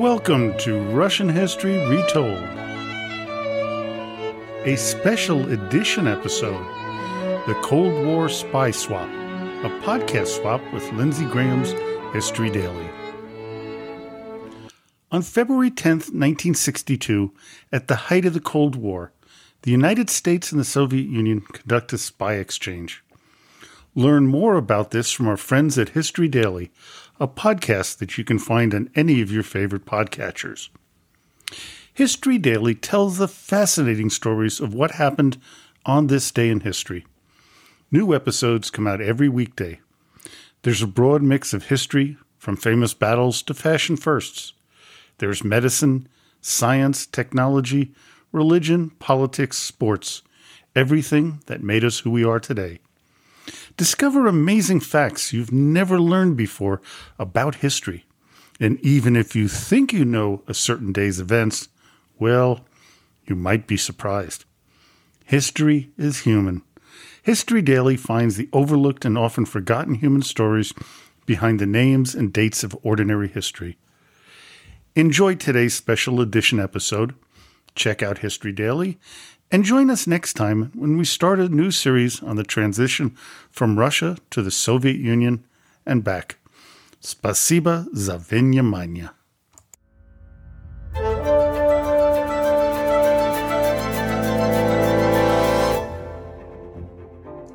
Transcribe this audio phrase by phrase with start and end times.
[0.00, 2.42] Welcome to Russian History Retold,
[4.64, 6.64] a special edition episode
[7.46, 11.72] The Cold War Spy Swap, a podcast swap with Lindsay Graham's
[12.14, 12.88] History Daily.
[15.12, 17.34] On February 10th, 1962,
[17.70, 19.12] at the height of the Cold War,
[19.62, 23.04] the United States and the Soviet Union conduct a spy exchange.
[23.94, 26.70] Learn more about this from our friends at History Daily,
[27.20, 30.70] a podcast that you can find on any of your favorite podcatchers.
[31.92, 35.38] History Daily tells the fascinating stories of what happened
[35.84, 37.04] on this day in history.
[37.90, 39.80] New episodes come out every weekday.
[40.62, 44.54] There's a broad mix of history, from famous battles to fashion firsts.
[45.18, 46.08] There's medicine,
[46.40, 47.92] science, technology,
[48.32, 50.22] religion, politics, sports,
[50.74, 52.78] everything that made us who we are today.
[53.80, 56.82] Discover amazing facts you've never learned before
[57.18, 58.04] about history.
[58.60, 61.70] And even if you think you know a certain day's events,
[62.18, 62.66] well,
[63.26, 64.44] you might be surprised.
[65.24, 66.60] History is human.
[67.22, 70.74] History Daily finds the overlooked and often forgotten human stories
[71.24, 73.78] behind the names and dates of ordinary history.
[74.94, 77.14] Enjoy today's special edition episode.
[77.74, 78.98] Check out History Daily
[79.51, 83.15] and join us next time when we start a new series on the transition
[83.51, 85.45] from Russia to the Soviet Union
[85.85, 86.37] and back.
[87.01, 89.11] Spasiba za внимание.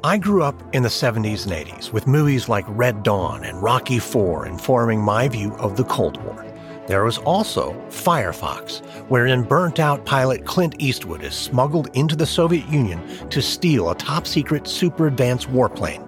[0.03, 3.97] I grew up in the 70s and 80s with movies like Red Dawn and Rocky
[3.97, 6.44] IV informing my view of the Cold War.
[6.88, 12.67] There was also Firefox, wherein burnt out pilot Clint Eastwood is smuggled into the Soviet
[12.69, 16.03] Union to steal a top secret super advanced warplane.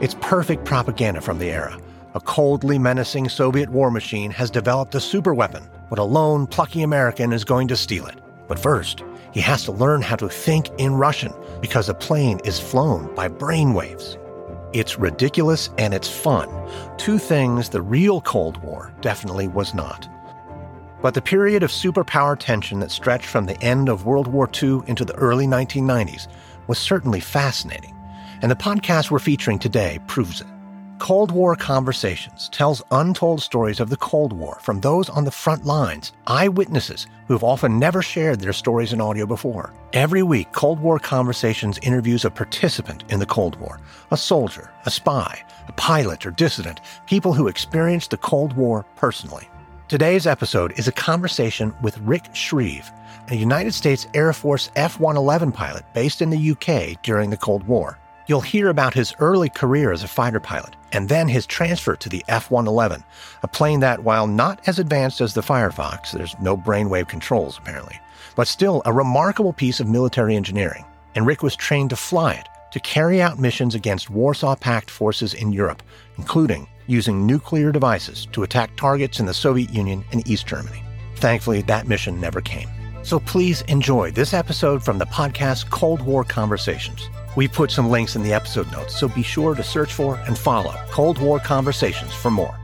[0.00, 1.76] It's perfect propaganda from the era.
[2.14, 7.32] A coldly menacing Soviet war machine has developed a superweapon, but a lone, plucky American
[7.32, 8.20] is going to steal it.
[8.46, 9.02] But first,
[9.32, 13.28] he has to learn how to think in Russian because a plane is flown by
[13.28, 14.16] brainwaves.
[14.74, 16.48] It's ridiculous and it's fun.
[16.96, 20.08] Two things the real Cold War definitely was not.
[21.00, 24.80] But the period of superpower tension that stretched from the end of World War II
[24.88, 26.26] into the early 1990s
[26.66, 27.94] was certainly fascinating,
[28.42, 30.48] and the podcast we're featuring today proves it.
[31.04, 35.66] Cold War Conversations tells untold stories of the Cold War from those on the front
[35.66, 39.74] lines, eyewitnesses who have often never shared their stories in audio before.
[39.92, 43.80] Every week, Cold War Conversations interviews a participant in the Cold War
[44.12, 49.46] a soldier, a spy, a pilot, or dissident, people who experienced the Cold War personally.
[49.88, 52.90] Today's episode is a conversation with Rick Shreve,
[53.28, 57.64] a United States Air Force F 111 pilot based in the UK during the Cold
[57.64, 57.98] War.
[58.26, 62.08] You'll hear about his early career as a fighter pilot and then his transfer to
[62.08, 63.04] the F 111,
[63.42, 68.00] a plane that, while not as advanced as the Firefox, there's no brainwave controls apparently,
[68.34, 70.84] but still a remarkable piece of military engineering.
[71.14, 75.34] And Rick was trained to fly it to carry out missions against Warsaw Pact forces
[75.34, 75.82] in Europe,
[76.16, 80.82] including using nuclear devices to attack targets in the Soviet Union and East Germany.
[81.16, 82.68] Thankfully, that mission never came.
[83.02, 87.08] So please enjoy this episode from the podcast Cold War Conversations.
[87.36, 90.38] We put some links in the episode notes, so be sure to search for and
[90.38, 92.56] follow Cold War Conversations for more.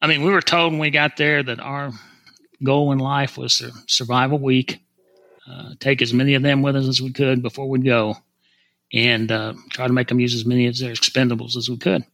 [0.00, 1.92] I mean, we were told when we got there that our
[2.64, 4.80] goal in life was to survive a week,
[5.48, 8.16] uh, take as many of them with us as we could before we'd go,
[8.92, 12.04] and uh, try to make them use as many of their expendables as we could,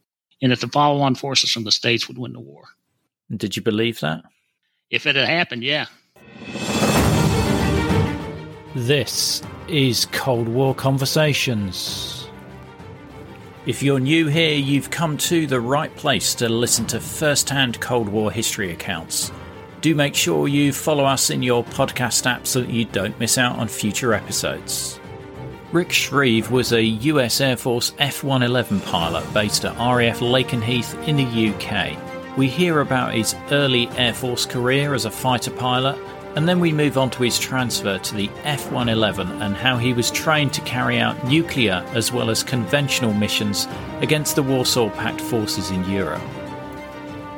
[0.42, 2.64] and that the follow on forces from the States would win the war.
[3.34, 4.22] Did you believe that?
[4.90, 5.86] If it had happened, yeah.
[8.86, 12.28] This is Cold War Conversations.
[13.66, 17.80] If you're new here, you've come to the right place to listen to first hand
[17.80, 19.32] Cold War history accounts.
[19.80, 23.36] Do make sure you follow us in your podcast app so that you don't miss
[23.36, 25.00] out on future episodes.
[25.72, 31.16] Rick Shreve was a US Air Force F 111 pilot based at RAF Lakenheath in
[31.16, 32.36] the UK.
[32.38, 35.98] We hear about his early Air Force career as a fighter pilot
[36.38, 39.92] and then we move on to his transfer to the F 111 and how he
[39.92, 43.66] was trained to carry out nuclear as well as conventional missions
[44.02, 46.22] against the Warsaw Pact forces in Europe.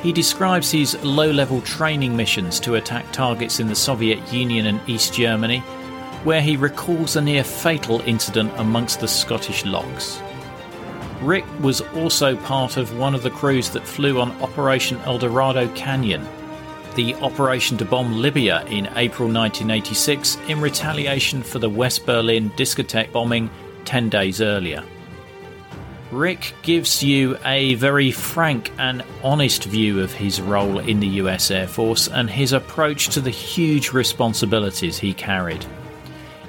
[0.03, 4.87] He describes his low level training missions to attack targets in the Soviet Union and
[4.87, 5.61] East Germany,
[6.25, 10.21] where he recalls a near fatal incident amongst the Scottish lochs.
[11.23, 16.29] Rick was also part of one of the crews that flew on Operation Eldorado Canyon
[17.01, 23.11] the operation to bomb Libya in April 1986 in retaliation for the West Berlin discotheque
[23.11, 23.49] bombing
[23.87, 24.85] 10 days earlier.
[26.11, 31.51] Rick gives you a very frank and honest view of his role in the US
[31.51, 35.65] Air Force and his approach to the huge responsibilities he carried.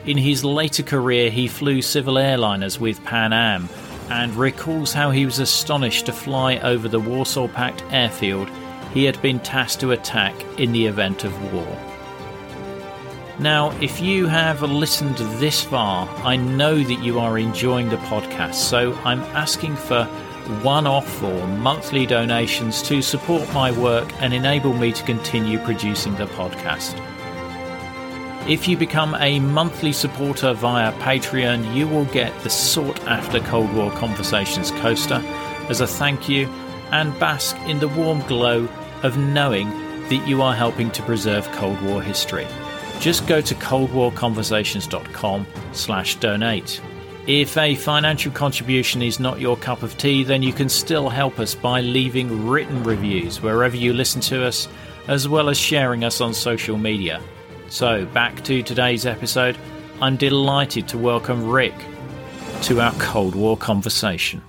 [0.06, 3.69] In his later career, he flew civil airliners with Pan Am
[4.09, 8.50] and recalls how he was astonished to fly over the Warsaw Pact airfield
[8.94, 11.78] he had been tasked to attack in the event of war.
[13.40, 18.56] Now, if you have listened this far, I know that you are enjoying the podcast,
[18.56, 20.04] so I'm asking for
[20.62, 26.16] one off or monthly donations to support my work and enable me to continue producing
[26.16, 27.00] the podcast.
[28.48, 33.74] If you become a monthly supporter via Patreon, you will get the sought after Cold
[33.74, 35.22] War Conversations coaster
[35.70, 36.48] as a thank you
[36.92, 38.68] and bask in the warm glow
[39.03, 39.69] of knowing
[40.09, 42.48] that you are helping to preserve Cold War history.
[43.00, 46.81] Just go to coldwarconversations.com slash donate.
[47.27, 51.39] If a financial contribution is not your cup of tea, then you can still help
[51.39, 54.68] us by leaving written reviews wherever you listen to us,
[55.07, 57.21] as well as sharing us on social media.
[57.69, 59.56] So, back to today's episode.
[60.01, 61.75] I'm delighted to welcome Rick
[62.63, 64.42] to our Cold War conversation.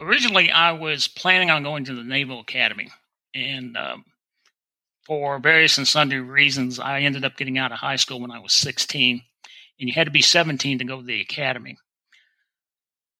[0.00, 2.90] Originally, I was planning on going to the Naval Academy,
[3.34, 4.04] and um,
[5.06, 8.38] for various and sundry reasons, I ended up getting out of high school when I
[8.38, 9.22] was 16,
[9.78, 11.76] and you had to be 17 to go to the academy.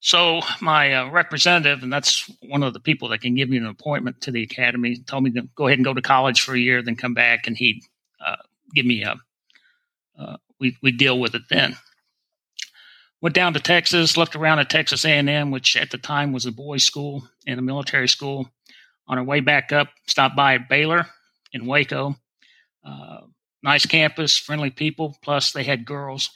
[0.01, 3.67] So my uh, representative, and that's one of the people that can give me an
[3.67, 6.59] appointment to the academy, told me to go ahead and go to college for a
[6.59, 7.83] year, then come back, and he'd
[8.25, 8.37] uh,
[8.75, 9.17] give me a
[10.19, 11.77] uh, we we deal with it then.
[13.23, 16.53] Went down to Texas, looked around at Texas A&M, which at the time was a
[16.53, 18.51] boys' school and a military school.
[19.11, 21.05] On our way back up, stopped by at Baylor
[21.53, 22.15] in Waco.
[22.85, 23.23] Uh,
[23.61, 25.19] nice campus, friendly people.
[25.21, 26.31] Plus, they had girls.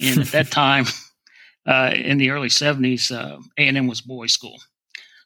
[0.00, 0.86] And at that time,
[1.64, 4.58] uh, in the early '70s, uh, A&M was boys' school.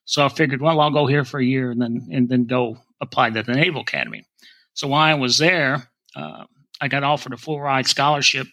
[0.04, 2.76] So I figured, well, I'll go here for a year and then and then go
[3.00, 4.26] apply to the Naval Academy.
[4.74, 6.44] So while I was there, uh,
[6.78, 8.46] I got offered a full ride scholarship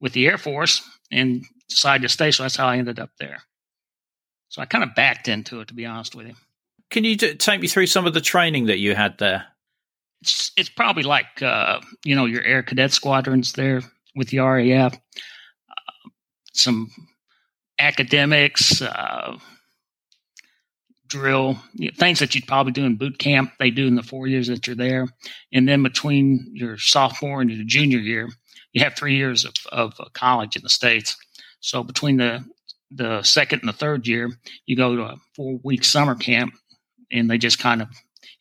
[0.00, 2.30] with the Air Force and decided to stay.
[2.30, 3.42] So that's how I ended up there.
[4.48, 6.34] So I kind of backed into it, to be honest with you.
[6.90, 9.46] Can you t- take me through some of the training that you had there?
[10.22, 13.82] It's it's probably like uh, you know your air cadet squadrons there
[14.14, 16.08] with the RAF, uh,
[16.52, 16.90] some
[17.78, 19.38] academics, uh,
[21.10, 24.02] drill, you know, things that you'd probably do in boot camp, they do in the
[24.02, 25.08] four years that you're there.
[25.52, 28.28] And then between your sophomore and your junior year,
[28.72, 31.16] you have three years of, of uh, college in the States.
[31.60, 32.44] So between the,
[32.90, 34.30] the second and the third year,
[34.66, 36.54] you go to a four week summer camp
[37.10, 37.88] and they just kind of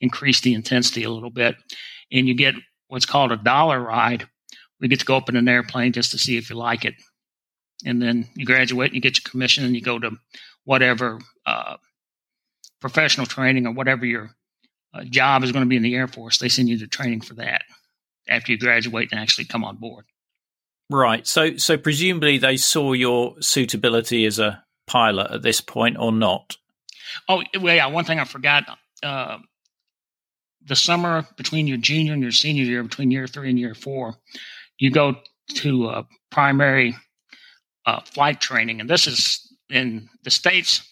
[0.02, 1.56] increase the intensity a little bit.
[2.12, 2.56] And you get
[2.88, 4.28] what's called a dollar ride.
[4.80, 6.96] We get to go up in an airplane just to see if you like it.
[7.86, 10.12] And then you graduate and you get your commission and you go to
[10.66, 11.78] whatever uh,
[12.82, 14.32] professional training or whatever your
[14.94, 17.22] uh, job is going to be in the Air Force, they send you to training
[17.22, 17.62] for that
[18.28, 20.06] after you graduate and actually come on board.
[20.90, 21.26] Right.
[21.28, 26.58] So, so presumably they saw your suitability as a pilot at this point, or not?
[27.28, 27.88] Oh, well, yeah.
[27.88, 28.66] One thing I forgot:
[29.04, 29.40] uh,
[30.66, 34.16] the summer between your junior and your senior year, between year three and year four,
[34.78, 35.16] you go
[35.56, 36.96] to uh, primary
[37.86, 40.84] uh, flight training, and this is in the states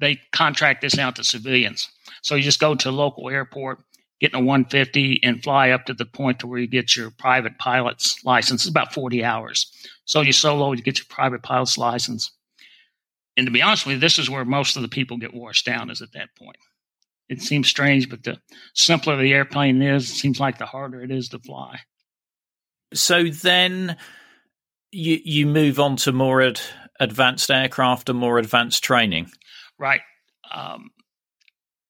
[0.00, 1.88] they contract this out to civilians.
[2.22, 3.80] So you just go to a local airport,
[4.20, 7.10] get in a 150, and fly up to the point to where you get your
[7.10, 8.62] private pilot's license.
[8.62, 9.70] It's about 40 hours.
[10.06, 12.32] So you solo, you get your private pilot's license.
[13.36, 15.66] And to be honest with you, this is where most of the people get washed
[15.66, 16.56] down is at that point.
[17.28, 18.38] It seems strange, but the
[18.74, 21.78] simpler the airplane is, it seems like the harder it is to fly.
[22.92, 23.96] So then
[24.90, 26.60] you you move on to more ad,
[26.98, 29.30] advanced aircraft and more advanced training
[29.80, 30.02] right?
[30.52, 30.90] Um,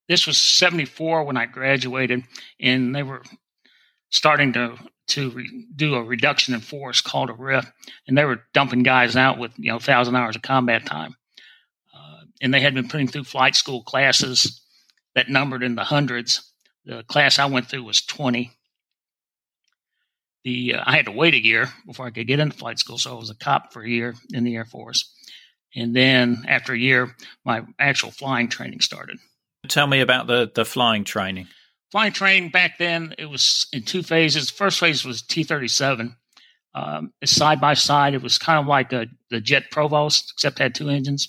[0.08, 2.24] this was 74 when I graduated,
[2.58, 3.22] and they were
[4.08, 4.78] starting to
[5.08, 7.70] to re- do a reduction in force called a RIF,
[8.06, 11.16] and they were dumping guys out with you know thousand hours of combat time,
[12.40, 14.60] and they had been putting through flight school classes
[15.14, 16.52] that numbered in the hundreds.
[16.84, 18.50] The class I went through was 20.
[20.44, 22.96] The uh, I had to wait a year before I could get into flight school,
[22.96, 25.12] so I was a cop for a year in the Air Force.
[25.76, 29.18] And then after a year, my actual flying training started.
[29.68, 31.46] Tell me about the, the flying training.
[31.92, 34.48] Flying training back then, it was in two phases.
[34.48, 36.16] The first phase was T 37.
[36.72, 40.74] Um, side by side, it was kind of like a, the Jet Provost, except had
[40.74, 41.28] two engines.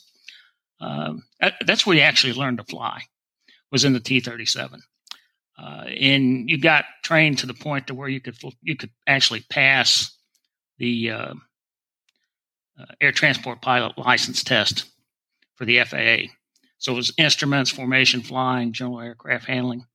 [0.81, 1.23] Um,
[1.65, 3.03] that's where you actually learned to fly,
[3.71, 4.81] was in the T 37.
[5.61, 9.45] Uh, and you got trained to the point to where you could you could actually
[9.49, 10.17] pass
[10.79, 11.33] the uh,
[12.79, 14.85] uh, air transport pilot license test
[15.55, 16.31] for the FAA.
[16.79, 19.85] So it was instruments, formation, flying, general aircraft handling.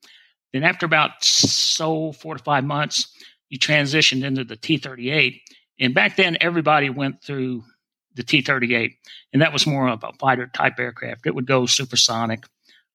[0.53, 3.13] Then after about so four to five months,
[3.49, 5.41] you transitioned into the T 38.
[5.81, 7.65] And back then, everybody went through
[8.17, 8.95] the T 38,
[9.33, 11.27] and that was more of a fighter type aircraft.
[11.27, 12.45] It would go supersonic,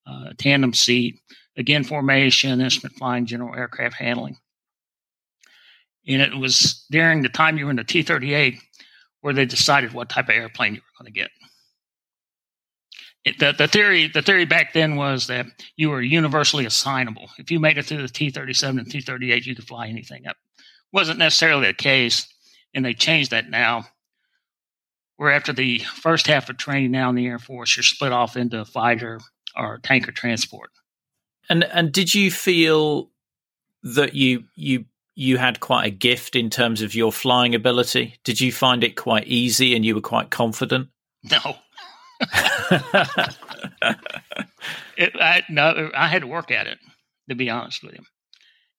[0.06, 1.20] uh, tandem seat,
[1.58, 4.38] again, formation, instrument flying, general aircraft handling.
[6.08, 8.58] And it was during the time you were in the T 38
[9.22, 11.30] where they decided what type of airplane you were going to get.
[13.24, 17.30] It, the, the theory the theory back then was that you were universally assignable.
[17.38, 19.68] If you made it through the T thirty seven and T thirty eight, you could
[19.68, 20.24] fly anything.
[20.24, 20.38] That
[20.92, 22.28] wasn't necessarily the case,
[22.74, 23.86] and they changed that now.
[25.22, 28.36] Where after the first half of training now in the Air Force, you're split off
[28.36, 29.20] into fighter
[29.56, 30.72] or tanker transport.
[31.48, 33.12] And and did you feel
[33.84, 38.16] that you you you had quite a gift in terms of your flying ability?
[38.24, 40.90] Did you find it quite easy and you were quite confident?
[41.30, 41.38] No.
[44.98, 46.80] it, I, no, I had to work at it,
[47.30, 48.04] to be honest with you.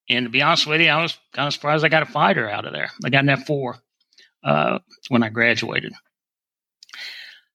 [0.09, 2.49] And to be honest with you, I was kind of surprised I got a fighter
[2.49, 2.89] out of there.
[3.05, 3.77] I got an F four
[4.43, 5.93] uh, when I graduated.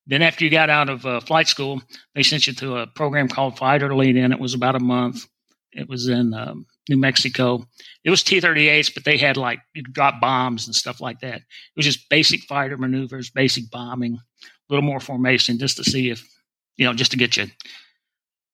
[0.09, 1.83] Then after you got out of uh, flight school,
[2.15, 4.33] they sent you to a program called Fighter Lead In.
[4.33, 5.27] It was about a month.
[5.73, 7.67] It was in um, New Mexico.
[8.05, 11.21] It was T 38s, but they had like, you could drop bombs and stuff like
[11.21, 11.37] that.
[11.37, 16.11] It was just basic fighter maneuvers, basic bombing, a little more formation just to see
[16.11, 16.27] if,
[16.77, 17.47] you know, just to get you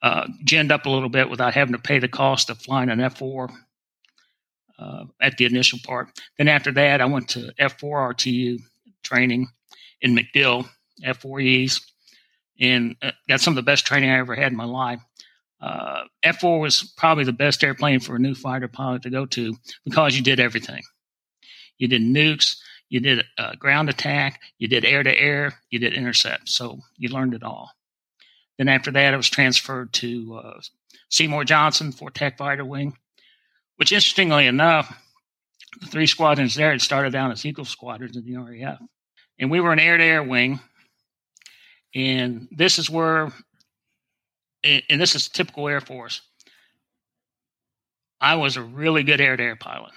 [0.02, 3.00] uh, ginned up a little bit without having to pay the cost of flying an
[3.00, 3.48] F 4
[4.78, 6.08] uh, at the initial part.
[6.36, 8.60] Then after that, I went to F 4 RTU
[9.02, 9.46] training
[10.02, 10.14] in
[11.02, 11.80] MacDill, F 4Es,
[12.60, 15.00] and uh, got some of the best training I ever had in my life.
[15.60, 19.54] Uh, F4 was probably the best airplane for a new fighter pilot to go to
[19.84, 20.82] because you did everything.
[21.78, 22.56] You did nukes,
[22.90, 26.48] you did uh, ground attack, you did air to air, you did intercept.
[26.48, 27.70] So you learned it all.
[28.58, 30.60] Then after that, I was transferred to uh,
[31.08, 32.96] Seymour Johnson for Tech Fighter Wing,
[33.76, 34.96] which interestingly enough,
[35.80, 38.78] the three squadrons there had started down as Eagle squadrons in the RAF.
[39.38, 40.60] And we were an air to air wing.
[41.94, 43.32] And this is where
[44.64, 46.22] and this is typical Air Force.
[48.20, 49.92] I was a really good air to air pilot.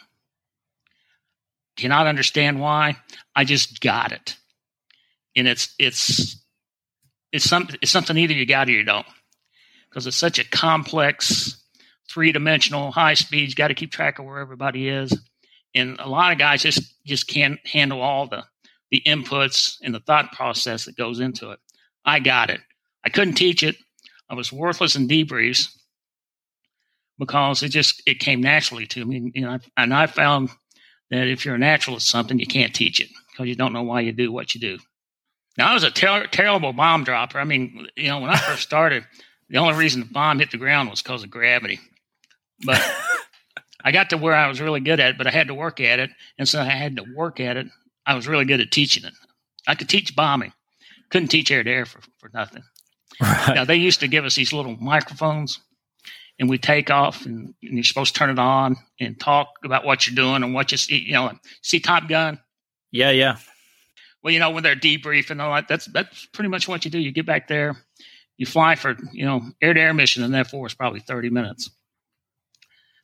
[1.77, 2.97] Cannot understand why.
[3.35, 4.35] I just got it.
[5.35, 6.37] And it's it's
[7.31, 9.05] it's some it's something either you got it or you don't.
[9.89, 11.63] Because it's such a complex,
[12.09, 15.17] three dimensional, high speed, you got to keep track of where everybody is.
[15.73, 18.43] And a lot of guys just just can't handle all the
[18.91, 21.59] the inputs and the thought process that goes into it.
[22.07, 22.61] I got it.
[23.05, 23.75] I couldn't teach it.
[24.29, 25.67] I was worthless in debriefs
[27.19, 29.31] because it just it came naturally to me.
[29.35, 30.49] You know, and I found
[31.11, 33.83] that if you're a natural at something, you can't teach it because you don't know
[33.83, 34.77] why you do what you do.
[35.57, 37.39] Now I was a ter- terrible bomb dropper.
[37.39, 39.03] I mean, you know, when I first started,
[39.49, 41.79] the only reason the bomb hit the ground was because of gravity.
[42.65, 42.81] But
[43.83, 45.79] I got to where I was really good at it, but I had to work
[45.79, 47.67] at it, and so I had to work at it.
[48.05, 49.13] I was really good at teaching it.
[49.67, 50.53] I could teach bombing,
[51.09, 52.63] couldn't teach air to air for, for nothing.
[53.21, 53.55] Right.
[53.55, 55.59] Now they used to give us these little microphones,
[56.39, 59.85] and we take off, and, and, you're supposed to turn it on and talk about
[59.85, 60.99] what you're doing and what you see.
[60.99, 62.39] You know, see Top Gun.
[62.91, 63.37] Yeah, yeah.
[64.21, 66.91] Well, you know, when they're debriefing and all that, that's that's pretty much what you
[66.91, 66.99] do.
[66.99, 67.75] You get back there,
[68.37, 71.29] you fly for you know air to air mission, and that for is probably 30
[71.29, 71.69] minutes.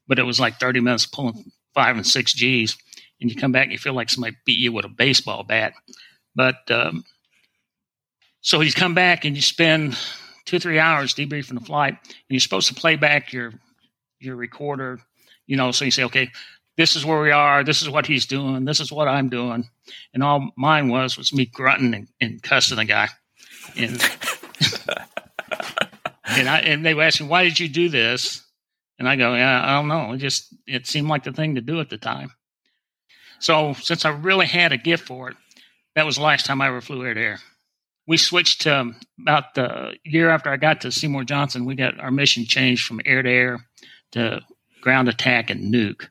[0.07, 2.77] But it was like 30 minutes pulling five and six G's,
[3.19, 5.73] and you come back and you feel like somebody beat you with a baseball bat.
[6.35, 7.03] But um,
[8.43, 9.97] so you come back and you spend
[10.45, 13.53] two three hours debriefing the flight, and you're supposed to play back your
[14.19, 14.99] your recorder.
[15.47, 16.29] You know, so you say, okay,
[16.75, 17.63] this is where we are.
[17.63, 18.65] This is what he's doing.
[18.65, 19.69] This is what I'm doing.
[20.13, 23.07] And all mine was was me grunting and, and cussing the guy.
[23.77, 23.91] And
[26.25, 28.43] and I and they were asking, why did you do this?
[28.99, 30.11] And I go, yeah, I don't know.
[30.11, 32.33] It just it seemed like the thing to do at the time.
[33.39, 35.37] So since I really had a gift for it,
[35.95, 37.39] that was the last time I ever flew air to air
[38.07, 41.65] we switched to um, about the year after I got to Seymour Johnson.
[41.65, 43.67] We got our mission changed from air to air
[44.11, 44.41] to
[44.81, 46.07] ground attack and nuke.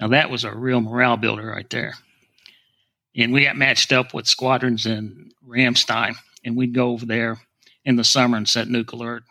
[0.00, 1.94] Now that was a real morale builder right there.
[3.16, 7.38] And we got matched up with squadrons in Ramstein, and we'd go over there
[7.84, 9.24] in the summer and set nuke alert.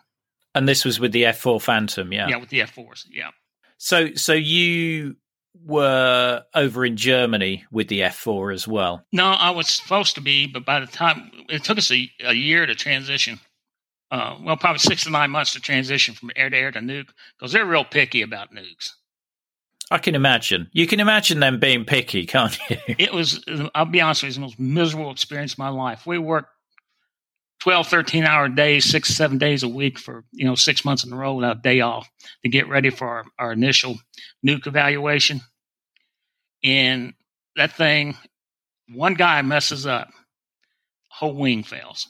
[0.54, 2.28] And this was with the F four Phantom, yeah.
[2.28, 3.30] Yeah, with the F fours, yeah.
[3.78, 5.16] So, so you
[5.64, 9.04] were over in Germany with the F4 as well.
[9.12, 12.32] No, I was supposed to be, but by the time it took us a, a
[12.32, 13.38] year to transition,
[14.10, 17.08] uh, well, probably six to nine months to transition from air to air to nuke
[17.38, 18.92] because they're real picky about nukes.
[19.90, 20.68] I can imagine.
[20.72, 22.76] You can imagine them being picky, can't you?
[22.98, 25.70] it was, I'll be honest with you, it was the most miserable experience of my
[25.70, 26.06] life.
[26.06, 26.50] We worked
[27.60, 31.12] 12, 13 hour days, six, seven days a week for, you know, six months in
[31.12, 32.08] a row without a day off
[32.42, 33.96] to get ready for our, our initial
[34.46, 35.40] nuke evaluation.
[36.64, 37.14] And
[37.56, 38.16] that thing,
[38.92, 40.08] one guy messes up,
[41.08, 42.08] whole wing fails.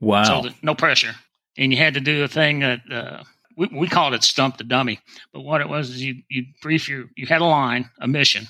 [0.00, 0.24] Wow.
[0.24, 1.14] So the, no pressure.
[1.56, 3.22] And you had to do a thing that uh,
[3.56, 5.00] we, we called it stump the dummy.
[5.32, 8.46] But what it was is you you brief your you had a line, a mission,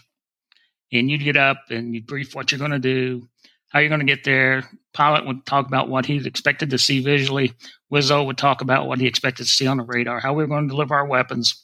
[0.92, 3.28] and you'd get up and you'd brief what you're going to do,
[3.68, 4.64] how you're going to get there.
[4.92, 7.52] Pilot would talk about what he expected to see visually.
[7.92, 10.48] Wizzo would talk about what he expected to see on the radar, how we were
[10.48, 11.61] going to deliver our weapons,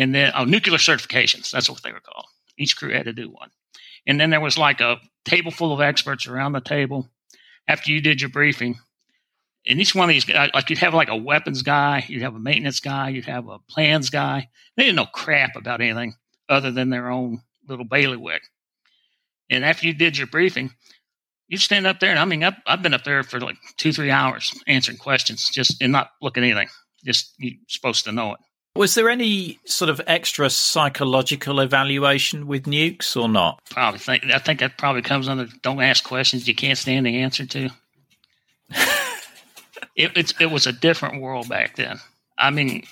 [0.00, 1.50] and then oh, nuclear certifications.
[1.50, 2.26] That's what they were called.
[2.58, 3.50] Each crew had to do one,
[4.06, 7.08] and then there was like a table full of experts around the table.
[7.68, 8.78] After you did your briefing,
[9.66, 12.34] and each one of these, uh, like you'd have like a weapons guy, you'd have
[12.34, 14.48] a maintenance guy, you'd have a plans guy.
[14.76, 16.14] They didn't know crap about anything
[16.48, 18.42] other than their own little bailiwick.
[19.50, 20.70] And after you did your briefing,
[21.48, 23.92] you'd stand up there, and I mean, I've, I've been up there for like two,
[23.92, 26.68] three hours answering questions, just and not looking at anything.
[27.04, 28.40] Just you're supposed to know it.
[28.76, 33.60] Was there any sort of extra psychological evaluation with nukes or not?
[33.68, 37.18] Probably think I think that probably comes under don't ask questions you can't stand the
[37.20, 37.70] answer to.
[39.96, 41.98] it, it's it was a different world back then.
[42.38, 42.84] I mean,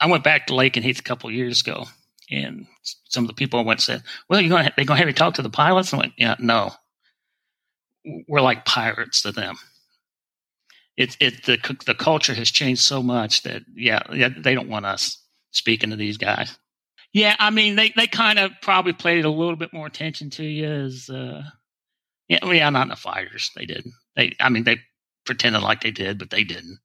[0.00, 1.86] I went back to Lakenheath a couple of years ago,
[2.28, 2.66] and
[3.04, 5.08] some of the people I went and said, "Well, you're gonna they're going to have
[5.08, 6.72] you talk to the pilots." And I went, "Yeah, no,
[8.26, 9.56] we're like pirates to them."
[10.96, 11.56] It it the
[11.86, 15.19] the culture has changed so much that yeah, yeah they don't want us
[15.50, 16.58] speaking to these guys.
[17.12, 20.44] Yeah, I mean they they kind of probably played a little bit more attention to
[20.44, 21.42] you as uh,
[22.30, 23.50] yeah, well, yeah, not in the fighters.
[23.56, 23.84] They did.
[24.14, 24.78] They, I mean, they
[25.26, 26.78] pretended like they did, but they didn't.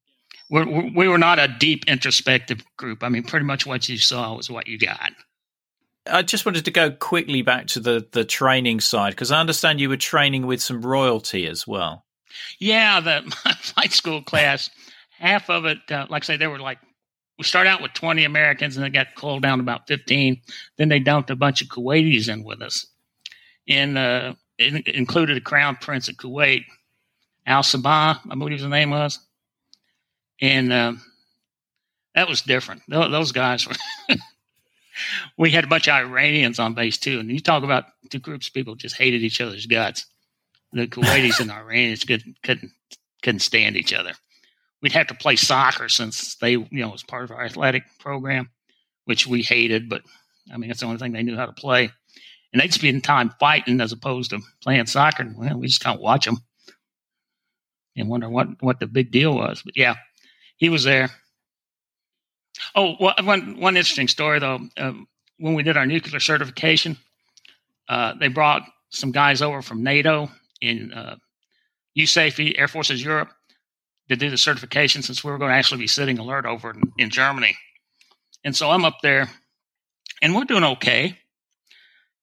[0.50, 3.04] We're, we're, we were not a deep introspective group.
[3.04, 5.12] I mean, pretty much what you saw was what you got.
[6.04, 9.80] I just wanted to go quickly back to the the training side because I understand
[9.80, 12.04] you were training with some royalty as well.
[12.58, 13.22] Yeah, the
[13.60, 14.68] flight school class,
[15.18, 16.78] half of it, uh, like I say, there were like
[17.38, 20.40] we start out with 20 Americans and they got culled down to about 15.
[20.76, 22.86] Then they dumped a bunch of Kuwaitis in with us.
[23.68, 26.64] And uh, it included a crown prince of Kuwait,
[27.46, 29.18] Al Sabah, I believe his name was.
[30.40, 30.92] And uh,
[32.14, 32.82] that was different.
[32.88, 33.74] Those guys were.
[35.36, 37.20] we had a bunch of Iranians on base too.
[37.20, 40.06] And you talk about two groups of people just hated each other's guts.
[40.72, 42.72] The Kuwaitis and Iranians couldn't, couldn't,
[43.22, 44.12] couldn't stand each other
[44.86, 48.48] we'd have to play soccer since they, you know, was part of our athletic program,
[49.04, 49.88] which we hated.
[49.88, 50.02] But
[50.52, 51.90] I mean, that's the only thing they knew how to play.
[52.52, 55.24] And they'd spend time fighting as opposed to playing soccer.
[55.24, 56.38] And, well, we just kind of watch them
[57.96, 59.60] and wonder what what the big deal was.
[59.64, 59.96] But yeah,
[60.56, 61.10] he was there.
[62.76, 62.92] Oh,
[63.24, 64.60] one one interesting story though.
[64.76, 66.96] Um, when we did our nuclear certification,
[67.88, 71.16] uh, they brought some guys over from NATO in uh,
[71.98, 73.32] USAFE, Air Forces Europe,
[74.08, 76.92] to do the certification since we were going to actually be sitting alert over in,
[76.98, 77.56] in Germany.
[78.44, 79.28] And so I'm up there
[80.22, 81.18] and we're doing okay.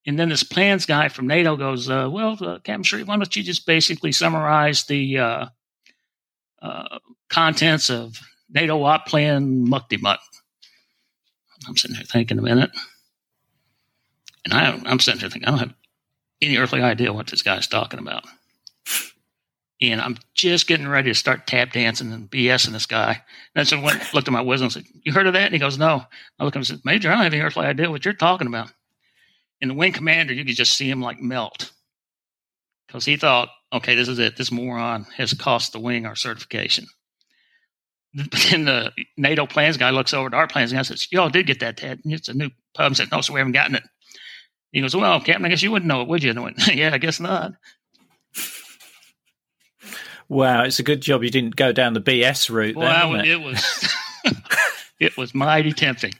[0.05, 3.35] And then this plans guy from NATO goes, uh, Well, uh, Captain Shreve, why don't
[3.35, 5.45] you just basically summarize the uh,
[6.61, 8.19] uh, contents of
[8.49, 10.19] NATO op plan Mukti Muck?
[11.67, 12.71] I'm sitting there thinking a minute.
[14.43, 15.73] And I, I'm sitting there thinking, I don't have
[16.41, 18.25] any earthly idea what this guy's talking about
[19.91, 23.21] and I'm just getting ready to start tap dancing and BSing this guy.
[23.55, 25.45] And so I went, looked at my Wizzo and said, You heard of that?
[25.45, 26.03] And he goes, No.
[26.39, 28.13] I look at him and said, Major, I don't have any earthly idea what you're
[28.13, 28.71] talking about.
[29.61, 31.71] And the wing commander, you could just see him like melt
[32.87, 34.37] because he thought, Okay, this is it.
[34.37, 36.85] This moron has cost the wing our certification.
[38.15, 41.29] But then the NATO plans guy looks over to our plans guy and says, Y'all
[41.29, 41.99] did get that, Ted.
[42.05, 42.87] It's a new pub.
[42.87, 43.83] And said, No, so we haven't gotten it.
[44.71, 46.29] He goes, Well, Captain, I guess you wouldn't know it, would you?
[46.29, 47.53] And I went, Yeah, I guess not.
[50.29, 52.75] Wow, it's a good job you didn't go down the BS route.
[52.75, 53.27] Well, then, it?
[53.27, 53.93] it was
[54.99, 56.13] it was mighty tempting.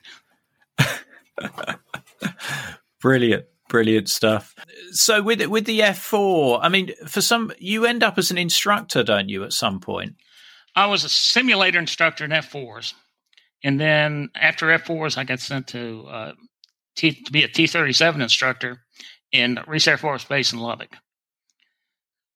[3.02, 4.56] brilliant, brilliant stuff.
[4.92, 8.38] So with with the F four, I mean, for some, you end up as an
[8.38, 9.44] instructor, don't you?
[9.44, 10.16] At some point,
[10.76, 12.94] I was a simulator instructor in F fours,
[13.64, 16.32] and then after F fours, I got sent to uh,
[16.96, 18.82] T, to be a T thirty seven instructor
[19.32, 20.96] in Reese Air Force Base in Lubbock.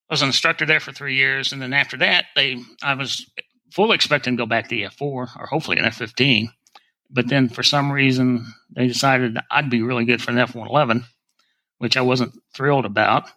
[0.10, 3.30] I was an instructor there for three years, and then after that, they I was
[3.72, 6.52] fully expecting to go back to the F four or hopefully an F fifteen,
[7.10, 10.70] but then for some reason they decided I'd be really good for an F one
[10.70, 11.06] eleven,
[11.80, 13.30] which I wasn't thrilled about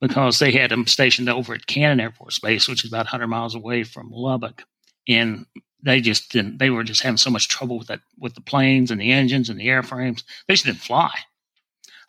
[0.00, 3.26] because they had them stationed over at Cannon Air Force Base, which is about 100
[3.26, 4.64] miles away from Lubbock,
[5.08, 5.46] and
[5.82, 6.58] they just didn't.
[6.58, 9.48] They were just having so much trouble with that with the planes and the engines
[9.48, 10.22] and the airframes.
[10.46, 11.10] They just didn't fly.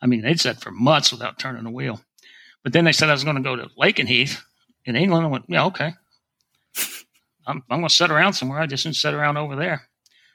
[0.01, 2.01] I mean, they'd sat for months without turning a wheel.
[2.63, 4.41] But then they said I was going to go to Lakenheath
[4.85, 5.25] in England.
[5.25, 5.93] I went, yeah, okay.
[7.47, 8.59] I'm, I'm going to sit around somewhere.
[8.59, 9.83] I just didn't sit around over there.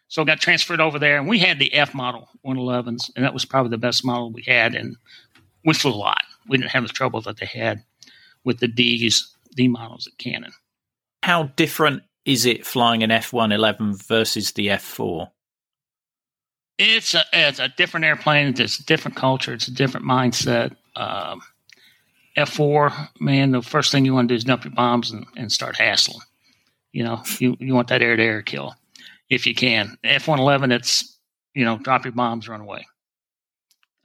[0.09, 3.35] So I got transferred over there, and we had the F model 111s, and that
[3.35, 4.75] was probably the best model we had.
[4.75, 4.97] And
[5.65, 6.23] we flew a lot.
[6.47, 7.83] We didn't have the trouble that they had
[8.45, 10.53] with the D's, D models at Cannon.
[11.23, 15.31] How different is it flying an F111 versus the F4?
[16.79, 18.49] It's a it's a different airplane.
[18.59, 19.55] It's a different culture.
[19.55, 20.75] It's a different mindset.
[20.97, 21.41] Um,
[22.37, 25.53] F4, man, the first thing you want to do is dump your bombs and, and
[25.53, 26.21] start hassling.
[26.93, 28.75] You know, you, you want that air to air kill
[29.31, 29.97] if you can.
[30.05, 31.19] F 111, it's,
[31.55, 32.87] you know, drop your bombs, run away.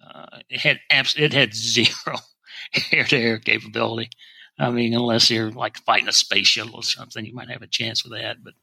[0.03, 2.17] Uh, it had abs- it had zero
[2.91, 4.09] air to air capability.
[4.57, 7.67] I mean, unless you're like fighting a space shuttle or something, you might have a
[7.67, 8.43] chance with that.
[8.43, 8.53] But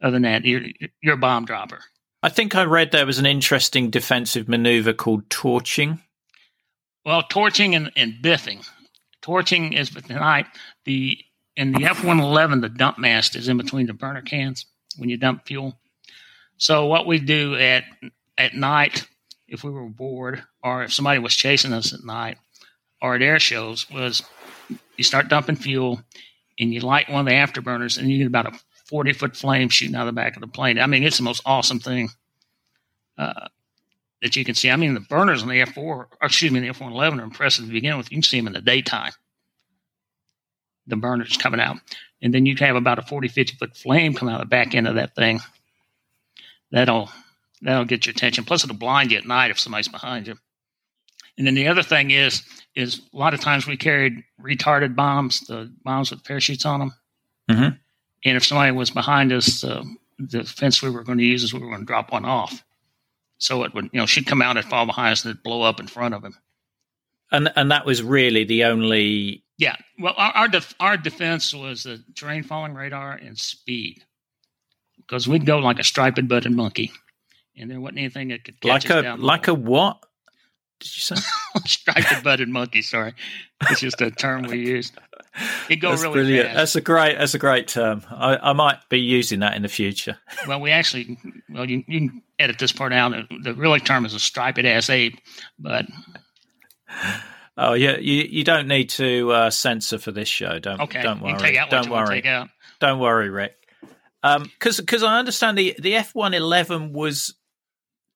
[0.00, 0.62] other than that, you're,
[1.02, 1.80] you're a bomb dropper.
[2.22, 6.00] I think I read there was an interesting defensive maneuver called torching.
[7.04, 8.68] Well, torching and, and biffing.
[9.22, 10.46] Torching is for tonight
[10.84, 11.18] the
[11.56, 15.08] in the F one eleven the dump mast is in between the burner cans when
[15.08, 15.78] you dump fuel.
[16.56, 17.84] So what we do at
[18.38, 19.06] at night,
[19.48, 22.38] if we were bored or if somebody was chasing us at night
[23.02, 24.22] or at air shows, was
[24.96, 26.02] you start dumping fuel
[26.58, 29.68] and you light one of the afterburners and you get about a 40 foot flame
[29.68, 30.78] shooting out of the back of the plane.
[30.78, 32.10] I mean, it's the most awesome thing
[33.18, 33.48] uh,
[34.22, 34.70] that you can see.
[34.70, 37.72] I mean, the burners on the F4, or excuse me, the F111 are impressive to
[37.72, 38.10] begin with.
[38.10, 39.12] You can see them in the daytime.
[40.86, 41.76] The burners coming out.
[42.22, 44.74] And then you have about a 40, 50 foot flame come out of the back
[44.74, 45.40] end of that thing.
[46.70, 47.10] That'll
[47.62, 48.44] that'll get your attention.
[48.44, 50.36] Plus, it'll blind you at night if somebody's behind you.
[51.38, 52.42] And then the other thing is,
[52.74, 56.94] is a lot of times we carried retarded bombs, the bombs with parachutes on them.
[57.50, 57.76] Mm-hmm.
[58.24, 59.82] And if somebody was behind us, uh,
[60.18, 62.62] the fence we were going to use is we were going to drop one off.
[63.40, 65.62] So it would, you know, she'd come out and fall behind us and it'd blow
[65.62, 66.36] up in front of him.
[67.32, 69.44] And and that was really the only.
[69.56, 69.76] Yeah.
[69.98, 74.04] Well, our our, def- our defense was the terrain following radar and speed,
[74.98, 76.92] because we'd go like a striped butted monkey,
[77.56, 80.04] and there wasn't anything that could catch like us a down like a what?
[80.80, 81.16] Did you say?
[81.66, 82.82] striped butted monkey.
[82.82, 83.14] Sorry,
[83.70, 84.98] it's just a term we used.
[85.68, 86.46] It go That's really brilliant.
[86.48, 86.56] fast.
[86.56, 87.18] That's a great.
[87.18, 88.02] That's a great term.
[88.10, 90.18] I, I might be using that in the future.
[90.48, 91.18] Well, we actually,
[91.50, 93.12] well, you, you can edit this part out.
[93.42, 95.20] The really term is a striped ass ape,
[95.58, 95.86] but
[97.56, 100.58] Oh yeah, you you don't need to uh, censor for this show.
[100.58, 101.32] Don't okay, don't worry.
[101.34, 102.48] can take out don't you want to worry.
[102.80, 103.54] Don't worry, Rick.
[104.22, 107.34] Because because I understand the the F one eleven was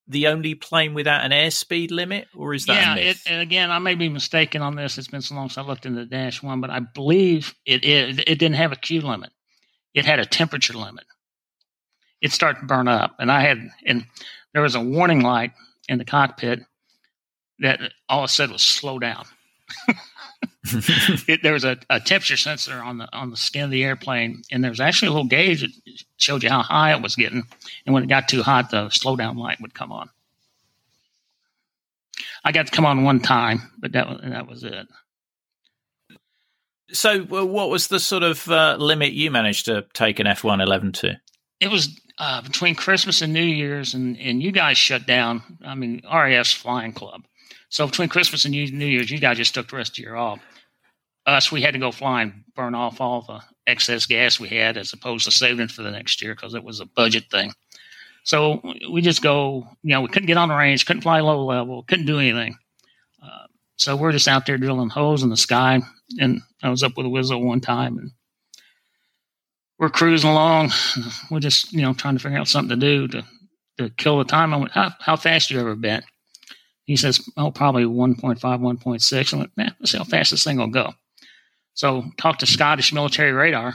[0.06, 3.78] the only plane without an airspeed limit, or is that yeah, it, and again, I
[3.78, 4.98] may be mistaken on this.
[4.98, 7.84] It's been so long since I looked into the Dash One, but I believe it
[7.84, 8.18] is.
[8.18, 9.30] it, it didn't have a Q limit.
[9.94, 11.04] It had a temperature limit.
[12.20, 14.04] It started to burn up, and I had and
[14.52, 15.52] there was a warning light
[15.88, 16.60] in the cockpit
[17.60, 19.24] that all it said was slow down.
[21.28, 24.42] it, there was a, a temperature sensor on the on the skin of the airplane,
[24.50, 25.70] and there was actually a little gauge that
[26.16, 27.42] showed you how high it was getting.
[27.84, 30.08] And when it got too hot, the slowdown light would come on.
[32.44, 34.86] I got to come on one time, but that was that was it.
[36.92, 40.44] so, well, what was the sort of uh, limit you managed to take an F
[40.44, 41.20] one eleven to?
[41.60, 45.42] It was uh, between Christmas and New Year's, and and you guys shut down.
[45.62, 47.26] I mean, RAF's flying club.
[47.68, 50.40] So between Christmas and New Year's, you guys just took the rest of year off.
[51.26, 54.76] Us, we had to go fly and burn off all the excess gas we had,
[54.76, 57.52] as opposed to saving it for the next year because it was a budget thing.
[58.24, 58.60] So
[58.90, 61.82] we just go, you know, we couldn't get on the range, couldn't fly low level,
[61.84, 62.56] couldn't do anything.
[63.22, 65.80] Uh, so we're just out there drilling holes in the sky.
[66.18, 68.10] And I was up with a Wizzo one time and
[69.78, 70.70] we're cruising along.
[71.30, 73.24] We're just, you know, trying to figure out something to do to,
[73.78, 74.54] to kill the time.
[74.54, 76.02] I went, how, how fast you ever been?
[76.84, 79.34] He says, oh, probably 1.5, 1.6.
[79.34, 80.92] I went, man, let's see how fast this thing will go.
[81.74, 83.74] So talk to Scottish military radar.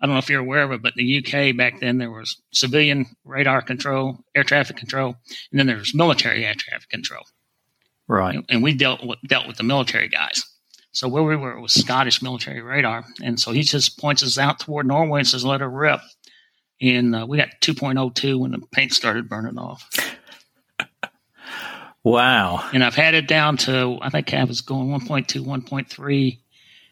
[0.00, 2.10] I don't know if you're aware of it, but in the UK back then there
[2.10, 5.16] was civilian radar control, air traffic control,
[5.50, 7.24] and then there was military air traffic control.
[8.08, 8.42] Right.
[8.48, 10.44] And we dealt with, dealt with the military guys.
[10.92, 14.58] So where we were was Scottish military radar, and so he just points us out
[14.58, 16.00] toward Norway and says, "Let her rip."
[16.80, 19.88] And uh, we got 2.02 when the paint started burning off.
[22.02, 22.66] Wow.
[22.72, 26.38] And I've had it down to I think I was going 1.2, 1.3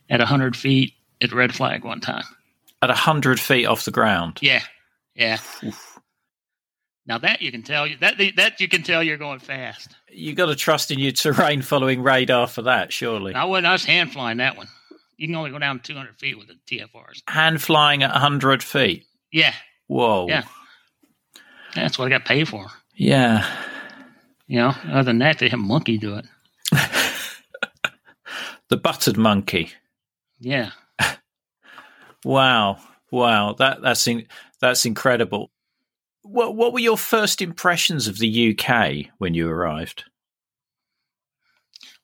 [0.09, 2.25] at 100 feet at red flag one time.
[2.81, 4.38] At hundred feet off the ground.
[4.40, 4.62] Yeah,
[5.16, 5.38] yeah.
[7.07, 9.97] Now that you can tell you that that you can tell you're going fast.
[10.12, 13.35] You got to trust in your terrain following radar for that, surely.
[13.35, 13.66] I wasn't.
[13.66, 14.68] I was hand flying that one.
[15.16, 17.23] You can only go down 200 feet with the TFRs.
[17.27, 19.05] Hand flying at hundred feet.
[19.33, 19.55] Yeah,
[19.88, 20.29] Whoa.
[20.29, 20.44] Yeah.
[21.75, 22.66] that's what I got paid for.
[22.94, 23.44] Yeah.
[24.47, 26.27] You know, other than that, they have monkey do it.
[28.68, 29.73] The buttered monkey.
[30.40, 30.70] Yeah,
[32.24, 32.79] Wow,
[33.11, 34.27] wow, that that's in,
[34.61, 35.51] that's incredible.
[36.22, 40.05] What what were your first impressions of the UK when you arrived?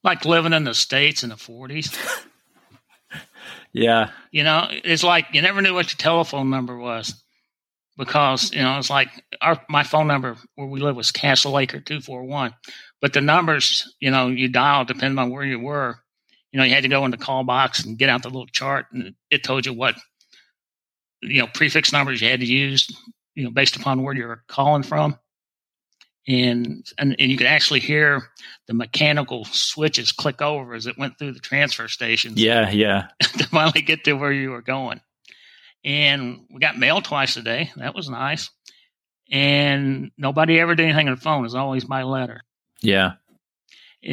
[0.03, 1.97] Like living in the states in the forties.
[3.73, 7.21] yeah, you know, it's like you never knew what your telephone number was
[7.99, 9.09] because you know it's like
[9.41, 12.55] our my phone number where we live was Castle Acre two four one,
[13.01, 15.99] but the numbers you know you dial depending on where you were.
[16.55, 18.47] You know, you had to go in the call box and get out the little
[18.47, 19.97] chart, and it told you what
[21.21, 22.89] you know prefix numbers you had to use.
[23.35, 25.19] You know, based upon where you're calling from,
[26.29, 28.31] and and and you could actually hear
[28.69, 32.41] the mechanical switches click over as it went through the transfer stations.
[32.41, 33.09] Yeah, yeah.
[33.21, 35.01] to finally get to where you were going
[35.85, 37.71] and we got mail twice a day.
[37.77, 38.51] That was nice.
[39.31, 41.41] And nobody ever did anything on the phone.
[41.41, 42.43] It was always by letter.
[42.81, 43.13] Yeah.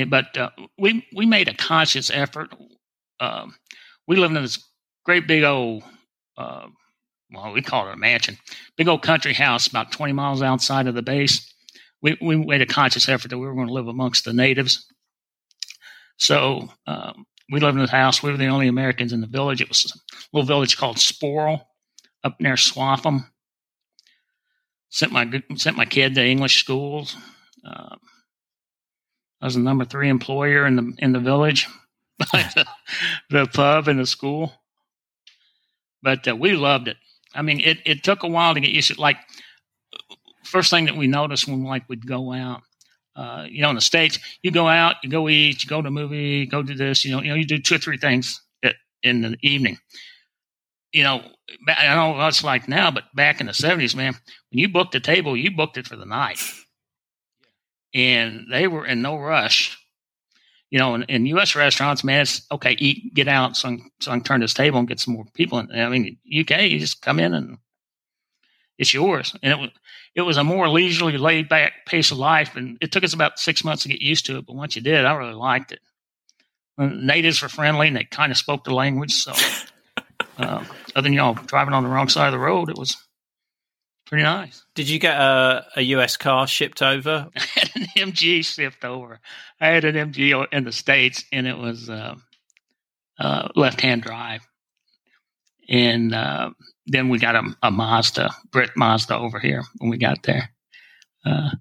[0.08, 2.54] But uh, we we made a conscious effort.
[3.19, 3.56] Um,
[4.08, 4.63] we lived in this
[5.06, 5.84] great big old,
[6.38, 6.67] uh,
[7.32, 8.38] well, we call it a mansion,
[8.77, 11.47] big old country house about 20 miles outside of the base.
[12.01, 14.86] We, we made a conscious effort that we were going to live amongst the natives.
[16.17, 18.23] So um, we lived in the house.
[18.23, 19.62] We were the only Americans in the village.
[19.62, 21.62] It was a little village called Sporle
[22.23, 23.25] up near Swaffham.
[24.89, 27.15] Sent my sent my kid to English schools.
[27.65, 27.95] Uh,
[29.41, 31.67] I was the number three employer in the in the village,
[32.19, 32.65] the,
[33.30, 34.54] the, pub and the school.
[36.04, 36.97] But uh, we loved it.
[37.34, 39.01] I mean, it, it took a while to get used to.
[39.01, 39.17] Like
[40.43, 42.62] first thing that we noticed when like we'd go out,
[43.15, 45.88] uh, you know, in the states, you go out, you go eat, you go to
[45.88, 47.04] a movie, go do this.
[47.04, 49.77] You know, you know, you do two or three things at, in the evening.
[50.91, 51.23] You know,
[51.67, 54.13] I don't know what it's like now, but back in the seventies, man,
[54.51, 56.39] when you booked a table, you booked it for the night,
[57.93, 59.77] and they were in no rush.
[60.69, 61.56] You know, in, in U.S.
[61.56, 64.54] restaurants, man, it's okay, eat, get out, so I, can, so I can turn this
[64.54, 65.69] table and get some more people in.
[65.71, 67.58] I mean, UK, you just come in and
[68.77, 69.36] it's yours.
[69.43, 69.69] And it was
[70.15, 73.39] it was a more leisurely, laid back pace of life, and it took us about
[73.39, 74.45] six months to get used to it.
[74.45, 75.80] But once you did, I really liked it.
[76.77, 79.13] And natives were friendly, and they kind of spoke the language.
[79.13, 79.32] So,
[80.38, 82.97] uh, other than y'all driving on the wrong side of the road, it was
[84.12, 84.65] pretty nice.
[84.76, 87.30] Did you get a, a US car shipped over?
[87.36, 89.19] I had an MG shipped over.
[89.60, 92.15] I had an MG in the states, and it was uh,
[93.17, 94.45] uh, left-hand drive,
[95.69, 96.52] and uh,
[96.88, 100.50] then we got a, a Mazda, Brit Mazda over here when we got there.
[101.26, 101.52] Uh,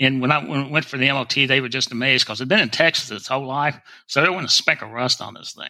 [0.00, 2.48] and when I, when I went for the MOT, they were just amazed because I've
[2.48, 5.52] been in Texas its whole life, so there wasn't a speck of rust on this
[5.52, 5.68] thing.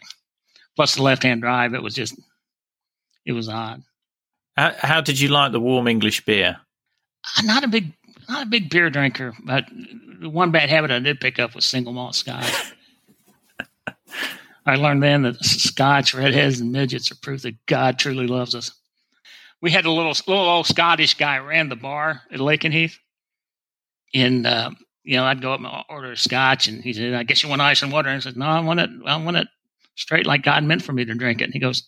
[0.75, 2.19] Plus the left-hand drive, it was just,
[3.25, 3.83] it was odd.
[4.57, 6.57] How, how did you like the warm English beer?
[7.35, 7.93] I'm not a big,
[8.27, 9.65] not a big beer drinker, but
[10.19, 12.73] the one bad habit I did pick up was single malt scotch.
[14.65, 18.71] I learned then that Scotch, redheads, and midgets are proof that God truly loves us.
[19.61, 22.97] We had a little little old Scottish guy ran the bar at Lakenheath,
[24.13, 24.71] and uh,
[25.03, 27.49] you know I'd go up and order a Scotch, and he said, "I guess you
[27.49, 28.89] want ice and water." And I said, "No, I want it.
[29.05, 29.47] I want it
[29.95, 31.87] straight like God meant for me to drink it." And he goes,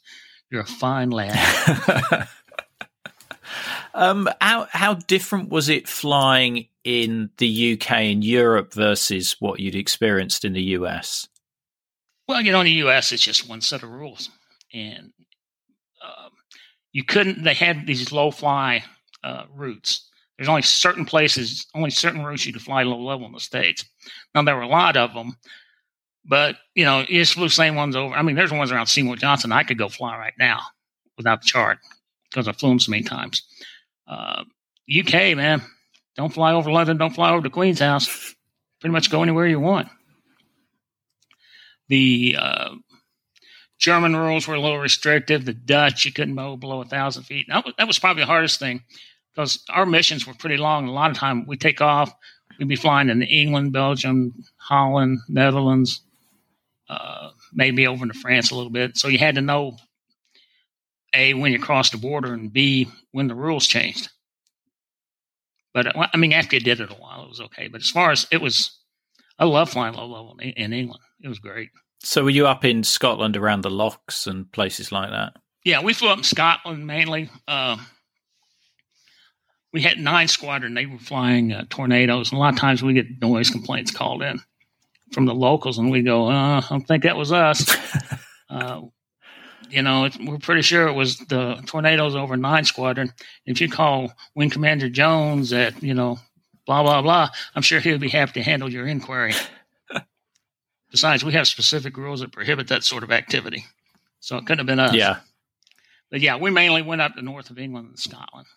[0.49, 2.27] "You're a fine lad."
[3.93, 9.75] um, how how different was it flying in the UK and Europe versus what you'd
[9.75, 11.27] experienced in the US?
[12.27, 14.29] Well, you know, in the U.S., it's just one set of rules,
[14.73, 15.11] and
[16.03, 16.31] um,
[16.91, 17.43] you couldn't.
[17.43, 18.83] They had these low fly
[19.23, 20.07] uh, routes.
[20.37, 23.83] There's only certain places, only certain routes you could fly low level in the states.
[24.33, 25.35] Now there were a lot of them,
[26.23, 28.13] but you know, you just flew the same ones over.
[28.13, 30.59] I mean, there's ones around Seymour Johnson I could go fly right now
[31.17, 31.79] without the chart
[32.29, 33.43] because I flew them so many times.
[34.09, 34.43] Uh,
[34.89, 35.61] UK, man,
[36.15, 38.35] don't fly over London, don't fly over to Queen's House.
[38.81, 39.87] Pretty much go anywhere you want.
[41.89, 42.69] The uh,
[43.77, 45.45] German rules were a little restrictive.
[45.45, 47.47] The Dutch, you couldn't mow below a thousand feet.
[47.49, 48.83] That was, that was probably the hardest thing
[49.33, 50.87] because our missions were pretty long.
[50.87, 52.11] A lot of time we take off,
[52.57, 56.01] we'd be flying in England, Belgium, Holland, Netherlands,
[56.89, 58.97] uh, maybe over into France a little bit.
[58.97, 59.77] So you had to know
[61.13, 64.09] a when you crossed the border and b when the rules changed.
[65.73, 67.67] But uh, I mean, after you did it a while, it was okay.
[67.67, 68.77] But as far as it was,
[69.37, 71.01] I love flying low level in England.
[71.21, 71.69] It was great.
[72.01, 75.33] So were you up in Scotland around the lochs and places like that?
[75.65, 77.29] Yeah, we flew up in Scotland mainly.
[77.47, 77.77] Uh,
[79.73, 80.73] we had nine squadron.
[80.73, 82.31] They were flying uh, tornadoes.
[82.31, 84.39] And a lot of times we get noise complaints called in
[85.11, 87.75] from the locals, and we go, uh, "I don't think that was us."
[89.69, 93.13] you know, we're pretty sure it was the tornadoes over nine squadron.
[93.45, 96.19] If you call Wing Commander Jones at you know,
[96.65, 99.33] blah blah blah, I'm sure he'll be happy to handle your inquiry.
[100.91, 103.65] Besides, we have specific rules that prohibit that sort of activity.
[104.19, 104.93] So it couldn't have been us.
[104.93, 105.17] Yeah.
[106.11, 108.47] but yeah, we mainly went up to north of England and Scotland.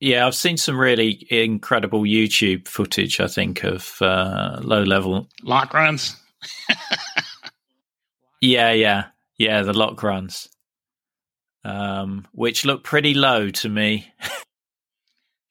[0.00, 3.18] Yeah, I've seen some really incredible YouTube footage.
[3.18, 6.16] I think of uh, low level loch runs.
[8.42, 9.04] yeah, yeah,
[9.38, 9.62] yeah.
[9.62, 10.48] The loch runs,
[11.64, 14.12] um, which looked pretty low to me.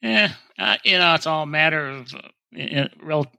[0.02, 3.32] yeah, uh, you know, it's all a matter of uh, rel-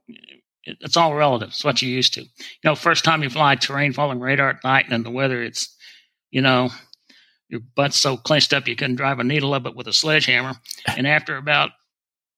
[0.63, 1.49] it's all relative.
[1.49, 2.21] It's what you're used to.
[2.21, 2.29] You
[2.63, 5.75] know, first time you fly terrain following radar at night and the weather, it's
[6.29, 6.69] you know
[7.49, 10.53] your butt's so clenched up you couldn't drive a needle up it with a sledgehammer.
[10.85, 11.71] And after about,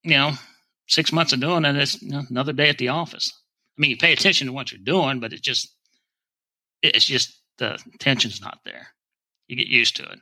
[0.04, 0.34] you know,
[0.88, 3.34] six months of doing it, it's you know, another day at the office.
[3.78, 5.74] I mean, you pay attention to what you're doing, but it just,
[6.82, 8.88] it's just the tension's not there.
[9.50, 10.20] You get used to it.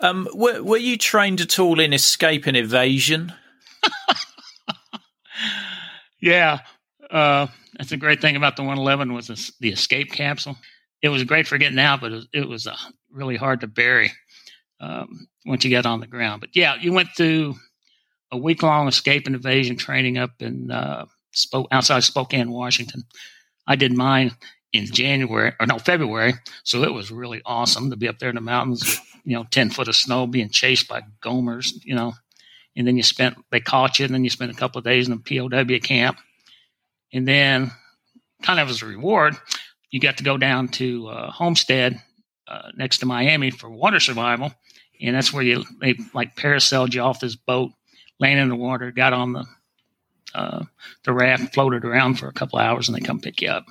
[0.00, 3.32] Um, were, were you trained at all in escape and evasion?
[6.20, 6.60] yeah.
[7.10, 10.56] Uh, that's a great thing about the 111 was the, the escape capsule.
[11.02, 12.76] It was great for getting out, but it was, it was uh,
[13.10, 14.12] really hard to bury
[14.80, 16.40] um, once you got on the ground.
[16.40, 17.56] But yeah, you went through
[18.30, 23.02] a week long escape and evasion training up in uh, Sp- outside Spokane, Washington.
[23.66, 24.30] I did mine
[24.74, 26.34] in January or no February,
[26.64, 29.00] so it was really awesome to be up there in the mountains.
[29.24, 31.72] You know, ten foot of snow, being chased by gomers.
[31.84, 32.12] You know,
[32.76, 35.08] and then you spent they caught you, and then you spent a couple of days
[35.08, 36.18] in a POW camp,
[37.12, 37.70] and then
[38.42, 39.36] kind of as a reward,
[39.90, 42.02] you got to go down to uh, Homestead
[42.48, 44.52] uh, next to Miami for water survival,
[45.00, 47.70] and that's where you they like parasailed you off this boat,
[48.18, 49.44] landed in the water, got on the
[50.34, 50.64] uh,
[51.04, 53.66] the raft, floated around for a couple hours, and they come pick you up.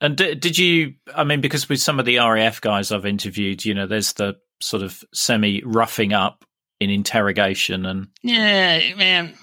[0.00, 0.94] And did, did you?
[1.14, 4.36] I mean, because with some of the RAF guys I've interviewed, you know, there's the
[4.60, 6.44] sort of semi roughing up
[6.80, 9.34] in interrogation, and yeah, man,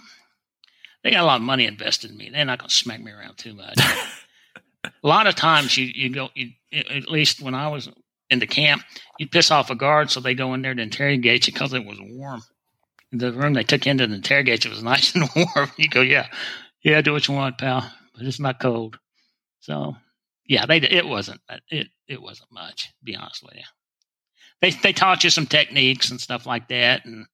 [1.04, 2.30] they got a lot of money invested in me.
[2.32, 3.78] They're not going to smack me around too much.
[4.84, 7.90] a lot of times, you you go, you, at least when I was
[8.30, 8.82] in the camp,
[9.20, 11.86] you'd piss off a guard, so they go in there to interrogate you because it
[11.86, 12.42] was warm.
[13.12, 15.72] The room they took into the interrogate you was nice and warm.
[15.78, 16.28] You go, yeah,
[16.84, 18.98] yeah, do what you want, pal, but it's not cold.
[19.60, 19.96] So,
[20.48, 22.88] yeah, they it wasn't it it wasn't much.
[22.88, 23.64] To be honest with you,
[24.62, 27.26] they they taught you some techniques and stuff like that, and,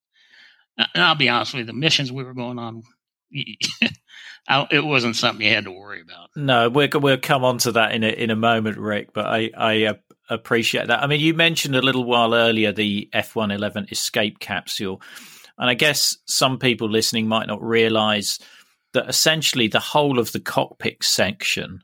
[0.77, 2.83] and I'll be honest with you, the missions we were going on.
[3.31, 6.29] it wasn't something you had to worry about.
[6.35, 9.13] No, we'll we'll come on to that in a in a moment, Rick.
[9.13, 9.93] But I I uh,
[10.29, 11.03] appreciate that.
[11.03, 15.01] I mean, you mentioned a little while earlier the F one eleven escape capsule,
[15.57, 18.39] and I guess some people listening might not realise
[18.93, 21.81] that essentially the whole of the cockpit section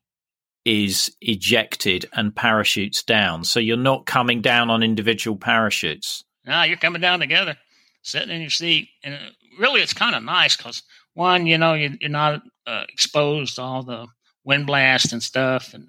[0.69, 3.43] is ejected and parachutes down.
[3.43, 6.23] So you're not coming down on individual parachutes.
[6.45, 7.57] No, you're coming down together,
[8.03, 9.17] sitting in your seat, and
[9.59, 10.83] really, it's kind of nice because
[11.15, 14.05] one, you know, you, are not uh, exposed to all the
[14.43, 15.87] wind blast and stuff, and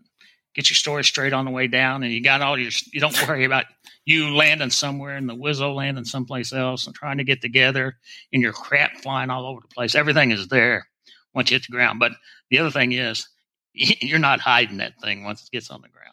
[0.55, 2.71] get your story straight on the way down, and you got all your.
[2.91, 3.67] You don't worry about
[4.07, 7.99] you landing somewhere and the Wizzo landing someplace else and trying to get together,
[8.33, 9.95] and your crap flying all over the place.
[9.95, 10.89] Everything is there
[11.35, 11.99] once you hit the ground.
[11.99, 12.13] But
[12.49, 13.29] the other thing is,
[13.75, 16.07] you're not hiding that thing once it gets on the ground.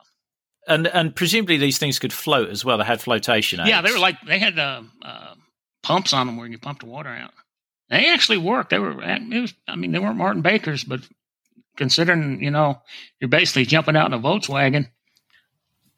[0.68, 2.78] And and presumably these things could float as well.
[2.78, 3.62] They had flotation.
[3.66, 5.36] Yeah, they were like they had uh, uh,
[5.82, 7.32] pumps on them where you pump the water out.
[7.90, 8.72] They actually worked.
[8.72, 9.02] They were.
[9.02, 9.54] It was.
[9.68, 11.00] I mean, they weren't Martin Bakers, but
[11.78, 12.82] considering you know
[13.22, 14.90] you're basically jumping out in a Volkswagen,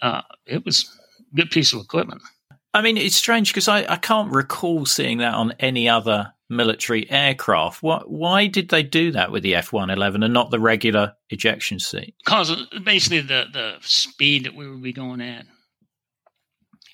[0.04, 0.96] uh, it was
[1.34, 2.22] a good piece of equipment.
[2.72, 7.10] I mean, it's strange because I, I can't recall seeing that on any other military
[7.10, 7.84] aircraft.
[7.84, 11.14] What, why did they do that with the F one eleven and not the regular
[11.30, 12.16] ejection seat?
[12.24, 15.46] Because basically the the speed that we would be going at,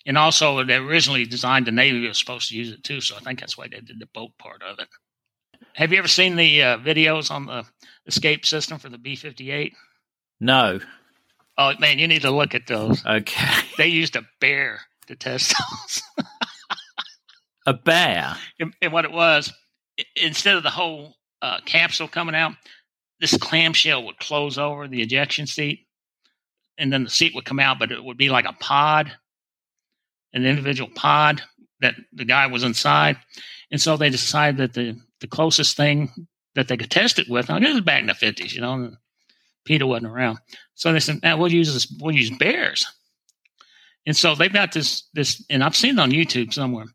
[0.05, 3.01] and also they originally designed the Navy was supposed to use it too.
[3.01, 4.87] So I think that's why they did the boat part of it.
[5.73, 7.65] Have you ever seen the uh, videos on the
[8.07, 9.73] escape system for the B 58?
[10.39, 10.79] No.
[11.57, 13.05] Oh, man, you need to look at those.
[13.05, 13.61] Okay.
[13.77, 16.01] They used a bear to test those.
[17.65, 18.35] a bear?
[18.59, 19.51] And, and, what it was,
[20.15, 22.53] instead of the whole uh, capsule coming out,
[23.19, 25.87] this clamshell would close over the ejection seat,
[26.77, 29.11] and then the seat would come out, but it would be like a pod,
[30.33, 31.41] an individual pod
[31.81, 33.17] that the guy was inside.
[33.71, 37.49] And so they decided that the the closest thing that they could test it with.
[37.49, 38.91] Now, this was back in the fifties, you know,
[39.65, 40.39] PETA wasn't around.
[40.75, 41.87] So they said, "We'll use this.
[41.99, 42.85] We'll use bears."
[44.05, 46.85] And so they've got this this, and I've seen it on YouTube somewhere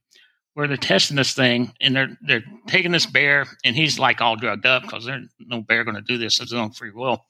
[0.55, 4.37] where they're testing this thing, and they're they're taking this bear, and he's like all
[4.37, 7.25] drugged up because there's no bear going to do this of his own free will.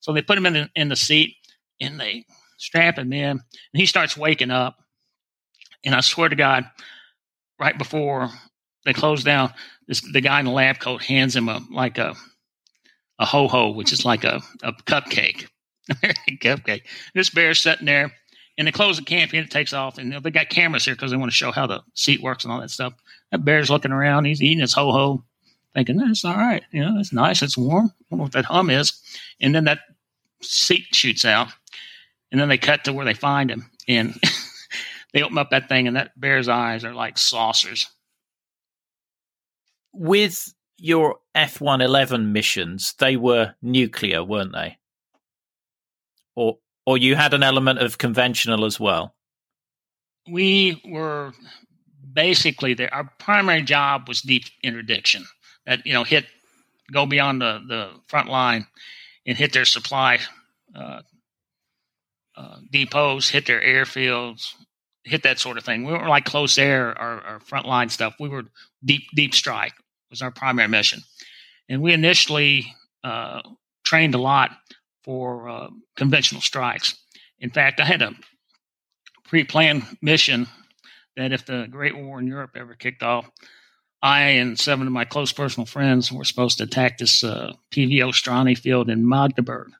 [0.00, 1.36] So they put him in the, in the seat,
[1.80, 2.24] and they
[2.58, 3.40] strap him in, and
[3.72, 4.76] he starts waking up.
[5.84, 6.64] And I swear to God,
[7.58, 8.30] right before
[8.84, 9.52] they close down,
[9.86, 12.14] this the guy in the lab coat hands him a like a
[13.18, 15.48] a ho ho, which is like a, a cupcake.
[15.90, 16.82] cupcake.
[17.14, 18.12] This bear's sitting there,
[18.58, 19.98] and they close the camp and it takes off.
[19.98, 22.52] And they got cameras here because they want to show how the seat works and
[22.52, 22.94] all that stuff.
[23.30, 24.26] That bear's looking around.
[24.26, 25.24] He's eating his ho ho,
[25.74, 26.62] thinking that's all right.
[26.70, 27.42] You know, it's nice.
[27.42, 27.90] It's warm.
[27.90, 29.00] I wonder what that hum is.
[29.40, 29.80] And then that
[30.42, 31.48] seat shoots out,
[32.30, 34.14] and then they cut to where they find him, and
[35.12, 37.88] they open up that thing, and that bear's eyes are like saucers.
[39.92, 44.78] With your F one eleven missions, they were nuclear, weren't they?
[46.34, 49.14] Or or you had an element of conventional as well?
[50.30, 51.32] We were
[52.12, 52.92] basically there.
[52.92, 55.24] Our primary job was deep interdiction.
[55.66, 56.26] That you know, hit,
[56.92, 58.66] go beyond the the front line,
[59.26, 60.18] and hit their supply
[60.74, 61.02] uh,
[62.36, 64.54] uh, depots, hit their airfields,
[65.04, 65.84] hit that sort of thing.
[65.84, 68.14] We weren't like close air, our, our frontline stuff.
[68.18, 68.44] We were
[68.84, 69.74] deep deep strike
[70.10, 71.00] was our primary mission,
[71.68, 72.74] and we initially
[73.04, 73.42] uh,
[73.84, 74.50] trained a lot
[75.04, 76.94] for uh, conventional strikes.
[77.38, 78.14] In fact, I had a
[79.24, 80.46] pre-planned mission
[81.16, 83.30] that if the Great War in Europe ever kicked off,
[84.02, 87.98] I and seven of my close personal friends were supposed to attack this uh, PV
[87.98, 89.70] Ostrani field in Magdeburg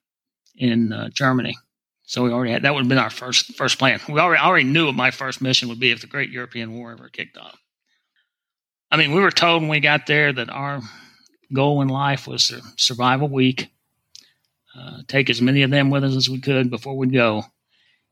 [0.56, 1.56] in uh, Germany.
[2.04, 4.00] So we already had that would have been our first first plan.
[4.08, 6.92] We already already knew what my first mission would be if the Great European War
[6.92, 7.58] ever kicked off.
[8.90, 10.82] I mean, we were told when we got there that our
[11.52, 13.70] goal in life was to survive a week,
[14.78, 17.44] uh, take as many of them with us as we could before we go,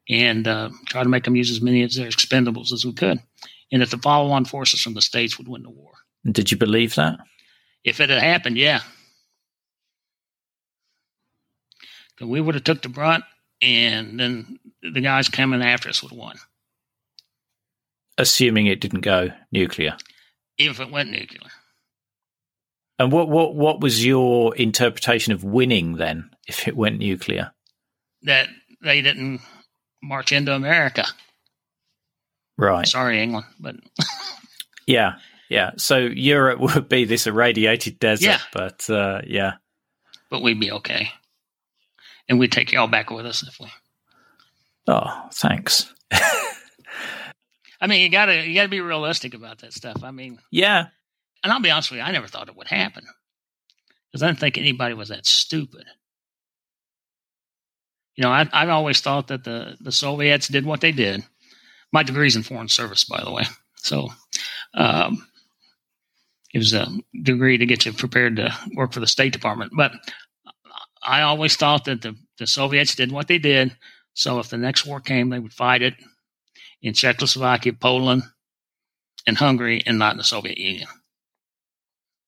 [0.08, 3.18] and uh, try to make them use as many of their expendables as we could,
[3.72, 5.92] and that the follow-on forces from the states would win the war.
[6.30, 7.18] Did you believe that?
[7.84, 8.80] If it had happened, yeah.
[12.20, 13.24] we would have took the brunt,
[13.62, 16.36] and then the guys coming after us would have won.
[18.18, 19.96] Assuming it didn't go nuclear.
[20.58, 21.50] Even if it went nuclear.
[23.00, 27.50] And what, what, what was your interpretation of winning then, if it went nuclear?
[28.24, 28.48] That
[28.82, 29.40] they didn't
[30.02, 31.06] march into America.
[32.58, 32.86] Right.
[32.86, 33.76] Sorry, England, but
[34.86, 35.14] yeah,
[35.48, 35.70] yeah.
[35.78, 38.40] So Europe would be this irradiated desert, yeah.
[38.52, 39.54] but uh, yeah,
[40.28, 41.10] but we'd be okay
[42.28, 43.66] and we'd take y'all back with us if we.
[44.88, 45.90] Oh, thanks.
[47.80, 50.04] I mean, you gotta you gotta be realistic about that stuff.
[50.04, 50.88] I mean, yeah.
[51.42, 53.04] And I'll be honest with you, I never thought it would happen
[54.10, 55.84] because I didn't think anybody was that stupid.
[58.16, 61.24] You know, I, I've always thought that the the Soviets did what they did.
[61.92, 63.44] My degree's in foreign service, by the way,
[63.76, 64.08] so
[64.74, 65.26] um,
[66.52, 66.86] it was a
[67.22, 69.72] degree to get you prepared to work for the State Department.
[69.76, 69.92] But
[71.02, 73.76] I always thought that the, the Soviets did what they did.
[74.14, 75.94] So if the next war came, they would fight it
[76.82, 78.24] in Czechoslovakia, Poland,
[79.26, 80.88] and Hungary, and not in the Soviet Union.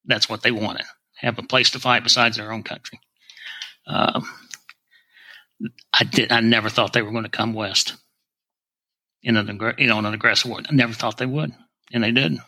[0.05, 0.86] That's what they wanted.
[1.16, 2.98] Have a place to fight besides their own country.
[3.86, 4.24] Um,
[5.92, 6.32] I did.
[6.32, 7.94] I never thought they were going to come west
[9.22, 9.46] in an
[9.78, 10.61] you know in an aggressive war.
[10.68, 11.53] I never thought they would,
[11.92, 12.38] and they did.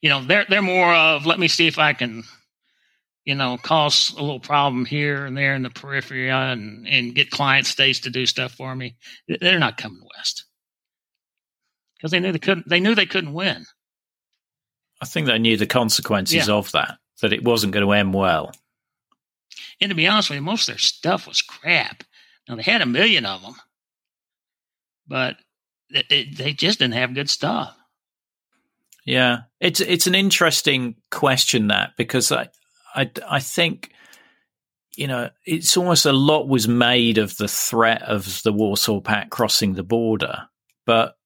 [0.00, 2.24] You know, they're they're more of let me see if I can
[3.24, 7.30] you know, cause a little problem here and there in the periphery and, and get
[7.30, 8.96] client states to do stuff for me.
[9.28, 10.46] They're not coming west
[11.96, 12.68] because they knew they couldn't.
[12.68, 13.66] They knew they couldn't win.
[15.00, 16.54] I think they knew the consequences yeah.
[16.54, 16.98] of that.
[17.22, 18.50] That it wasn't going to end well.
[19.80, 22.02] And to be honest with you, most of their stuff was crap.
[22.48, 23.54] Now they had a million of them,
[25.06, 25.36] but
[25.90, 27.76] it, they just didn't have good stuff.
[29.04, 32.48] Yeah, it's it's an interesting question that because I
[32.94, 33.92] I, I think
[34.96, 39.30] you know, it's almost a lot was made of the threat of the Warsaw Pact
[39.30, 40.48] crossing the border,
[40.84, 41.16] but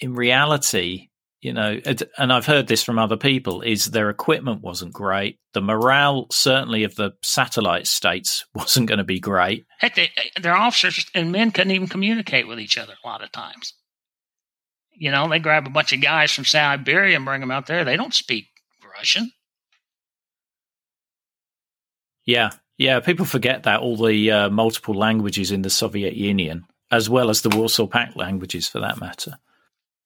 [0.00, 1.07] in reality,
[1.40, 1.80] you know,
[2.18, 5.38] and I've heard this from other people, is their equipment wasn't great.
[5.52, 9.64] The morale, certainly, of the satellite states wasn't going to be great.
[9.78, 10.10] Heck, they,
[10.40, 13.74] their officers and men couldn't even communicate with each other a lot of times.
[14.92, 17.84] You know, they grab a bunch of guys from Siberia and bring them out there.
[17.84, 18.48] They don't speak
[18.96, 19.30] Russian.
[22.26, 22.98] Yeah, yeah.
[22.98, 27.42] People forget that all the uh, multiple languages in the Soviet Union, as well as
[27.42, 29.38] the Warsaw Pact languages, for that matter.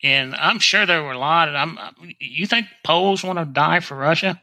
[0.03, 1.49] And I'm sure there were a lot.
[1.49, 1.79] Of, I'm,
[2.19, 4.43] you think Poles want to die for Russia?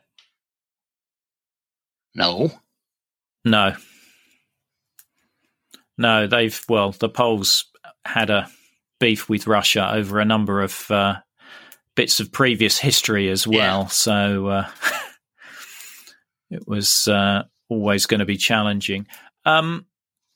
[2.15, 2.51] No.
[3.43, 3.75] No.
[5.97, 7.65] No, they've well, the Poles
[8.05, 8.49] had a
[8.99, 11.15] beef with Russia over a number of uh,
[11.95, 13.81] bits of previous history as well.
[13.81, 13.87] Yeah.
[13.87, 14.67] So uh,
[16.49, 19.07] it was uh, always going to be challenging.
[19.45, 19.85] Um,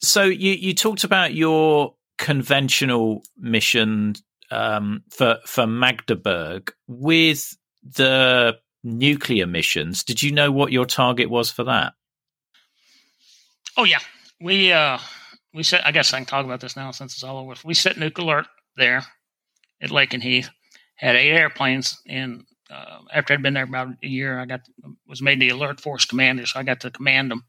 [0.01, 4.15] so you you talked about your conventional mission
[4.53, 10.03] um, for for Magdeburg with the nuclear missions.
[10.03, 11.93] Did you know what your target was for that?
[13.75, 13.99] Oh yeah,
[14.39, 14.99] we uh,
[15.53, 15.85] we set.
[15.85, 17.55] I guess I can talk about this now since it's all over.
[17.65, 18.45] We set nuke alert
[18.77, 19.03] there
[19.81, 20.49] at Lakenheath.
[20.95, 24.61] Had eight airplanes, and uh, after I'd been there about a year, I got
[25.07, 27.43] was made the alert force commander, so I got to command them.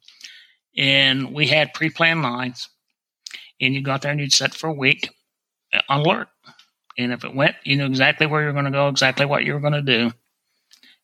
[0.77, 2.69] And we had pre-planned lines,
[3.61, 5.11] and you go out there and you'd set for a week
[5.89, 6.29] on alert.
[6.97, 9.45] And if it went, you knew exactly where you were going to go, exactly what
[9.45, 10.13] you were going to do,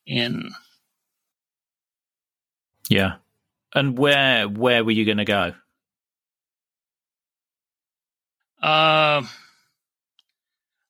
[0.07, 0.51] and
[2.89, 3.15] yeah.
[3.73, 5.53] And where where were you going to go?
[8.61, 9.23] Uh,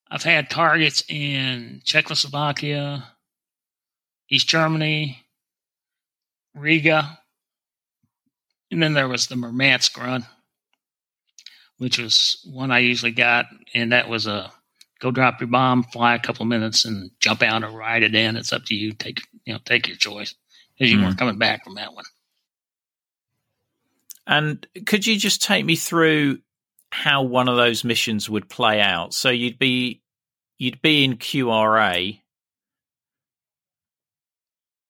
[0.09, 3.05] I've had targets in Czechoslovakia,
[4.29, 5.23] East Germany,
[6.53, 7.19] Riga,
[8.71, 10.25] and then there was the Murmansk run,
[11.77, 14.51] which was one I usually got, and that was a
[15.01, 18.37] go drop your bomb, fly a couple minutes, and jump out or ride it in.
[18.37, 18.93] It's up to you.
[18.93, 20.35] Take you know take your choice
[20.73, 21.03] because you mm.
[21.03, 22.05] weren't coming back from that one.
[24.25, 26.39] And could you just take me through
[26.91, 29.13] how one of those missions would play out?
[29.13, 30.01] So you'd be
[30.57, 32.19] you'd be in QRA.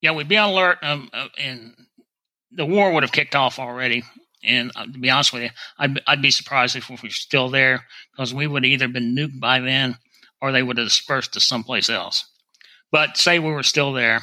[0.01, 1.75] Yeah, we'd be on alert, um, uh, and
[2.51, 4.03] the war would have kicked off already.
[4.43, 7.49] And uh, to be honest with you, I'd, I'd be surprised if we were still
[7.49, 9.97] there because we would have either been nuked by then
[10.41, 12.25] or they would have dispersed to someplace else.
[12.91, 14.21] But say we were still there,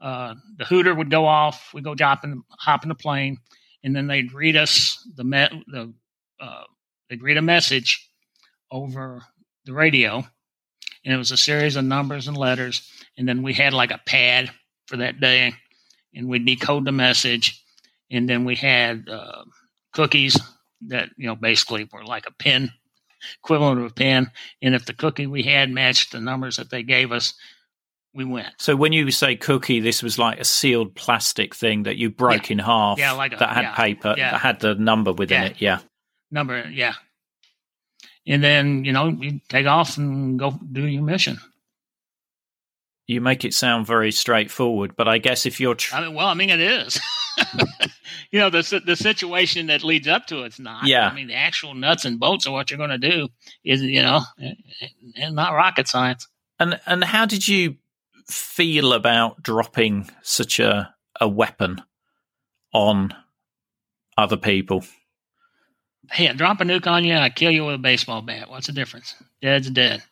[0.00, 1.70] uh, the hooter would go off.
[1.74, 3.38] We go hop in, hop in the plane,
[3.82, 5.92] and then they'd read us the me- the
[6.40, 6.64] uh,
[7.08, 8.10] they'd read a message
[8.70, 9.22] over
[9.64, 10.16] the radio,
[11.04, 14.00] and it was a series of numbers and letters, and then we had like a
[14.06, 14.50] pad
[14.86, 15.54] for that day,
[16.14, 17.62] and we'd decode the message,
[18.10, 19.44] and then we had uh,
[19.96, 20.38] cookies
[20.88, 22.70] that you know basically were like a pin
[23.42, 24.30] equivalent of a pin,
[24.62, 27.34] and if the cookie we had matched the numbers that they gave us,
[28.14, 28.48] we went.
[28.58, 32.50] So when you say cookie, this was like a sealed plastic thing that you broke
[32.50, 32.52] yeah.
[32.52, 32.98] in half.
[32.98, 34.30] Yeah, like a, that had yeah, paper yeah.
[34.32, 35.56] that had the number within it.
[35.58, 35.80] Yeah.
[36.30, 36.94] Number, yeah.
[38.26, 41.38] And then you know you take off and go do your mission.
[43.06, 46.26] You make it sound very straightforward, but I guess if you're tr- I mean, well,
[46.26, 47.00] I mean it is.
[48.30, 50.86] you know the the situation that leads up to it's not.
[50.86, 51.08] Yeah.
[51.08, 53.28] I mean the actual nuts and bolts of what you're going to do
[53.64, 54.20] is you know
[55.16, 56.28] and not rocket science.
[56.58, 57.76] and and how did you
[58.28, 61.82] feel about dropping such a a weapon
[62.72, 63.14] on
[64.16, 64.84] other people?
[66.10, 68.48] Hey, I drop a nuke on you, and I kill you with a baseball bat.
[68.48, 69.14] What's the difference?
[69.42, 70.02] Dead's dead.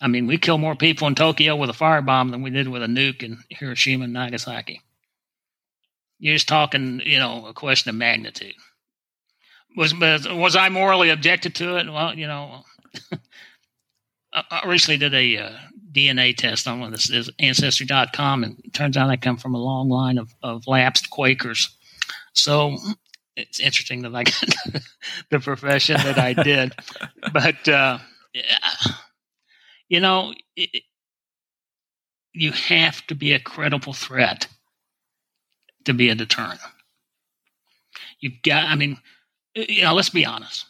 [0.00, 2.82] I mean, we kill more people in Tokyo with a firebomb than we did with
[2.82, 4.82] a nuke in Hiroshima and Nagasaki.
[6.22, 8.54] You're just talking, you know, a question of magnitude.
[9.76, 11.92] Was was I morally objected to it?
[11.92, 12.62] Well, you know,
[14.32, 15.52] I recently did a uh,
[15.90, 19.56] DNA test on one of this is Ancestry.com, and it turns out I come from
[19.56, 21.76] a long line of, of lapsed Quakers.
[22.34, 22.76] So
[23.34, 24.82] it's interesting that I got
[25.30, 26.72] the profession that I did.
[27.32, 27.98] but, uh,
[29.88, 30.84] you know, it,
[32.32, 34.46] you have to be a credible threat
[35.84, 36.60] to be a deterrent.
[38.20, 38.98] You've got, I mean,
[39.54, 40.66] you know, let's be honest.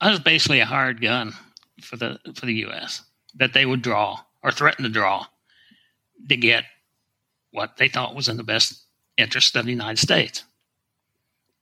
[0.00, 1.34] I was basically a hired gun
[1.82, 3.02] for the for the U.S.
[3.34, 5.26] that they would draw or threaten to draw
[6.28, 6.64] to get
[7.50, 8.82] what they thought was in the best
[9.16, 10.44] interest of the United States,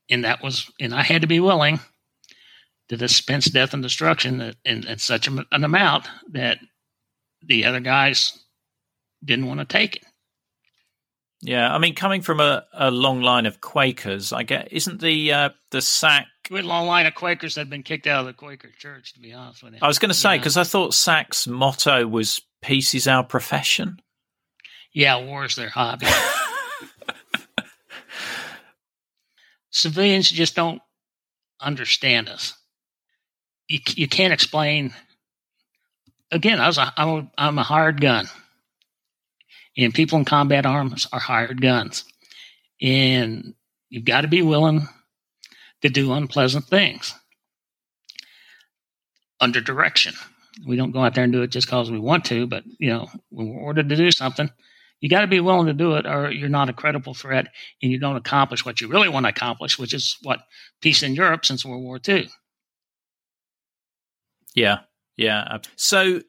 [0.09, 1.81] and that was, and I had to be willing
[2.89, 6.59] to dispense death and destruction at, in, such an amount that
[7.43, 8.39] the other guys
[9.24, 10.05] didn't want to take it.
[11.41, 15.32] Yeah, I mean, coming from a, a long line of Quakers, I get isn't the
[15.32, 16.26] uh, the SAC.
[16.51, 19.12] A long line of Quakers that had been kicked out of the Quaker Church.
[19.14, 20.39] To be honest with you, I was going to say Yeah.
[20.39, 23.99] because I thought SAC's motto was "Peace is our profession."
[24.93, 26.07] Yeah, war's their hobby.
[29.70, 30.80] Civilians just don't
[31.61, 32.55] understand us.
[33.68, 34.93] You, you can't explain.
[36.30, 38.28] Again, I was a, I'm, a, I'm a hired gun,
[39.79, 42.05] and people in combat arms are hired guns,
[42.83, 43.55] and
[43.89, 44.87] you've got to be willing
[45.83, 47.14] to do unpleasant things
[49.41, 50.14] under direction.
[50.66, 52.91] We don't go out there and do it just because we want to, but you
[52.91, 54.51] know, when we're ordered to do something,
[55.01, 57.47] you got to be willing to do it, or you're not a credible threat,
[57.81, 60.41] and you don't accomplish what you really want to accomplish, which is what
[60.81, 62.29] peace in Europe since World War II.
[64.57, 64.81] Yeah,
[65.16, 65.59] yeah.
[65.76, 66.20] So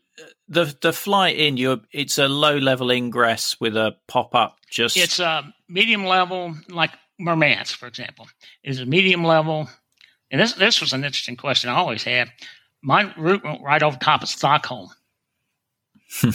[0.47, 4.57] the the flight in, you it's a low level ingress with a pop up.
[4.69, 8.27] Just It's a medium level, like Murmansk, for example,
[8.63, 9.69] is a medium level.
[10.31, 12.31] And this this was an interesting question I always had.
[12.81, 14.89] My route went right over top of Stockholm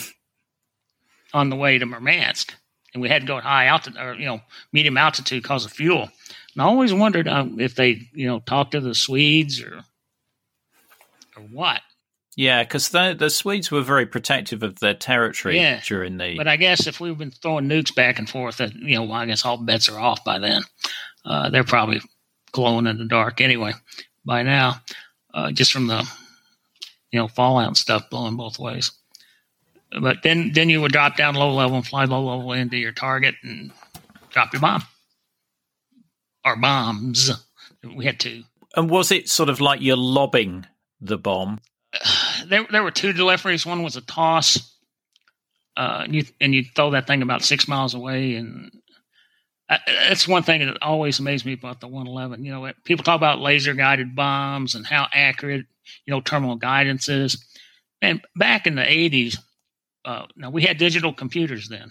[1.33, 2.55] on the way to Murmansk,
[2.93, 4.41] and we had to go high altitude or you know
[4.73, 6.11] medium altitude because of fuel.
[6.55, 9.85] And I always wondered um, if they, you know, talked to the Swedes or
[11.37, 11.81] or what.
[12.37, 16.37] Yeah, because the the Swedes were very protective of their territory Yeah, during the.
[16.37, 19.27] But I guess if we've been throwing nukes back and forth, you know, well, I
[19.27, 20.63] guess all bets are off by then.
[21.25, 22.01] Uh, they're probably
[22.53, 23.73] glowing in the dark anyway
[24.25, 24.81] by now,
[25.33, 26.09] uh, just from the
[27.13, 28.91] you know fallout and stuff blowing both ways.
[30.01, 32.91] But then then you would drop down low level and fly low level into your
[32.93, 33.71] target and
[34.31, 34.83] drop your bomb
[36.45, 37.31] or bombs.
[37.97, 38.43] We had two.
[38.75, 40.67] and was it sort of like you're lobbing
[41.01, 41.61] the bomb?
[42.49, 43.67] There there were two deliveries.
[43.67, 44.77] One was a toss,
[45.77, 48.71] uh, and you and you throw that thing about six miles away, and
[49.69, 49.79] uh,
[50.09, 52.45] that's one thing that always amazed me about the 111.
[52.45, 55.67] You know, people talk about laser guided bombs and how accurate
[56.07, 57.45] you know terminal guidance is.
[58.03, 59.39] And back in the 80s,
[60.05, 61.91] uh, now we had digital computers then.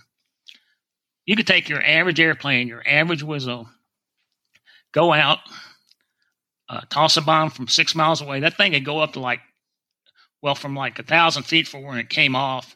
[1.25, 3.67] You could take your average airplane, your average Wizzo,
[4.91, 5.39] go out,
[6.69, 8.41] uh, toss a bomb from six miles away.
[8.41, 9.39] That thing could go up to like
[10.43, 12.75] well, from like a thousand feet from where it came off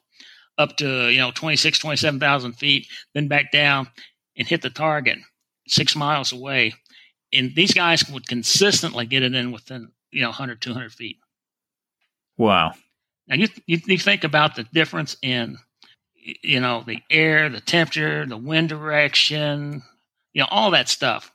[0.57, 3.87] up to, you know, 26, 27,000 feet, then back down
[4.37, 5.19] and hit the target
[5.67, 6.73] six miles away.
[7.33, 11.17] And these guys would consistently get it in within, you know, 100, 200 feet.
[12.37, 12.71] Wow.
[13.27, 15.57] Now, you, you, you think about the difference in,
[16.15, 19.83] you know, the air, the temperature, the wind direction,
[20.33, 21.31] you know, all that stuff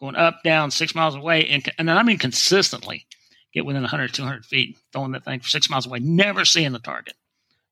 [0.00, 1.46] going up, down, six miles away.
[1.46, 3.06] And, and I mean consistently
[3.52, 6.78] get within 100, 200 feet, throwing that thing for six miles away, never seeing the
[6.78, 7.14] target,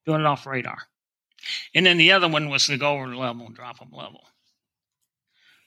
[0.05, 0.79] doing it off radar.
[1.75, 4.25] And then the other one was to go over the level and drop them level.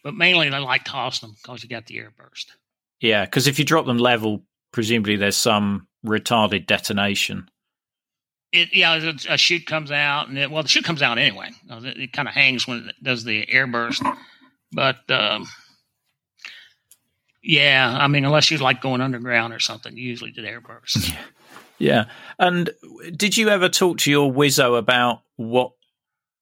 [0.03, 2.53] But mainly they like tossing them because you got the air burst.
[3.01, 7.49] Yeah, because if you drop them level, presumably there's some retarded detonation.
[8.51, 11.51] It yeah, a, a chute comes out, and it, well, the chute comes out anyway.
[11.69, 14.01] It, it kind of hangs when it does the air burst,
[14.71, 15.47] but um,
[17.41, 21.11] yeah, I mean, unless you like going underground or something, you usually did air bursts.
[21.79, 22.05] Yeah.
[22.37, 22.71] And
[23.15, 25.71] did you ever talk to your Wizzo about what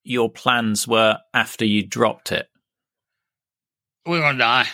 [0.03, 2.49] your plans were after you dropped it?
[4.05, 4.67] We are gonna die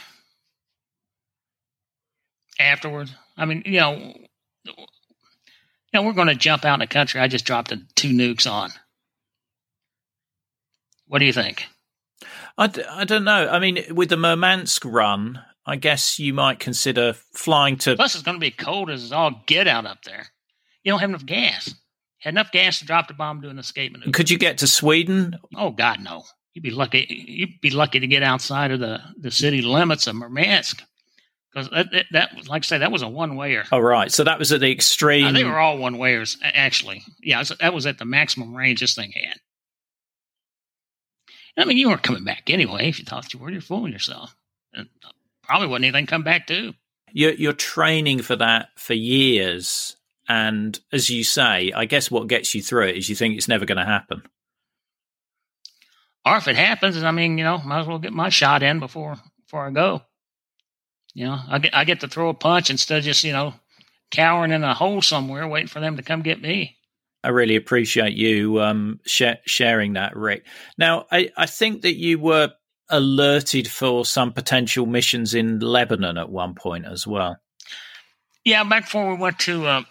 [2.60, 3.14] afterwards.
[3.36, 4.14] I mean, you know,
[4.64, 4.74] you
[5.94, 7.20] know, we're gonna jump out in the country.
[7.20, 8.72] I just dropped the two nukes on.
[11.08, 11.66] What do you think?
[12.58, 13.50] I, d- I don't know.
[13.50, 17.96] I mean, with the Murmansk run, I guess you might consider flying to.
[17.96, 20.28] Plus, it's going to be cold as it's all get out up there.
[20.84, 21.74] You don't have enough gas.
[22.20, 24.12] Had enough gas to drop the bomb, do an escape maneuver.
[24.12, 25.38] Could you get to Sweden?
[25.56, 26.24] Oh God, no!
[26.54, 27.06] You'd be lucky.
[27.10, 30.82] You'd be lucky to get outside of the, the city limits of Murmansk,
[31.54, 33.64] because that, that, that was like I say that was a one wayer.
[33.72, 34.12] Oh, right.
[34.12, 35.28] So that was at the extreme.
[35.28, 37.04] Uh, they were all one wayers, actually.
[37.22, 39.38] Yeah, so that was at the maximum range this thing had.
[41.58, 42.90] I mean, you weren't coming back anyway.
[42.90, 44.36] If you thought you were, you're fooling yourself.
[45.44, 46.74] Probably wasn't even come back to.
[47.12, 49.96] You're, you're training for that for years.
[50.28, 53.48] And as you say, I guess what gets you through it is you think it's
[53.48, 54.24] never going to happen.
[56.26, 58.80] Or if it happens, I mean, you know, might as well get my shot in
[58.80, 60.02] before before I go.
[61.14, 63.54] You know, I get I get to throw a punch instead of just you know
[64.10, 66.78] cowering in a hole somewhere waiting for them to come get me.
[67.24, 70.46] I really appreciate you um, sh- sharing that, Rick.
[70.78, 72.52] Now, I, I think that you were
[72.94, 77.38] alerted for some potential missions in Lebanon at one point as well.
[78.46, 79.82] Yeah, back before we went to uh,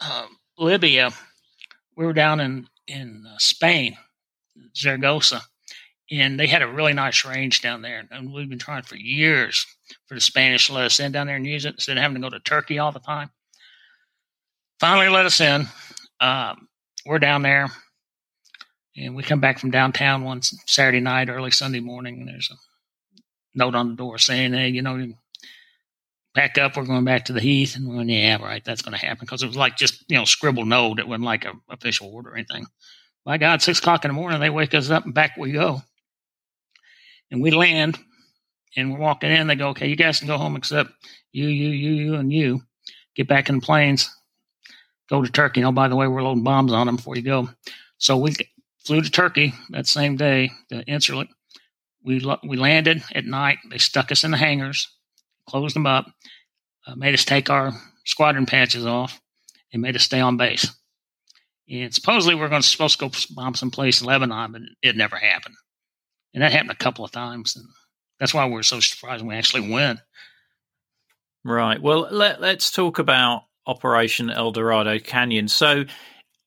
[0.00, 0.26] uh,
[0.58, 1.10] Libya,
[1.96, 3.96] we were down in in uh, Spain,
[4.76, 5.40] Zaragoza,
[6.10, 8.04] and they had a really nice range down there.
[8.10, 9.66] And we've been trying for years
[10.06, 12.16] for the Spanish to let us in down there and use it instead of having
[12.16, 13.30] to go to Turkey all the time.
[14.78, 15.66] Finally, let us in.
[16.20, 16.68] Um,
[17.06, 17.68] we're down there,
[18.96, 22.56] and we come back from downtown one Saturday night, early Sunday morning, and there's a
[23.54, 25.12] note on the door saying, "Hey, you know,
[26.34, 26.76] pack up.
[26.76, 29.24] We're going back to the Heath." And we went, "Yeah, right, that's going to happen,"
[29.26, 30.98] because it was like just you know scribbled note.
[30.98, 32.66] It wasn't like a official order or anything.
[33.24, 35.82] My God, six o'clock in the morning, they wake us up and back we go,
[37.30, 37.98] and we land,
[38.76, 39.46] and we're walking in.
[39.46, 40.90] They go, "Okay, you guys can go home except
[41.32, 42.62] you, you, you, you, and you.
[43.14, 44.10] Get back in the planes."
[45.12, 45.62] go to Turkey.
[45.62, 47.50] Oh, by the way, we're loading bombs on them before you go.
[47.98, 48.34] So we
[48.84, 51.28] flew to Turkey that same day to Incirlik.
[52.04, 53.58] We we landed at night.
[53.70, 54.88] They stuck us in the hangars,
[55.48, 56.06] closed them up,
[56.86, 57.72] uh, made us take our
[58.04, 59.20] squadron patches off,
[59.72, 60.68] and made us stay on base.
[61.70, 64.62] And supposedly we we're going to supposed to go bomb some place in Lebanon, but
[64.82, 65.54] it never happened.
[66.34, 67.66] And that happened a couple of times, and
[68.18, 70.00] that's why we we're so surprised we actually went.
[71.44, 71.80] Right.
[71.80, 75.48] Well, let, let's talk about Operation El Dorado Canyon.
[75.48, 75.84] So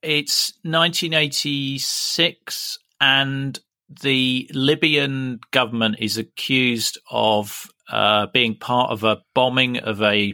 [0.05, 3.59] it's 1986, and
[4.01, 10.33] the Libyan government is accused of uh, being part of a bombing of a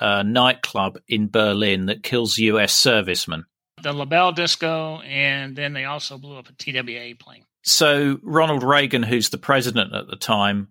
[0.00, 2.74] uh, nightclub in Berlin that kills U.S.
[2.74, 3.44] servicemen.
[3.82, 7.44] The LaBelle disco, and then they also blew up a TWA plane.
[7.62, 10.68] So Ronald Reagan, who's the president at the time,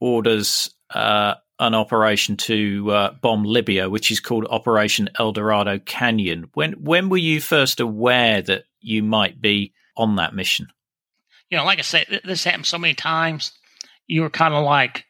[0.00, 6.50] orders uh, an operation to uh, bomb Libya, which is called Operation El Dorado Canyon.
[6.54, 10.68] When when were you first aware that you might be on that mission?
[11.50, 13.52] You know, like I said, this happened so many times.
[14.06, 15.04] You were kind of like,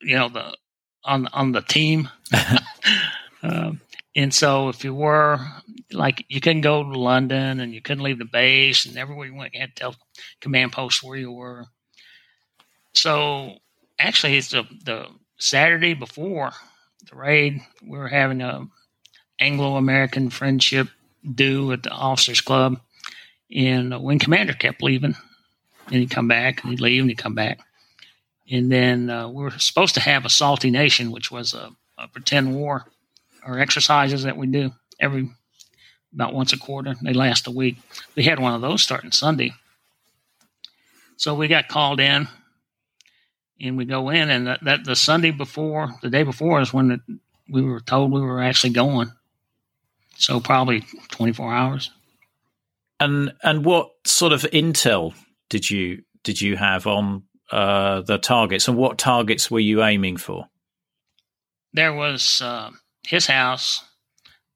[0.00, 0.56] you know, the
[1.04, 2.08] on on the team.
[3.42, 3.80] um,
[4.16, 5.38] and so if you were
[5.92, 9.34] like you couldn't go to London and you couldn't leave the base and everywhere you
[9.34, 9.96] went you had to tell
[10.40, 11.66] command post where you were.
[12.94, 13.58] So
[13.98, 15.06] actually it's the the
[15.38, 16.52] Saturday before
[17.10, 18.66] the raid, we were having a
[19.40, 20.88] Anglo American friendship
[21.34, 22.80] do at the officers club
[23.54, 25.16] and when commander kept leaving
[25.86, 27.58] and he'd come back and he'd leave and he'd come back
[28.50, 32.08] and then uh, we were supposed to have a salty nation, which was a, a,
[32.08, 32.86] pretend war
[33.46, 35.30] or exercises that we do every
[36.12, 36.94] about once a quarter.
[37.02, 37.76] They last a week.
[38.14, 39.54] We had one of those starting Sunday.
[41.16, 42.28] So we got called in,
[43.60, 47.00] and we go in, and that, that the Sunday before, the day before, is when
[47.48, 49.12] we were told we were actually going.
[50.16, 51.90] So probably twenty four hours.
[53.00, 55.14] And and what sort of intel
[55.48, 60.16] did you did you have on uh, the targets, and what targets were you aiming
[60.16, 60.46] for?
[61.72, 62.70] There was uh,
[63.06, 63.82] his house.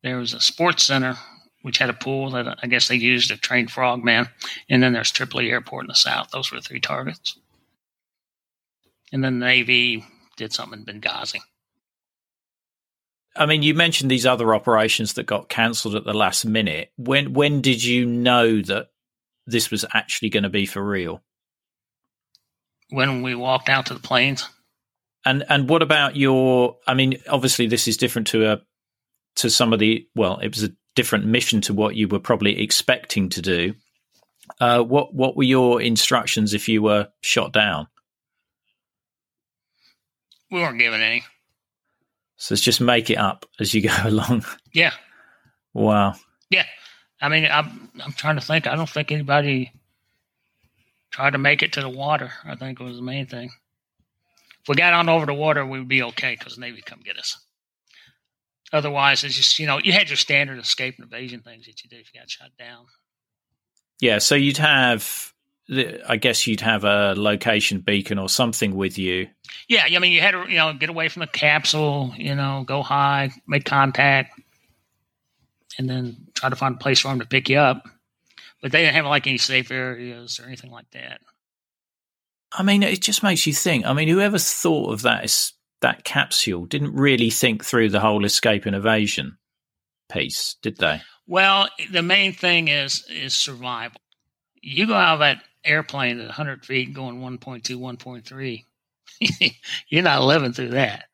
[0.02, 1.16] There was a sports center
[1.62, 4.28] which had a pool that I guess they used to train frogmen,
[4.70, 6.30] and then there's Tripoli Airport in the south.
[6.30, 7.36] Those were the three targets.
[9.12, 10.04] And then the Navy
[10.36, 11.40] did something in Benghazi.
[13.36, 16.90] I mean, you mentioned these other operations that got cancelled at the last minute.
[16.96, 18.88] When when did you know that
[19.46, 21.22] this was actually going to be for real?
[22.90, 24.48] when we walked out to the planes.
[25.24, 26.76] And and what about your?
[26.86, 28.60] I mean, obviously this is different to a
[29.36, 30.06] to some of the.
[30.14, 33.74] Well, it was a different mission to what you were probably expecting to do.
[34.60, 37.88] Uh, what what were your instructions if you were shot down?
[40.50, 41.24] We weren't given any.
[42.36, 44.44] So it's just make it up as you go along.
[44.72, 44.92] Yeah.
[45.74, 46.14] Wow.
[46.50, 46.64] Yeah.
[47.20, 48.66] I mean, I'm I'm trying to think.
[48.66, 49.72] I don't think anybody
[51.10, 52.30] tried to make it to the water.
[52.44, 53.50] I think was the main thing.
[54.62, 56.86] If we got on over the water, we would be okay because the Navy would
[56.86, 57.38] come get us.
[58.72, 61.90] Otherwise, it's just you know you had your standard escape and evasion things that you
[61.90, 62.86] did if you got shot down.
[64.00, 65.32] Yeah, so you'd have,
[65.70, 69.28] I guess you'd have a location beacon or something with you.
[69.68, 72.64] Yeah, I mean you had to you know get away from the capsule, you know,
[72.66, 74.40] go high, make contact,
[75.78, 77.84] and then try to find a place for them to pick you up
[78.60, 81.20] but they didn't have like any safe areas or anything like that.
[82.52, 83.84] I mean, it just makes you think.
[83.86, 88.24] I mean, whoever thought of that is, that capsule didn't really think through the whole
[88.24, 89.38] escape and evasion
[90.10, 91.02] piece, did they?
[91.26, 94.00] Well, the main thing is is survival.
[94.60, 98.64] You go out of that airplane at 100 feet going 1.2, 1.3.
[99.88, 101.04] You're not living through that.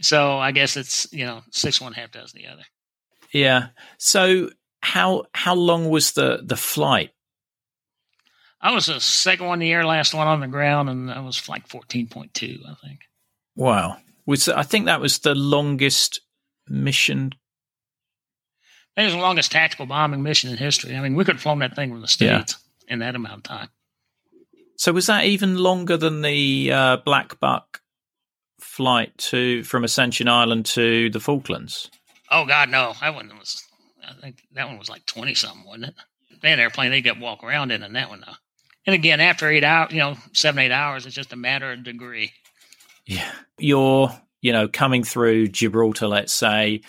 [0.00, 2.62] So I guess it's you know six one half dozen the other.
[3.32, 3.68] Yeah.
[3.98, 4.50] So
[4.80, 7.10] how how long was the the flight?
[8.60, 11.20] I was the second one in the air, last one on the ground, and I
[11.20, 13.00] was like fourteen point two, I think.
[13.56, 16.20] Wow, was I think that was the longest
[16.68, 17.32] mission.
[18.96, 20.96] It was the longest tactical bombing mission in history.
[20.96, 22.67] I mean, we could have flown that thing from the states yeah.
[22.88, 23.68] In that amount of time.
[24.76, 27.80] So was that even longer than the uh, Black Buck
[28.60, 31.90] flight to from Ascension Island to the Falklands?
[32.30, 32.94] Oh God, no!
[33.00, 33.68] That one was
[34.08, 35.94] I think that one was like 20 something, wasn't it?
[36.40, 38.34] They had an airplane they could walk around in, and that one, though.
[38.86, 41.84] And again, after eight hours, you know, seven, eight hours, it's just a matter of
[41.84, 42.32] degree.
[43.06, 43.30] Yeah.
[43.58, 44.10] You're,
[44.40, 46.82] you know, coming through Gibraltar, let's say,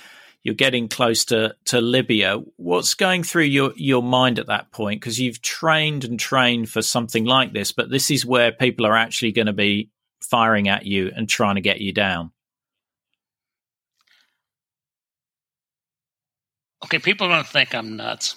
[0.43, 2.37] you're getting close to, to Libya.
[2.55, 5.01] What's going through your, your mind at that point?
[5.01, 8.95] Because you've trained and trained for something like this, but this is where people are
[8.95, 9.89] actually going to be
[10.21, 12.31] firing at you and trying to get you down.
[16.89, 18.35] okay, people are going to think I'm nuts.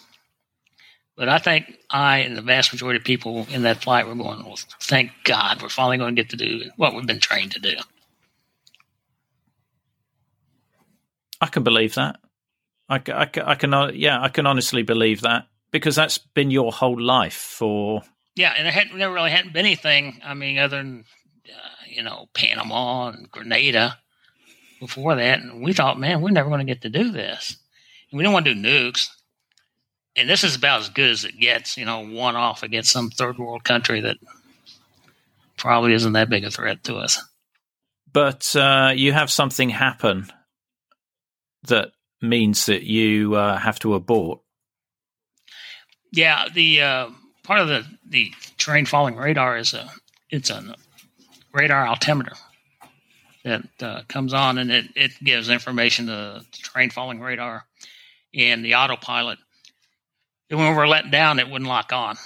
[1.17, 4.45] But I think I and the vast majority of people in that flight were going,
[4.45, 7.61] well, thank God we're finally going to get to do what we've been trained to
[7.61, 7.75] do.
[11.43, 12.17] I can believe that.
[12.89, 16.73] I, I, I can, uh, yeah, I can honestly believe that because that's been your
[16.73, 18.03] whole life for.
[18.35, 21.05] Yeah, and there hadn't, never really hadn't been anything, I mean, other than,
[21.47, 23.99] uh, you know, Panama and Grenada
[24.81, 25.41] before that.
[25.41, 27.57] And we thought, man, we're never going to get to do this
[28.13, 29.09] we don't want to do nukes.
[30.15, 33.11] And this is about as good as it gets, you know, one off against some
[33.11, 34.19] third world country that
[35.57, 37.23] probably isn't that big a threat to us.
[38.13, 40.31] But uh, you have something happen
[41.65, 44.41] that means that you uh, have to abort.
[46.13, 47.11] Yeah, the uh,
[47.43, 49.91] part of the the terrain following radar is a
[50.31, 50.75] it's a
[51.53, 52.35] radar altimeter
[53.45, 57.65] that uh, comes on and it, it gives information to the terrain following radar
[58.35, 59.39] and the autopilot.
[60.49, 62.17] And when we were let down, it wouldn't lock on.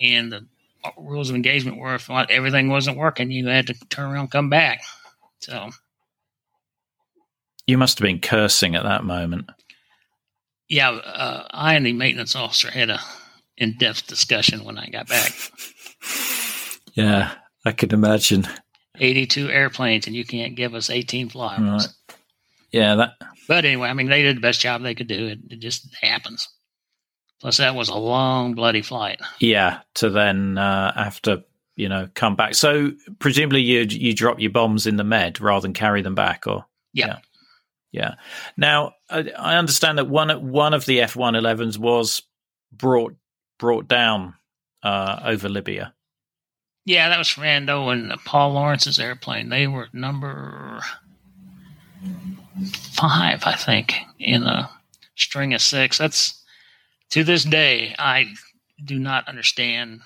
[0.00, 0.46] And the
[0.96, 4.50] rules of engagement were if everything wasn't working, you had to turn around and come
[4.50, 4.82] back.
[5.40, 5.70] So
[7.66, 9.50] you must have been cursing at that moment.
[10.68, 13.00] Yeah, uh, I and the maintenance officer had a
[13.58, 15.32] in-depth discussion when I got back.
[16.94, 17.32] yeah,
[17.64, 18.46] I could imagine.
[18.98, 21.60] 82 airplanes, and you can't give us 18 flyers.
[21.60, 22.16] Right.
[22.72, 23.12] Yeah, that.
[23.48, 25.26] But anyway, I mean, they did the best job they could do.
[25.26, 26.48] It, it just happens.
[27.40, 29.20] Plus, that was a long, bloody flight.
[29.40, 31.44] Yeah, to then uh, have to,
[31.76, 32.54] you know, come back.
[32.54, 36.46] So presumably you you drop your bombs in the med rather than carry them back,
[36.46, 37.06] or yeah.
[37.06, 37.18] yeah.
[37.92, 38.14] Yeah.
[38.56, 42.22] Now I understand that one one of the F one elevens was
[42.72, 43.14] brought
[43.58, 44.34] brought down
[44.82, 45.94] uh, over Libya.
[46.84, 49.50] Yeah, that was Rando and Paul Lorence's airplane.
[49.50, 50.80] They were number
[52.92, 54.68] five, I think, in a
[55.14, 55.98] string of six.
[55.98, 56.42] That's
[57.10, 58.32] to this day I
[58.82, 60.00] do not understand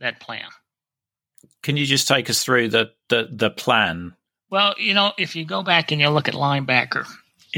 [0.00, 0.48] that plan.
[1.62, 4.14] Can you just take us through the the, the plan?
[4.50, 7.06] Well, you know, if you go back and you look at linebacker,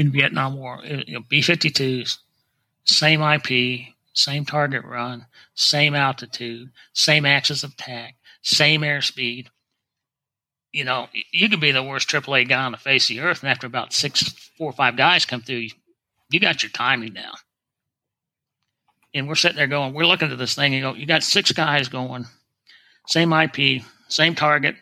[0.01, 0.79] in Vietnam War.
[0.83, 2.17] You know, B-52s,
[2.83, 9.47] same IP, same target run, same altitude, same axis of attack, same airspeed.
[10.71, 13.43] You know, you could be the worst AAA guy on the face of the earth,
[13.43, 14.23] and after about six,
[14.57, 15.67] four or five guys come through,
[16.29, 17.35] you got your timing down.
[19.13, 21.51] And we're sitting there going, we're looking at this thing and go, you got six
[21.51, 22.25] guys going,
[23.07, 24.75] same IP, same target,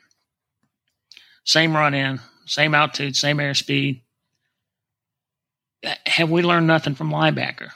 [1.43, 4.01] same run in, same altitude, same airspeed
[6.05, 7.69] have we learned nothing from linebacker?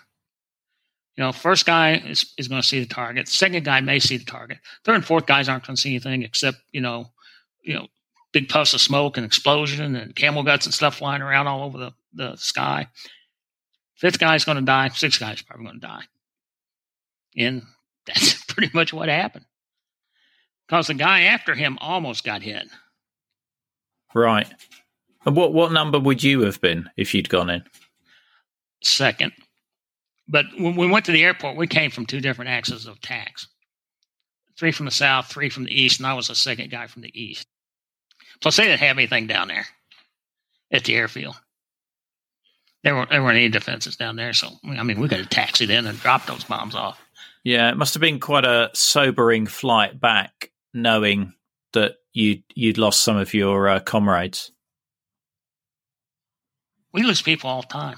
[1.15, 3.27] You know, first guy is, is going to see the target.
[3.27, 4.57] Second guy may see the target.
[4.83, 7.11] Third and fourth guys aren't going to see anything except you know,
[7.61, 7.87] you know,
[8.31, 11.77] big puffs of smoke and explosion and camel guts and stuff flying around all over
[11.77, 12.87] the, the sky.
[13.95, 14.89] Fifth guy's going to die.
[14.89, 16.03] Sixth guy's probably going to die.
[17.37, 17.61] And
[18.05, 19.45] that's pretty much what happened.
[20.67, 22.67] Because the guy after him almost got hit.
[24.15, 24.47] Right.
[25.25, 27.63] And what what number would you have been if you'd gone in?
[28.83, 29.33] Second.
[30.27, 33.47] But when we went to the airport, we came from two different axes of tax
[34.57, 37.01] three from the south, three from the east, and I was the second guy from
[37.01, 37.47] the east.
[38.41, 39.65] Plus, they didn't have anything down there
[40.71, 41.35] at the airfield.
[42.83, 45.69] There weren't, there weren't any defenses down there, so I mean, we could have taxied
[45.69, 46.99] in and dropped those bombs off.
[47.43, 51.33] Yeah, it must have been quite a sobering flight back, knowing
[51.71, 54.51] that you you'd lost some of your uh, comrades.
[56.91, 57.97] We lose people all the time.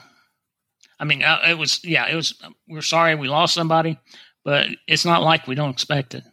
[1.00, 2.42] I mean, uh, it was yeah, it was.
[2.68, 4.00] We're sorry we lost somebody,
[4.44, 6.24] but it's not like we don't expect it.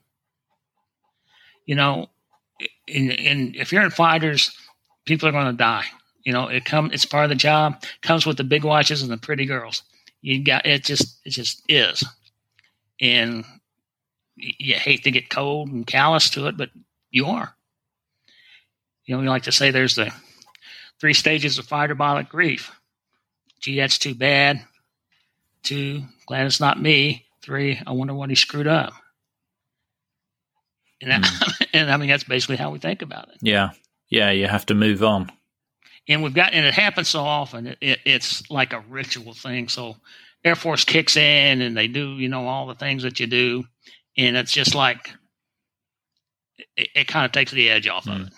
[1.66, 2.10] You know,
[2.86, 4.56] in, in if you're in fighters,
[5.04, 5.84] people are going to die.
[6.24, 7.82] You know, it come it's part of the job.
[8.02, 9.82] Comes with the big watches and the pretty girls.
[10.20, 10.84] You got it.
[10.84, 12.04] Just it just is,
[13.00, 13.44] and
[14.36, 16.70] you hate to get cold and callous to it, but
[17.10, 17.54] you are.
[19.04, 20.12] You know, we like to say there's the
[21.00, 22.70] three stages of fighter pilot grief
[23.62, 24.62] gee, that's too bad.
[25.62, 27.26] Two, glad it's not me.
[27.42, 28.92] Three, I wonder what he screwed up.
[31.00, 31.66] And, mm.
[31.72, 33.38] and I mean, that's basically how we think about it.
[33.40, 33.70] Yeah.
[34.08, 34.30] Yeah.
[34.30, 35.30] You have to move on.
[36.08, 39.68] And we've got, and it happens so often, it, it, it's like a ritual thing.
[39.68, 39.96] So
[40.44, 43.64] Air Force kicks in and they do, you know, all the things that you do.
[44.18, 45.12] And it's just like,
[46.76, 48.12] it, it kind of takes the edge off mm.
[48.12, 48.26] of hmm.
[48.26, 48.32] it.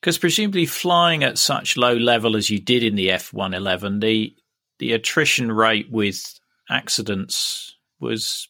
[0.00, 4.00] Because presumably flying at such low level as you did in the F one eleven,
[4.00, 4.34] the
[4.78, 6.40] the attrition rate with
[6.70, 8.48] accidents was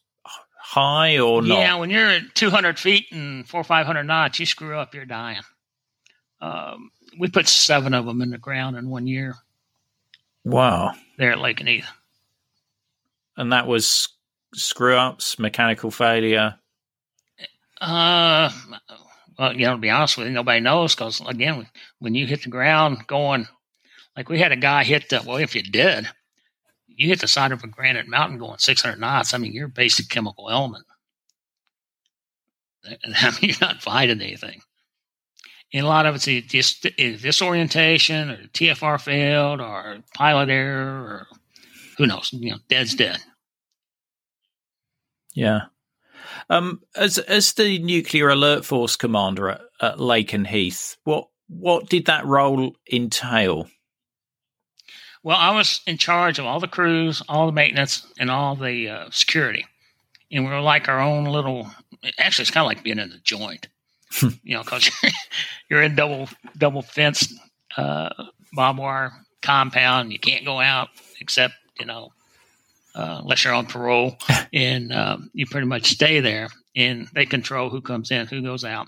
[0.71, 1.59] high or not?
[1.59, 5.03] Yeah, when you're at 200 feet and four or 500 knots, you screw up, you're
[5.03, 5.41] dying.
[6.39, 9.35] Um, we put seven of them in the ground in one year.
[10.45, 10.93] Wow.
[11.17, 11.85] There at Lakenheath.
[13.35, 14.07] And that was
[14.55, 16.55] screw ups, mechanical failure?
[17.79, 18.51] Uh,
[19.37, 21.67] well, you know, to be honest with you, nobody knows because again,
[21.99, 23.47] when you hit the ground going,
[24.15, 26.07] like we had a guy hit the well, if you did,
[26.87, 29.33] you hit the side of a granite mountain going 600 knots.
[29.33, 30.85] I mean, you're a basic chemical element.
[32.85, 34.61] I mean, you're not fighting anything.
[35.73, 41.27] And a lot of it's just eh, disorientation or TFR failed or pilot error or
[41.97, 43.19] who knows, you know, dead's dead.
[45.33, 45.61] Yeah.
[46.49, 52.25] Um, as as the nuclear alert force commander at, at Heath, what what did that
[52.25, 53.67] role entail?
[55.23, 58.89] Well, I was in charge of all the crews, all the maintenance, and all the
[58.89, 59.65] uh, security.
[60.31, 61.69] And we were like our own little.
[62.17, 63.67] Actually, it's kind of like being in a joint,
[64.21, 65.11] you know, because you're,
[65.69, 67.33] you're in double double fenced
[67.77, 68.09] uh,
[68.53, 69.11] barbed wire
[69.41, 70.11] compound.
[70.11, 70.89] You can't go out
[71.19, 72.11] except you know
[72.95, 74.17] uh, unless you're on parole,
[74.53, 76.49] and um, you pretty much stay there.
[76.75, 78.87] And they control who comes in, who goes out,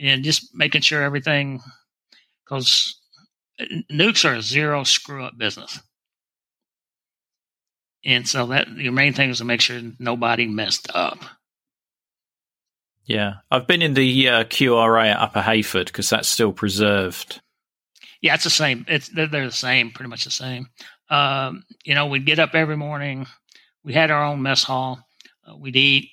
[0.00, 1.60] and just making sure everything.
[2.44, 2.98] Because
[3.90, 5.80] nukes are a zero screw up business.
[8.04, 11.18] And so that your main thing is to make sure nobody messed up.
[13.04, 17.40] Yeah, I've been in the uh, QRA at Upper Heyford because that's still preserved.
[18.20, 18.84] Yeah, it's the same.
[18.88, 20.68] It's they're the same, pretty much the same.
[21.12, 23.26] Um, you know, we'd get up every morning.
[23.84, 25.06] We had our own mess hall.
[25.46, 26.10] Uh, we'd eat,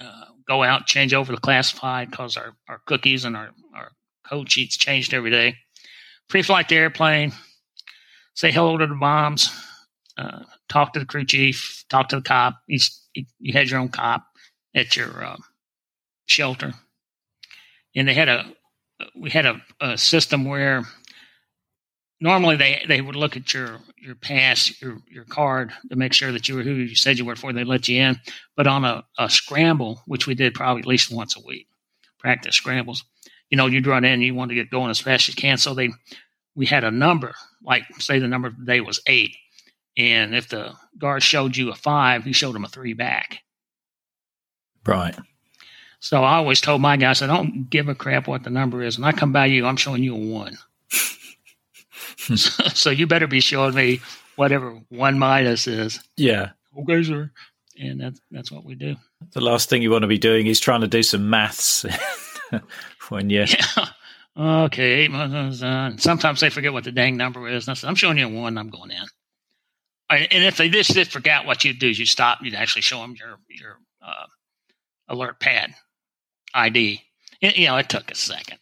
[0.00, 3.92] uh, go out, change over the classified because our, our cookies and our, our
[4.28, 5.56] code sheets changed every day
[6.32, 7.30] pre-flight the airplane,
[8.34, 9.50] say hello to the bombs,
[10.16, 12.54] uh, talk to the crew chief, talk to the cop.
[12.66, 12.78] You,
[13.38, 14.24] you had your own cop
[14.74, 15.36] at your uh,
[16.24, 16.72] shelter,
[17.94, 18.50] and they had a
[19.14, 20.84] we had a, a, system where
[22.22, 26.32] normally they, they would look at your your pass your your card to make sure
[26.32, 28.20] that you were who you said you were before they let you in.
[28.56, 31.66] But on a, a scramble, which we did probably at least once a week,
[32.18, 33.04] practice scrambles,
[33.50, 35.58] you know, you'd run in, you want to get going as fast as you can.
[35.58, 35.90] So they,
[36.54, 39.36] we had a number, like say the number of the day was eight.
[39.98, 43.40] And if the guard showed you a five, he showed him a three back.
[44.86, 45.14] Right.
[46.00, 48.98] So I always told my guys, I don't give a crap what the number is.
[48.98, 50.56] When I come by you, I'm showing you a one.
[52.74, 54.00] so, you better be showing me
[54.36, 56.00] whatever one minus is.
[56.16, 56.50] Yeah.
[56.78, 57.30] Okay, sir.
[57.78, 58.96] And that's that's what we do.
[59.32, 61.84] The last thing you want to be doing is trying to do some maths.
[63.08, 63.44] when you.
[63.48, 63.86] Yeah.
[64.34, 67.68] Okay, uh, sometimes they forget what the dang number is.
[67.68, 68.56] I I'm showing you one.
[68.56, 69.04] I'm going in.
[70.08, 72.38] And if they just, just forgot what you do, is you stop.
[72.42, 74.26] You'd actually show them your your uh,
[75.08, 75.74] alert pad
[76.54, 77.02] ID.
[77.40, 78.58] It, you know, it took a second,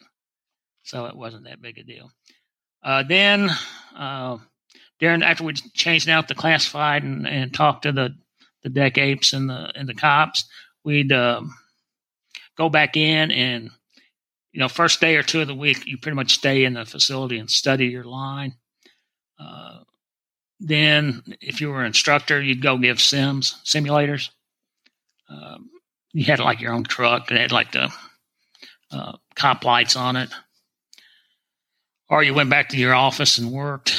[0.83, 2.11] so it wasn't that big a deal.
[2.83, 3.49] Uh, then,
[3.95, 4.37] uh,
[5.01, 8.15] Darren, after we changed out the classified and, and talked to the
[8.63, 10.45] the deck apes and the and the cops,
[10.83, 11.53] we'd um,
[12.57, 13.71] go back in and
[14.51, 16.85] you know, first day or two of the week, you pretty much stay in the
[16.85, 18.55] facility and study your line.
[19.39, 19.79] Uh,
[20.59, 24.29] then, if you were an instructor, you'd go give sims simulators.
[25.29, 25.69] Um,
[26.13, 27.31] you had like your own truck.
[27.31, 27.91] It had like the
[28.91, 30.29] uh, cop lights on it.
[32.11, 33.95] Or you went back to your office and worked.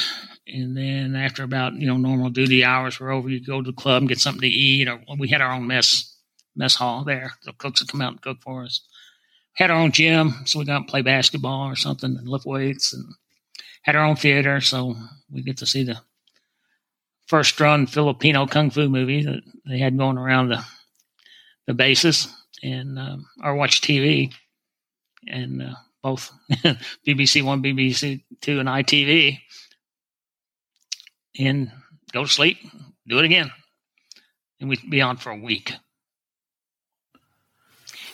[0.47, 3.75] And then after about you know normal duty hours were over, you'd go to the
[3.75, 4.87] club and get something to eat.
[4.87, 6.15] Or we had our own mess
[6.55, 7.33] mess hall there.
[7.43, 8.79] The cooks would come out and cook for us
[9.53, 12.93] had our own gym, so we got to play basketball or something and lift weights,
[12.93, 13.05] and
[13.83, 14.95] had our own theater, so
[15.31, 15.99] we get to see the
[17.27, 20.63] first run Filipino kung fu movie that they had going around the
[21.67, 22.27] the bases,
[22.61, 24.33] and um, or watch TV,
[25.27, 26.31] and uh, both
[27.07, 29.39] BBC One, BBC Two, and ITV,
[31.39, 31.71] and
[32.11, 32.57] go to sleep,
[33.07, 33.51] do it again,
[34.59, 35.73] and we'd be on for a week.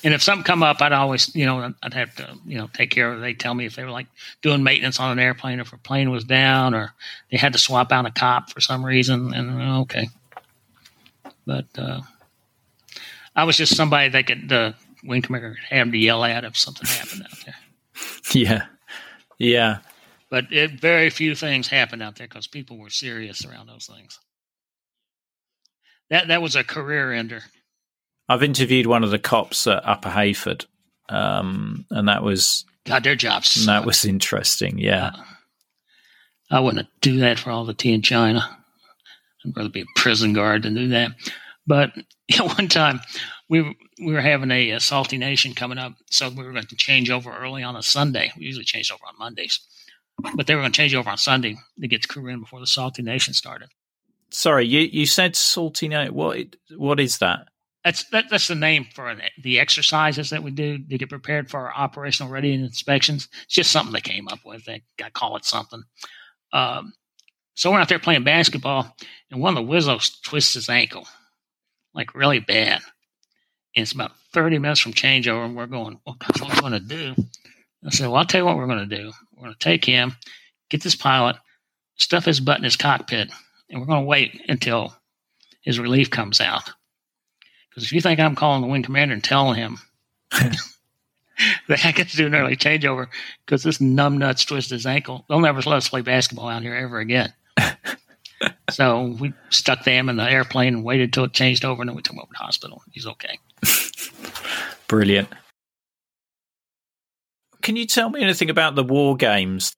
[0.01, 2.89] And if something come up, I'd always, you know, I'd have to, you know, take
[2.89, 3.21] care of it.
[3.21, 4.07] They tell me if they were like
[4.41, 6.93] doing maintenance on an airplane, or if a plane was down, or
[7.29, 9.33] they had to swap out a cop for some reason.
[9.33, 10.07] And uh, okay,
[11.45, 11.99] but uh,
[13.35, 16.87] I was just somebody that could the wing commander have to yell at if something
[16.87, 17.55] happened out there.
[18.33, 18.65] Yeah,
[19.39, 19.79] yeah.
[20.29, 24.19] But it, very few things happened out there because people were serious around those things.
[26.09, 27.41] That that was a career ender.
[28.27, 30.65] I've interviewed one of the cops at Upper Heyford,
[31.09, 33.03] um, and that was God.
[33.03, 33.65] Their jobs.
[33.65, 34.77] That was interesting.
[34.77, 35.23] Yeah, uh,
[36.51, 38.57] I wouldn't do that for all the tea in China.
[39.45, 41.11] I'd rather be a prison guard than do that.
[41.65, 41.91] But
[42.27, 42.99] you know, one time
[43.49, 46.65] we were, we were having a, a, salty nation coming up, so we were going
[46.65, 48.31] to change over early on a Sunday.
[48.37, 49.59] We usually change over on Mondays,
[50.35, 52.59] but they were going to change over on Sunday to get the crew in before
[52.59, 53.69] the salty nation started.
[54.31, 56.13] Sorry, you you said salty nation.
[56.13, 57.47] What what is that?
[57.83, 61.59] That's that, that's the name for the exercises that we do to get prepared for
[61.59, 63.27] our operational readiness inspections.
[63.45, 64.65] It's just something they came up with.
[64.65, 65.83] They got call it something.
[66.53, 66.93] Um,
[67.55, 68.95] so we're out there playing basketball,
[69.31, 71.07] and one of the Wizzos twists his ankle,
[71.95, 72.81] like really bad.
[73.76, 76.74] And it's about 30 minutes from changeover, and we're going, well, what are we going
[76.74, 77.15] to do?
[77.86, 79.11] I said, well, I'll tell you what we're going to do.
[79.36, 80.15] We're going to take him,
[80.70, 81.38] get this pilot,
[81.95, 83.30] stuff his butt in his cockpit,
[83.70, 84.93] and we're going to wait until
[85.61, 86.72] his relief comes out
[87.70, 89.78] Because if you think I'm calling the wing commander and telling him
[90.32, 93.07] that I get to do an early changeover
[93.45, 96.99] because this numbnuts twisted his ankle, they'll never let us play basketball out here ever
[96.99, 97.34] again.
[98.72, 101.95] so we stuck them in the airplane and waited till it changed over, and then
[101.95, 102.82] we took him over to the hospital.
[102.91, 103.38] He's okay.
[104.87, 105.29] Brilliant.
[107.61, 109.73] Can you tell me anything about the war games?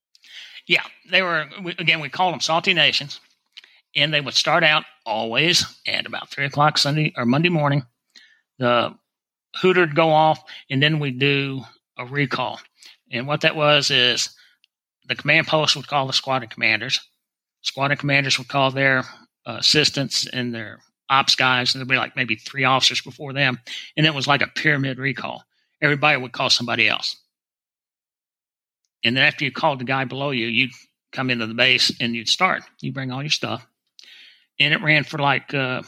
[0.67, 1.49] Yeah, they were
[1.79, 1.99] again.
[1.99, 3.19] We called them Salty Nations,
[3.95, 7.83] and they would start out always at about three o'clock Sunday or Monday morning.
[8.59, 8.95] The
[9.55, 11.63] hooter would go off, and then we'd do
[11.97, 12.59] a recall.
[13.11, 14.29] And what that was is
[15.07, 16.99] the command post would call the squadron commanders.
[17.61, 18.99] Squadron commanders would call their
[19.45, 20.79] uh, assistants and their
[21.11, 23.59] ops guys, and there'd be like maybe three officers before them.
[23.95, 25.43] And it was like a pyramid recall.
[25.81, 27.17] Everybody would call somebody else.
[29.03, 30.71] And then after you called the guy below you, you'd
[31.11, 32.63] come into the base and you'd start.
[32.79, 33.65] You bring all your stuff.
[34.59, 35.81] And it ran for like uh,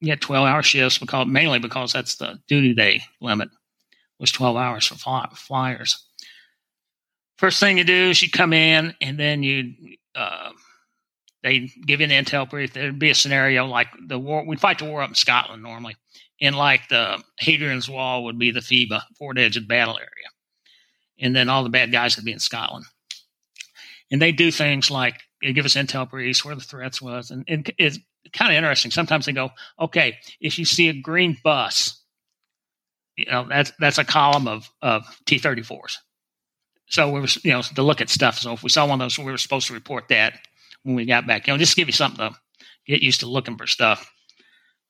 [0.00, 3.50] you had 12 hour shifts because mainly because that's the duty day limit
[4.18, 6.04] was 12 hours for fly, flyers.
[7.38, 9.74] First thing you do is you come in and then you
[10.14, 10.50] uh,
[11.42, 12.72] they give you an intel brief.
[12.72, 14.44] There'd be a scenario like the war.
[14.46, 15.96] We'd fight the war up in Scotland normally,
[16.40, 20.30] and like the Hadrian's Wall would be the FEBA, Forward Edge of Battle area
[21.20, 22.86] and then all the bad guys would be in Scotland.
[24.10, 27.44] And they do things like they give us intel briefs where the threats was, and,
[27.46, 27.98] and it's
[28.32, 28.90] kind of interesting.
[28.90, 32.02] Sometimes they go, "Okay, if you see a green bus,
[33.16, 35.98] you know that's that's a column of of T thirty fours."
[36.88, 38.38] So we were, you know, to look at stuff.
[38.38, 40.40] So if we saw one of those, we were supposed to report that
[40.82, 41.46] when we got back.
[41.46, 42.36] You know, just give you something to
[42.86, 44.10] get used to looking for stuff.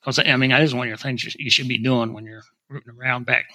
[0.00, 2.42] Because I mean, that is one of your things you should be doing when you're
[2.68, 3.46] rooting around back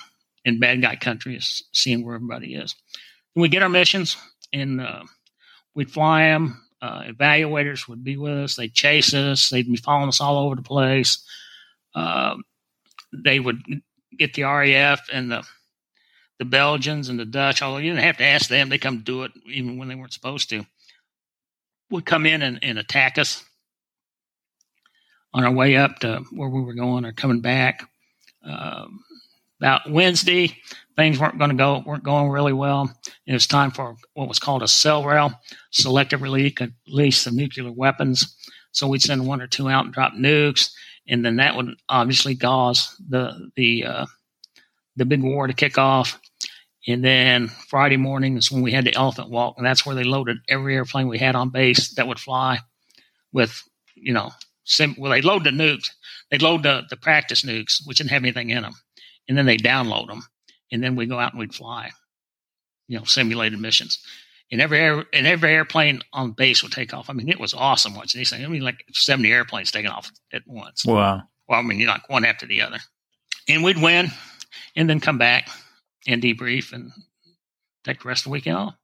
[0.43, 2.75] in bad guy country is seeing where everybody is.
[3.35, 4.15] And we get our missions
[4.53, 5.03] and uh,
[5.73, 6.61] we'd fly them.
[6.81, 8.55] Uh, evaluators would be with us.
[8.55, 9.49] They'd chase us.
[9.49, 11.25] They'd be following us all over the place.
[11.95, 12.35] Uh,
[13.11, 13.63] they would
[14.17, 15.43] get the RAF and the
[16.37, 19.23] the Belgians and the Dutch, although you didn't have to ask them, they come do
[19.23, 20.65] it even when they weren't supposed to.
[21.91, 23.43] Would come in and, and attack us
[25.33, 27.87] on our way up to where we were going or coming back.
[28.43, 29.03] Um,
[29.59, 30.57] about Wednesday,
[30.95, 32.91] things weren't going to go weren't going really well.
[33.25, 35.33] It was time for what was called a SELREL,
[35.71, 38.35] selective release of nuclear weapons.
[38.71, 40.71] So we'd send one or two out and drop nukes,
[41.07, 44.05] and then that would obviously cause the the uh,
[44.95, 46.19] the big war to kick off.
[46.87, 50.03] And then Friday morning is when we had the elephant walk, and that's where they
[50.03, 52.59] loaded every airplane we had on base that would fly
[53.33, 53.63] with,
[53.95, 54.31] you know,
[54.65, 55.89] sim- well, they load the nukes.
[56.29, 58.75] They load the, the practice nukes, which didn't have anything in them
[59.27, 60.23] and then they download them,
[60.71, 61.91] and then we go out and we'd fly,
[62.87, 63.99] you know, simulated missions.
[64.51, 67.09] And every air, and every airplane on base would take off.
[67.09, 68.45] I mean, it was awesome watching these things.
[68.45, 70.85] I mean, like seventy airplanes taking off at once.
[70.85, 71.23] Wow.
[71.47, 72.77] Well, I mean, you know, like one after the other,
[73.49, 74.11] and we'd win,
[74.75, 75.49] and then come back
[76.07, 76.91] and debrief and
[77.83, 78.75] take the rest of the weekend off.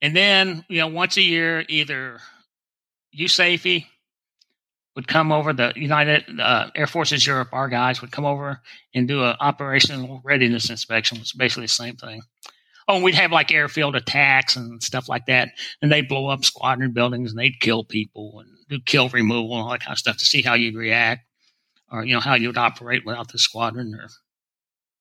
[0.00, 2.20] And then, you know, once a year, either
[3.18, 3.86] USAFE
[4.94, 5.52] would come over.
[5.52, 8.60] The United uh, Air Forces Europe, our guys would come over
[8.94, 12.22] and do an operational readiness inspection, which is basically the same thing.
[12.88, 15.50] Oh, and we'd have like airfield attacks and stuff like that,
[15.82, 19.64] and they'd blow up squadron buildings and they'd kill people and do kill removal and
[19.64, 21.26] all that kind of stuff to see how you'd react,
[21.92, 23.94] or you know how you would operate without the squadron.
[23.94, 24.08] Or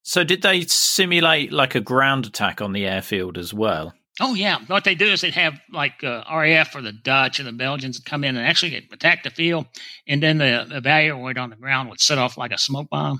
[0.07, 3.93] so, did they simulate like a ground attack on the airfield as well?
[4.21, 7.47] Oh yeah, what they do is they'd have like uh, RAF or the Dutch and
[7.47, 9.65] the Belgians come in and actually attack the field,
[10.07, 13.19] and then the evaluator on the ground would set off like a smoke bomb.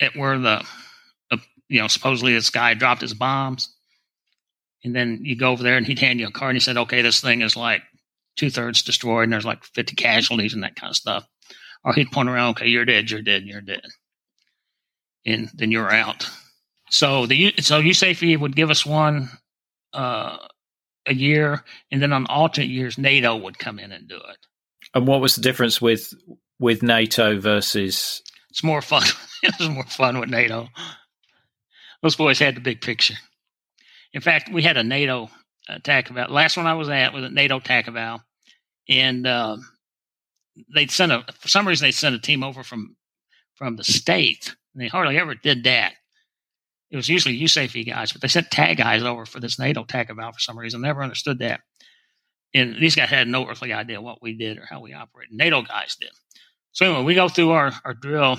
[0.00, 0.64] At where the,
[1.32, 1.36] uh,
[1.68, 3.74] you know, supposedly this guy dropped his bombs,
[4.84, 6.76] and then you go over there and he'd hand you a card and he said,
[6.76, 7.82] okay, this thing is like
[8.36, 11.26] two thirds destroyed and there's like fifty casualties and that kind of stuff,
[11.84, 13.82] or he'd point around, okay, you're dead, you're dead, you're dead,
[15.26, 16.28] and then you're out.
[16.90, 19.30] So the so USAFE would give us one
[19.92, 20.36] uh,
[21.06, 24.46] a year, and then on alternate years, NATO would come in and do it.
[24.94, 26.12] And what was the difference with
[26.58, 28.22] with NATO versus?
[28.50, 29.02] It's more fun.
[29.42, 30.68] it was more fun with NATO.
[32.02, 33.14] Those boys had the big picture.
[34.12, 35.30] In fact, we had a NATO
[35.68, 38.20] attack about last one I was at was a NATO attack about,
[38.88, 39.56] and uh,
[40.74, 42.96] they'd sent a for some reason they sent a team over from
[43.54, 44.54] from the state.
[44.74, 45.94] And they hardly ever did that
[46.94, 50.32] it was usually USAFE guys, but they sent TAC guys over for this NATO TACEVAL
[50.32, 50.80] for some reason.
[50.80, 51.60] Never understood that.
[52.54, 55.34] And these guys had no earthly idea what we did or how we operated.
[55.34, 56.10] NATO guys did.
[56.70, 58.38] So anyway, we go through our, our drill,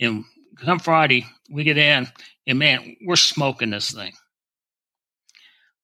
[0.00, 0.24] and
[0.56, 2.08] come Friday, we get in,
[2.48, 4.12] and man, we're smoking this thing.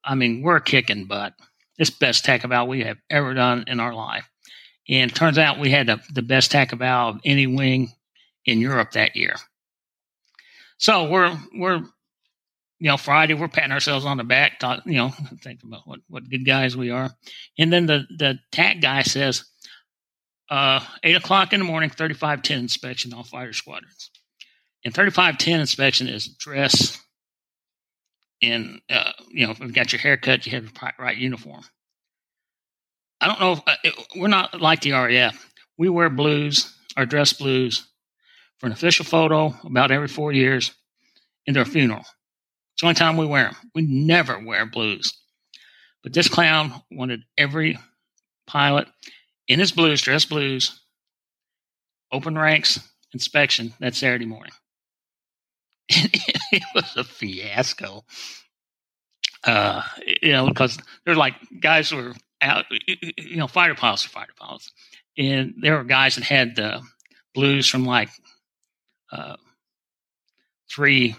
[0.05, 1.35] I mean, we're kicking butt.
[1.79, 4.29] It's best TACEVAL we have ever done in our life.
[4.89, 7.93] And turns out we had the, the best TACEVAL of any wing
[8.44, 9.35] in Europe that year.
[10.78, 11.82] So we're we're
[12.78, 15.09] you know Friday we're patting ourselves on the back, talk, you know,
[15.43, 17.10] thinking about what what good guys we are,
[17.59, 19.44] and then the the TAC guy says,
[20.51, 24.10] uh, eight o'clock in the morning, thirty five ten inspection all fighter squadrons,
[24.85, 26.98] and thirty five ten inspection is dress.
[28.40, 31.62] And uh, you know, if you've got your haircut, you have the right uniform.
[33.20, 35.52] I don't know if uh, it, we're not like the RAF.
[35.77, 37.88] We wear blues or dress blues
[38.59, 40.72] for an official photo about every four years
[41.47, 42.01] in their funeral.
[42.01, 43.56] It's the only time we wear them.
[43.74, 45.12] We never wear blues.
[46.02, 47.78] But this clown wanted every
[48.47, 48.89] pilot
[49.48, 50.80] in his blues, dress blues,
[52.12, 52.80] open ranks
[53.12, 54.52] inspection that Saturday morning.
[55.89, 58.05] it was a fiasco.
[59.44, 59.82] Uh,
[60.22, 62.12] you know, because they're like guys were
[62.43, 62.66] out,
[63.16, 64.70] you know, fighter pilots are fighter pilots.
[65.16, 66.80] And there were guys that had uh,
[67.35, 68.10] blues from like
[69.12, 69.36] uh,
[70.70, 71.16] three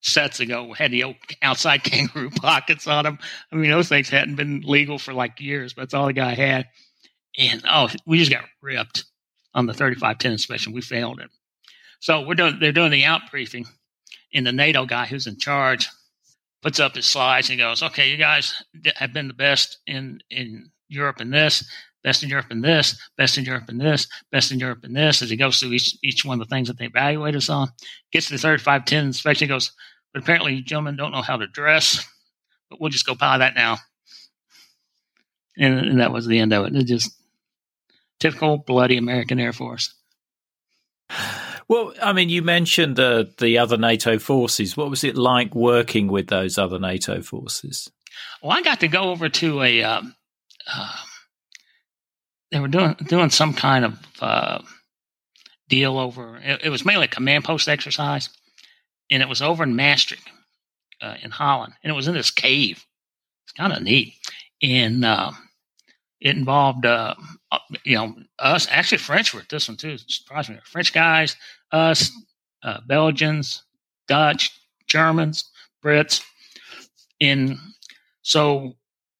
[0.00, 3.18] sets ago had the outside kangaroo pockets on them.
[3.50, 6.34] I mean, those things hadn't been legal for like years, but that's all the guy
[6.34, 6.66] had.
[7.38, 9.04] And oh, we just got ripped
[9.54, 10.72] on the 3510 inspection.
[10.72, 11.30] We failed it.
[12.00, 13.64] So we're doing, they're doing the out briefing,
[14.34, 15.88] and the NATO guy who's in charge
[16.60, 18.62] puts up his slides and goes, "Okay, you guys
[18.96, 21.64] have been the best in in Europe in this
[22.02, 25.22] best in Europe in this, best in Europe in this, best in Europe in this,
[25.22, 27.68] as he goes through each, each one of the things that they evaluate us on.
[28.10, 29.72] Gets to the 3510 inspection, goes,
[30.12, 32.04] but apparently you gentlemen don't know how to dress,
[32.70, 33.78] but we'll just go by that now.
[35.56, 36.74] And, and that was the end of it.
[36.74, 37.14] It just
[38.18, 39.94] typical bloody American Air Force.
[41.68, 44.76] Well, I mean, you mentioned the the other NATO forces.
[44.76, 47.90] What was it like working with those other NATO forces?
[48.42, 50.14] Well, I got to go over to a um,
[50.66, 50.92] uh,
[52.52, 54.62] they were doing doing some kind of uh,
[55.68, 56.36] deal over.
[56.36, 58.28] It, it, was mainly a command post exercise,
[59.10, 60.28] and it was over in Maastricht,
[61.00, 62.84] uh, in Holland, and it was in this cave.
[63.44, 64.14] It's kind of neat,
[64.62, 65.32] and uh,
[66.20, 67.14] it involved uh,
[67.50, 68.68] uh, you know us.
[68.70, 69.96] Actually, French were at this one too.
[70.06, 70.58] Surprised me.
[70.64, 71.36] French guys,
[71.72, 72.12] us,
[72.62, 73.62] uh, Belgians,
[74.08, 74.52] Dutch,
[74.88, 75.50] Germans,
[75.82, 76.22] Brits,
[77.18, 77.56] and
[78.20, 78.76] so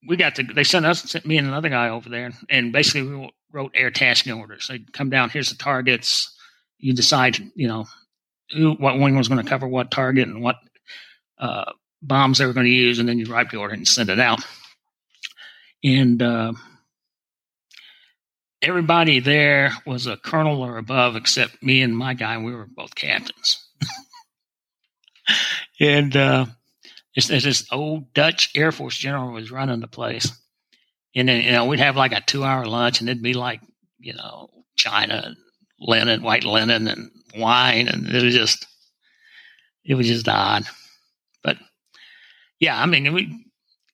[0.06, 3.02] we got to they sent us sent me and another guy over there and basically
[3.02, 4.68] we wrote air tasking orders.
[4.68, 6.34] They come down here's the targets.
[6.78, 7.86] You decide you know
[8.50, 10.56] who what wing was going to cover what target and what
[11.38, 14.10] uh, bombs they were going to use and then you write the order and send
[14.10, 14.44] it out.
[15.84, 16.52] And uh,
[18.60, 22.94] everybody there was a colonel or above except me and my guy we were both
[22.94, 23.58] captains.
[25.80, 26.46] And uh,
[27.14, 30.32] it's, it's this old Dutch Air Force general was running the place.
[31.14, 33.60] And then, you know, we'd have like a two hour lunch and it'd be like,
[33.98, 35.34] you know, China,
[35.78, 37.88] linen, white linen and wine.
[37.88, 38.66] And it was just,
[39.84, 40.64] it was just odd.
[41.44, 41.58] But
[42.58, 43.46] yeah, I mean, we,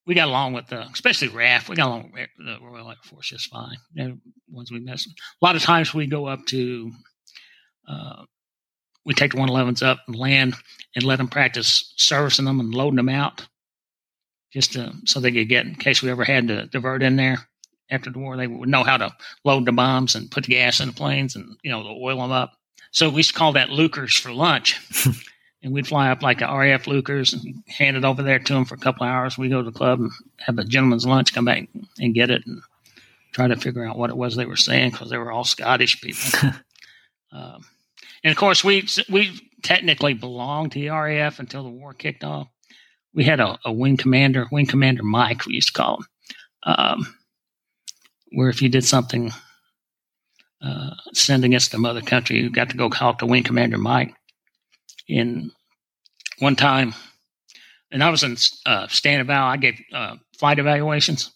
[0.07, 1.69] we got along with the, especially RAF.
[1.69, 3.77] We got along with the Royal Air Force just fine.
[3.95, 4.19] The
[4.49, 5.07] ones we miss.
[5.07, 6.93] A lot of times we go up to
[7.89, 8.23] uh,
[9.05, 10.55] we take the 111s up and land
[10.95, 13.47] and let them practice servicing them and loading them out
[14.53, 17.39] just to, so they could get, in case we ever had to divert in there
[17.91, 19.15] after the war, they would know how to
[19.45, 22.33] load the bombs and put the gas in the planes and, you know, oil them
[22.33, 22.55] up.
[22.91, 24.81] So we used to call that Leuchars for lunch.
[25.63, 28.65] and we'd fly up like a RAF Leuchars and hand it over there to them
[28.65, 29.37] for a couple of hours.
[29.37, 31.69] We go to the club and have a gentleman's lunch, come back
[31.99, 32.63] and get it and
[33.33, 36.01] try to figure out what it was they were saying because they were all Scottish
[36.01, 36.51] people.
[37.33, 37.65] um,
[38.25, 42.49] and of course, we we technically belonged to the RAF until the war kicked off.
[43.15, 46.07] We had a, a wing commander, wing commander Mike, we used to call him,
[46.65, 47.17] um,
[48.33, 49.33] where if you did something
[50.63, 54.15] uh, send against the mother country, you got to go talk to wing commander Mike.
[55.09, 55.53] In
[56.39, 56.95] one time,
[57.91, 58.37] and I was in
[58.67, 59.47] uh, stand eval.
[59.47, 61.33] I gave uh, flight evaluations,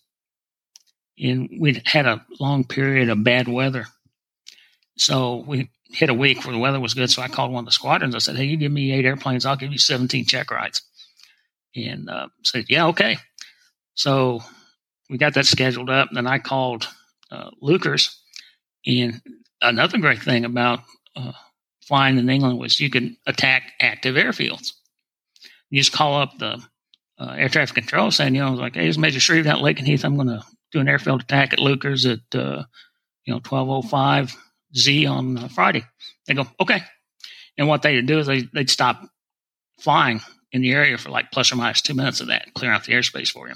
[1.19, 3.87] and we had a long period of bad weather.
[4.99, 7.11] So we hit a week where the weather was good.
[7.11, 8.15] So I called one of the squadrons.
[8.15, 10.83] I said, Hey, you give me eight airplanes, I'll give you 17 check rides.
[11.77, 13.19] And uh, said, Yeah, okay.
[13.95, 14.41] So
[15.11, 16.09] we got that scheduled up.
[16.13, 16.89] Then I called
[17.31, 18.15] uh, Leuchars.
[18.87, 19.21] And
[19.61, 20.81] another great thing about
[21.15, 21.33] uh,
[21.87, 24.73] flying in England was you could attack active airfields.
[25.71, 26.63] You just call up the
[27.19, 30.05] uh, air traffic control saying, you know, like, hey, it's Major Shreve out Lakenheath.
[30.05, 30.43] I'm going to
[30.73, 32.65] do an airfield attack at Leuchars at, uh,
[33.25, 34.37] you know, 1205
[34.77, 35.85] Z on uh, Friday.
[36.27, 36.83] They go, okay.
[37.59, 39.03] And what they'd do is they, they'd stop
[39.79, 40.21] flying
[40.53, 42.93] in the area for like plus or minus two minutes of that, clear out the
[42.93, 43.55] airspace for you.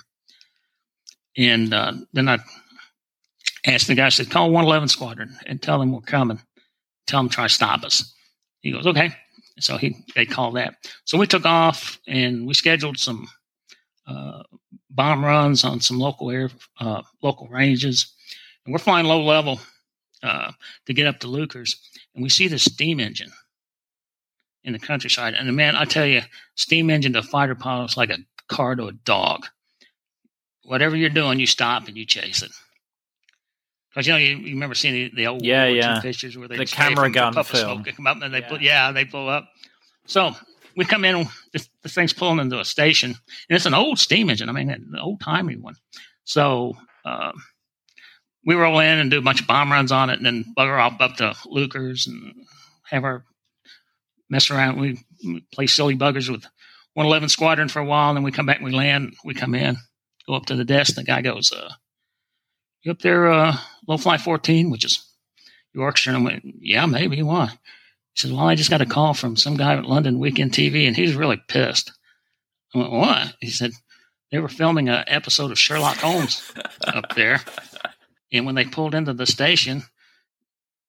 [1.37, 2.39] And uh, then I
[3.67, 6.41] asked the guy, I said, call 111 Squadron and tell them we're coming
[7.07, 8.13] tell them to try to stop us.
[8.61, 9.15] He goes, okay.
[9.59, 10.75] So he they called that.
[11.05, 13.27] So we took off and we scheduled some
[14.07, 14.43] uh,
[14.91, 18.13] bomb runs on some local air uh, local ranges,
[18.65, 19.61] and we're flying low level
[20.23, 20.53] uh,
[20.87, 21.77] to get up to Leuchars,
[22.15, 23.33] and we see the steam engine
[24.65, 25.35] in the countryside.
[25.35, 26.23] And the man, I tell you,
[26.55, 28.19] steam engine to fighter pilot is like a
[28.49, 29.47] car to a dog.
[30.65, 32.51] Whatever you're doing, you stop and you chase it.
[33.91, 36.59] Because you know you, you, remember seeing the, the old yeah yeah pictures where they
[36.59, 38.49] the camera gun puff film of come up and they yeah.
[38.49, 39.49] Pull, yeah they blow up.
[40.07, 40.35] So
[40.77, 43.11] we come in, this, this thing's pulling into a station,
[43.49, 44.51] and it's an old steam engine.
[44.51, 45.77] I mean, an old timey one.
[46.25, 46.77] So
[47.07, 47.33] uh,
[48.47, 50.81] we roll in and do a bunch of bomb runs on it, and then bugger
[50.81, 52.33] off up to Leuchars and
[52.89, 53.25] have our
[54.31, 54.81] mess around.
[54.81, 56.45] We, we play silly buggers with
[56.95, 59.15] 111 Squadron for a while, and then we come back and we land.
[59.25, 59.77] We come in,
[60.27, 61.73] go up to the desk, and the guy goes, uh,
[62.83, 63.57] "You up there, uh,
[63.89, 65.05] low fly 14, which is
[65.75, 67.21] Yorkshire?" And I went, "Yeah, maybe.
[67.23, 70.53] Why?" He said, "Well, I just got a call from some guy at London Weekend
[70.53, 71.91] TV, and he's really pissed."
[72.75, 73.73] I went, "What?" He said,
[74.31, 76.53] "They were filming an episode of Sherlock Holmes
[76.87, 77.41] up there,
[78.37, 79.83] and when they pulled into the station."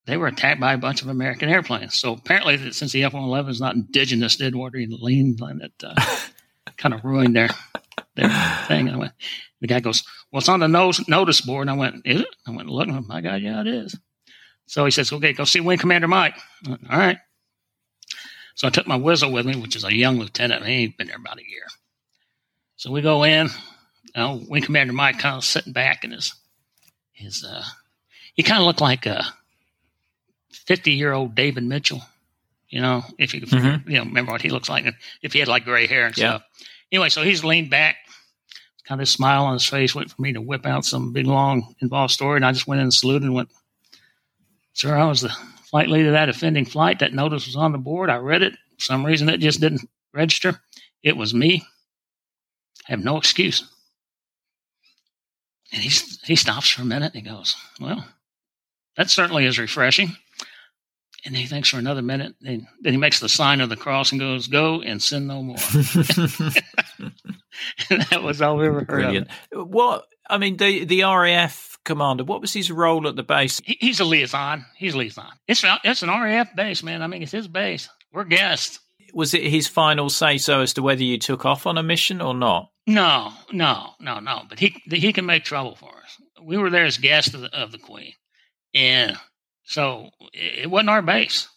[0.08, 2.00] they were attacked by a bunch of American airplanes.
[2.00, 5.96] So apparently, since the F 111 is not indigenous to Edward Lean, it uh,
[6.78, 7.50] kind of ruined their
[8.16, 8.30] their
[8.68, 8.90] thing.
[8.90, 9.12] I went,
[9.62, 11.68] the guy goes, Well, it's on the nose, notice board.
[11.68, 12.36] And I went, Is it?
[12.48, 13.98] I went, Look, my God, yeah, it is.
[14.66, 16.36] So he says, Okay, go see Wing Commander Mike.
[16.68, 17.18] Went, All right.
[18.56, 20.66] So I took my whistle with me, which is a young lieutenant.
[20.66, 21.66] He ain't been there about a year.
[22.76, 23.50] So we go in.
[24.16, 26.34] You know, Wing Commander Mike kind of sitting back in his,
[27.18, 27.64] his, uh,
[28.34, 29.26] he kind of looked like a,
[30.68, 32.02] 50 year old David Mitchell.
[32.70, 33.90] You know, if you mm-hmm.
[33.90, 34.86] you know remember what he looks like,
[35.22, 36.30] if he had like gray hair and yeah.
[36.30, 36.44] stuff.
[36.92, 37.96] Anyway, so he's leaned back,
[38.86, 41.76] kind of smile on his face, wait for me to whip out some big long
[41.82, 43.50] involved story, and I just went in and saluted and went,
[44.74, 45.30] "Sir, I was the
[45.70, 47.00] flight leader of that offending flight.
[47.00, 48.10] That notice was on the board.
[48.10, 48.54] I read it.
[48.78, 50.60] For some reason, it just didn't register.
[51.04, 51.64] It was me.
[52.88, 53.64] I have no excuse."
[55.72, 55.90] And he
[56.24, 58.06] he stops for a minute and he goes, "Well,
[58.96, 60.16] that certainly is refreshing."
[61.26, 62.36] And he thinks for another minute.
[62.46, 65.44] And then he makes the sign of the cross and goes, Go and sin no
[65.44, 65.58] more.
[67.90, 69.28] that was all we ever heard Brilliant.
[69.52, 69.68] of.
[69.68, 73.60] What, I mean, the, the RAF commander, what was his role at the base?
[73.64, 74.66] He, he's a liaison.
[74.78, 75.32] He's a liaison.
[75.48, 77.02] It's, it's an RAF base, man.
[77.02, 77.90] I mean, it's his base.
[78.14, 78.80] We're guests.
[79.14, 82.22] Was it his final say so as to whether you took off on a mission
[82.22, 82.72] or not?
[82.86, 84.44] No, no, no, no.
[84.48, 86.22] But he he can make trouble for us.
[86.42, 88.14] We were there as guests of the, of the Queen,
[88.74, 89.18] and
[89.64, 91.50] so it wasn't our base,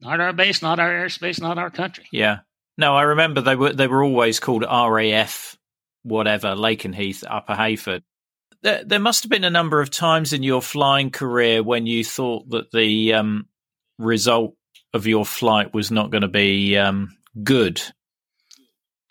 [0.00, 2.06] not our base, not our airspace, not our country.
[2.12, 2.40] Yeah.
[2.78, 5.56] No, I remember they were they were always called RAF,
[6.02, 8.02] whatever, Lakenheath, Upper Heyford.
[8.62, 12.04] There, there must have been a number of times in your flying career when you
[12.04, 13.48] thought that the um,
[13.98, 14.54] result
[14.94, 17.82] of your flight was not going to be um, good.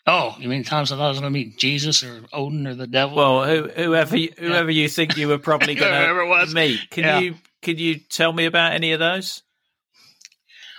[0.08, 2.76] Oh, you mean times I thought I was going to meet Jesus or Odin or
[2.76, 3.18] the devil?
[3.18, 6.90] Well, who, whoever you, whoever you think you were probably going to meet.
[6.92, 7.20] Can yeah.
[7.20, 9.42] you could you tell me about any of those?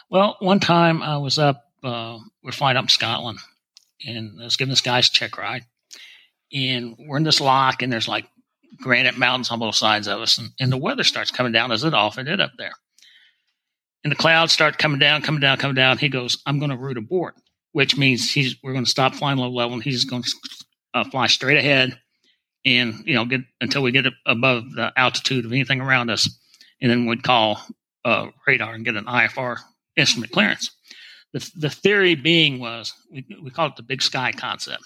[0.08, 3.40] Well, one time I was up, uh, we're flying up in Scotland,
[4.06, 5.64] and I was giving this guy's check ride,
[6.52, 8.26] and we're in this loch, and there's like
[8.80, 11.82] granite mountains on both sides of us, and, and the weather starts coming down as
[11.82, 12.72] it often did up there.
[14.06, 15.98] And the clouds start coming down, coming down, coming down.
[15.98, 17.34] He goes, "I'm going to route abort,"
[17.72, 20.30] which means he's we're going to stop flying low level, and he's going to
[20.94, 21.98] uh, fly straight ahead,
[22.64, 26.28] and you know get until we get above the altitude of anything around us
[26.80, 27.60] and then we'd call
[28.04, 29.56] uh, radar and get an IFR
[29.96, 30.70] instrument clearance.
[31.32, 34.84] The, the theory being was we, we call it the big sky concept.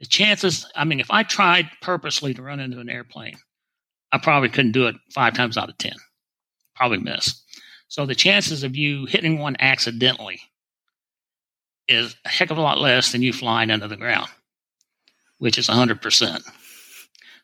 [0.00, 3.36] The chances, I mean, if I tried purposely to run into an airplane,
[4.10, 5.92] I probably couldn't do it five times out of 10.
[6.74, 7.41] Probably miss.
[7.92, 10.40] So the chances of you hitting one accidentally
[11.86, 14.30] is a heck of a lot less than you flying under the ground,
[15.36, 16.42] which is 100%.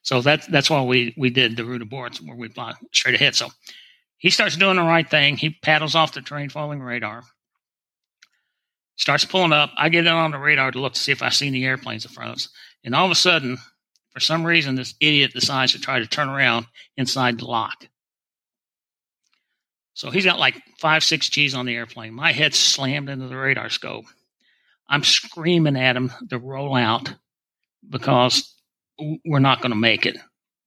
[0.00, 3.34] So that's that's why we we did the route aborts where we fly straight ahead.
[3.34, 3.50] So
[4.16, 5.36] he starts doing the right thing.
[5.36, 7.24] He paddles off the terrain following radar.
[8.96, 9.72] Starts pulling up.
[9.76, 12.06] I get in on the radar to look to see if I see any airplanes
[12.06, 12.48] in front of us.
[12.82, 13.58] And all of a sudden,
[14.14, 16.64] for some reason, this idiot decides to try to turn around
[16.96, 17.86] inside the loch.
[19.98, 22.14] So he's got like five, six G's on the airplane.
[22.14, 24.04] My head slammed into the radar scope.
[24.88, 27.12] I'm screaming at him to roll out
[27.90, 28.54] because
[29.26, 30.16] we're not going to make it.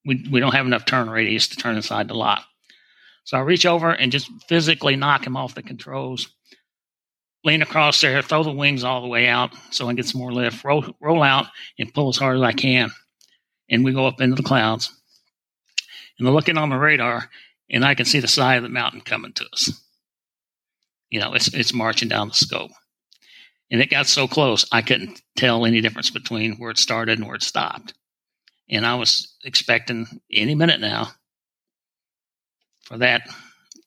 [0.05, 2.43] We, we don't have enough turn radius to turn inside the loch.
[3.23, 6.27] So I reach over and just physically knock him off the controls,
[7.45, 10.33] lean across there, throw the wings all the way out so I get some more
[10.33, 11.45] lift, roll, roll out
[11.79, 12.91] and pull as hard as I can.
[13.69, 14.93] And we go up into the clouds.
[16.19, 17.29] And I'm looking on the radar,
[17.71, 19.81] and I can see the side of the mountain coming to us.
[21.09, 22.71] You know, it's it's marching down the scope.
[23.71, 27.27] And it got so close, I couldn't tell any difference between where it started and
[27.27, 27.93] where it stopped.
[28.69, 31.11] And I was expecting any minute now
[32.83, 33.21] for that,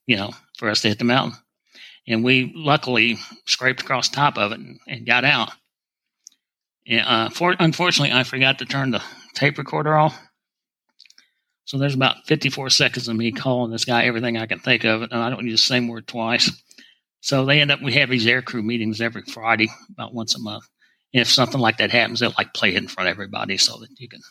[0.07, 1.37] you know, for us to hit the mountain.
[2.07, 5.51] And we luckily scraped across top of it and, and got out.
[6.87, 9.03] And, uh, for, unfortunately, I forgot to turn the
[9.35, 10.19] tape recorder off.
[11.65, 15.01] So there's about 54 seconds of me calling this guy everything I can think of,
[15.01, 16.51] and I don't use the same word twice.
[17.21, 20.63] So they end up, we have these aircrew meetings every Friday, about once a month.
[21.11, 23.77] And if something like that happens, they'll like play it in front of everybody so
[23.79, 24.21] that you can.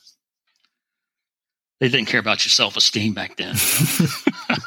[1.80, 3.56] They didn't care about your self esteem back then.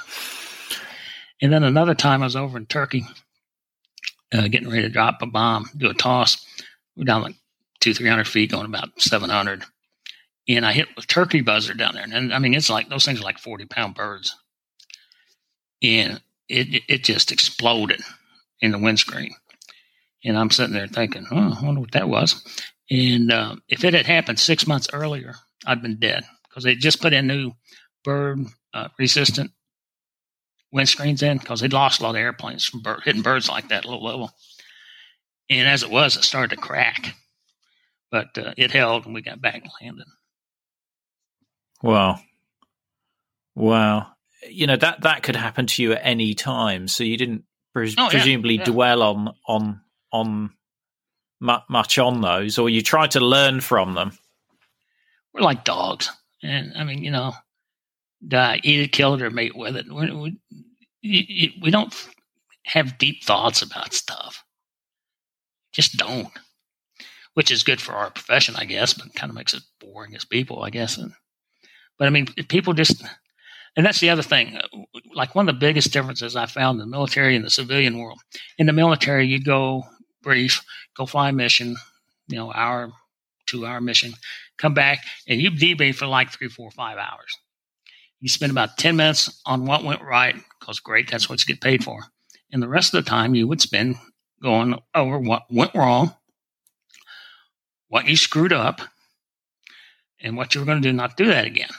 [1.41, 3.05] and then another time I was over in Turkey,
[4.33, 6.45] uh, getting ready to drop a bomb, do a toss.
[6.97, 7.35] We're down like
[7.79, 9.63] two, 300 feet, going about 700.
[10.47, 12.05] And I hit a turkey buzzard down there.
[12.09, 14.35] And I mean, it's like those things are like 40 pound birds.
[15.83, 18.01] And it, it just exploded
[18.61, 19.35] in the windscreen.
[20.23, 22.41] And I'm sitting there thinking, oh, I wonder what that was.
[22.89, 27.01] And uh, if it had happened six months earlier, I'd been dead because they just
[27.01, 27.51] put in new
[28.03, 28.39] bird
[28.73, 29.51] uh, resistant
[30.73, 33.85] windscreens in because they'd lost a lot of airplanes from bird, hitting birds like that
[33.85, 34.31] low level.
[35.49, 37.15] And as it was, it started to crack,
[38.11, 40.07] but uh, it held and we got back and landed.
[41.81, 42.19] Wow.
[43.55, 44.07] Wow
[44.49, 46.87] you know that that could happen to you at any time.
[46.87, 47.43] So you didn't
[47.73, 48.65] pres- oh, presumably yeah, yeah.
[48.65, 49.81] dwell on on
[50.11, 50.51] on
[51.39, 54.17] much on those, or you try to learn from them.
[55.33, 57.33] We're like dogs, and I mean, you know,
[58.27, 59.85] die, eat it, kill it, or mate with it.
[59.91, 60.37] We,
[61.03, 61.93] we, we don't
[62.65, 64.43] have deep thoughts about stuff.
[65.71, 66.29] Just don't.
[67.35, 70.25] Which is good for our profession, I guess, but kind of makes it boring as
[70.25, 70.97] people, I guess.
[70.97, 71.13] And,
[71.97, 73.03] but I mean, people just
[73.77, 74.59] and that's the other thing.
[75.13, 78.19] Like one of the biggest differences I found in the military and the civilian world.
[78.57, 79.83] In the military, you go
[80.23, 80.63] brief,
[80.95, 81.75] go fly a mission,
[82.27, 82.91] you know, hour,
[83.45, 84.13] two hour mission,
[84.57, 87.37] come back, and you debrief for like three, four, five hours.
[88.19, 91.61] You spend about 10 minutes on what went right, because great, that's what you get
[91.61, 92.05] paid for.
[92.51, 93.95] And the rest of the time you would spend
[94.41, 96.15] going over what went wrong,
[97.89, 98.81] what you screwed up,
[100.19, 101.69] and what you were going to do not do that again.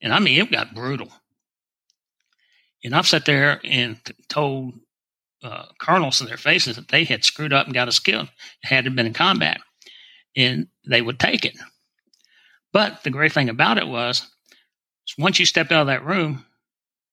[0.00, 1.08] And I mean, it got brutal.
[2.84, 3.98] And I've sat there and
[4.28, 4.74] told
[5.42, 8.28] uh, colonels in their faces that they had screwed up and got us killed,
[8.62, 9.60] Hadn't been in combat,
[10.36, 11.56] and they would take it.
[12.72, 14.28] But the great thing about it was,
[15.18, 16.44] once you stepped out of that room,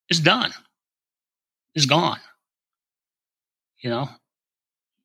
[0.09, 0.51] it's done.
[1.75, 2.19] It's gone.
[3.81, 4.09] You know,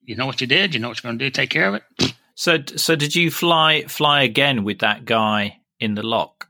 [0.03, 0.75] you know what you did.
[0.75, 1.31] You know what you're going to do.
[1.31, 2.15] Take care of it.
[2.35, 6.48] So, so did you fly fly again with that guy in the loch?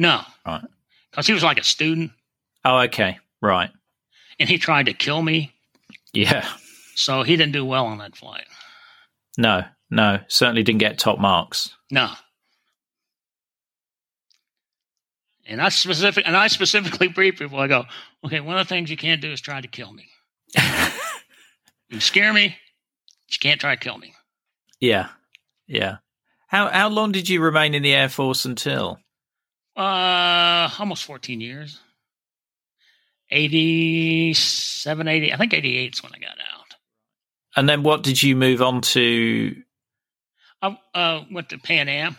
[0.00, 0.62] No, right?
[1.10, 2.12] Because he was like a student,
[2.64, 3.18] Oh, okay.
[3.40, 3.70] Right.
[4.38, 5.52] And he tried to kill me.
[6.12, 6.46] Yeah.
[6.94, 8.44] So he didn't do well on that flight.
[9.38, 10.20] No, no.
[10.28, 11.74] Certainly didn't get top marks.
[11.90, 12.10] No.
[15.46, 17.58] And I specific and I specifically brief people.
[17.58, 17.84] I go,
[18.24, 20.06] okay, one of the things you can't do is try to kill me.
[21.88, 22.56] you scare me,
[23.28, 24.14] you can't try to kill me.
[24.80, 25.08] Yeah.
[25.66, 25.98] Yeah.
[26.48, 28.98] How how long did you remain in the Air Force until?
[29.76, 31.80] Uh almost fourteen years.
[33.30, 36.74] 87, 80, I think 88 is when I got out.
[37.56, 39.56] And then what did you move on to?
[40.62, 42.16] I uh, went to Pan Am.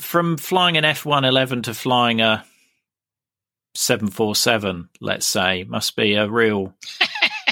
[0.00, 2.44] From flying an F 111 to flying a
[3.74, 6.74] 747, let's say, must be a real.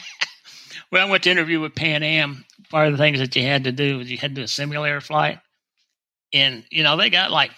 [0.92, 2.44] well, I went to interview with Pan Am.
[2.70, 4.48] Part of the things that you had to do was you had to do a
[4.48, 5.38] simulator flight.
[6.32, 7.50] And, you know, they got like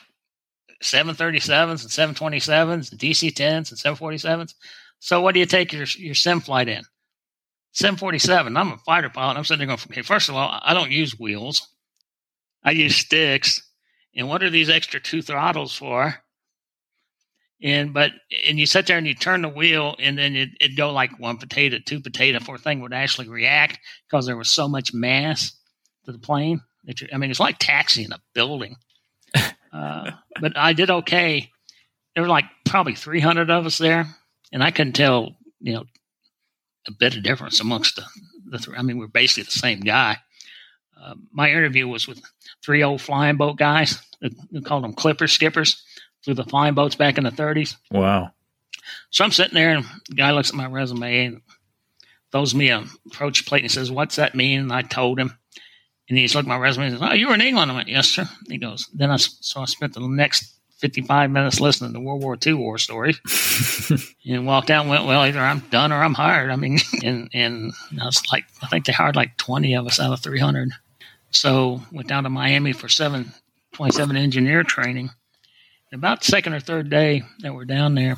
[0.84, 4.54] 737s and 727s and DC 10s and 747s.
[5.00, 6.82] So what do you take your your sim flight in?
[7.72, 8.56] 747.
[8.56, 9.36] I'm a fighter pilot.
[9.36, 11.68] I'm sitting there going, okay, first of all, I don't use wheels.
[12.62, 13.62] I use sticks.
[14.14, 16.14] And what are these extra two throttles for?
[17.62, 18.12] And but
[18.46, 21.18] and you sit there and you turn the wheel and then it, it'd go like
[21.18, 23.78] one potato, two potato, four thing would actually react
[24.08, 25.56] because there was so much mass
[26.04, 26.60] to the plane.
[26.84, 28.76] That you, I mean, it's like taxiing a building.
[29.74, 31.50] Uh, but I did okay.
[32.14, 34.06] There were like probably 300 of us there
[34.52, 35.84] and I couldn't tell, you know,
[36.86, 38.04] a bit of difference amongst the,
[38.46, 38.76] the three.
[38.76, 40.18] I mean, we're basically the same guy.
[41.02, 42.22] Uh, my interview was with
[42.64, 44.00] three old flying boat guys.
[44.22, 45.82] They called them clipper skippers.
[46.22, 47.76] Flew the flying boats back in the 30s.
[47.90, 48.30] Wow.
[49.10, 51.40] So I'm sitting there, and the guy looks at my resume and
[52.32, 55.38] throws me a approach plate and says, "What's that mean?" And I told him,
[56.08, 57.88] and he's looked at my resume and says, "Oh, you were in England." I went,
[57.88, 60.54] "Yes, sir." He goes, "Then I so I spent the next
[60.84, 63.18] 55 minutes listening to World War II war stories
[64.26, 66.50] and walked out and went, well, either I'm done or I'm hired.
[66.50, 69.98] I mean, and, and I was like, I think they hired like 20 of us
[69.98, 70.70] out of 300.
[71.30, 75.08] So went down to Miami for 727 engineer training.
[75.90, 78.16] About the second or third day that we're down there,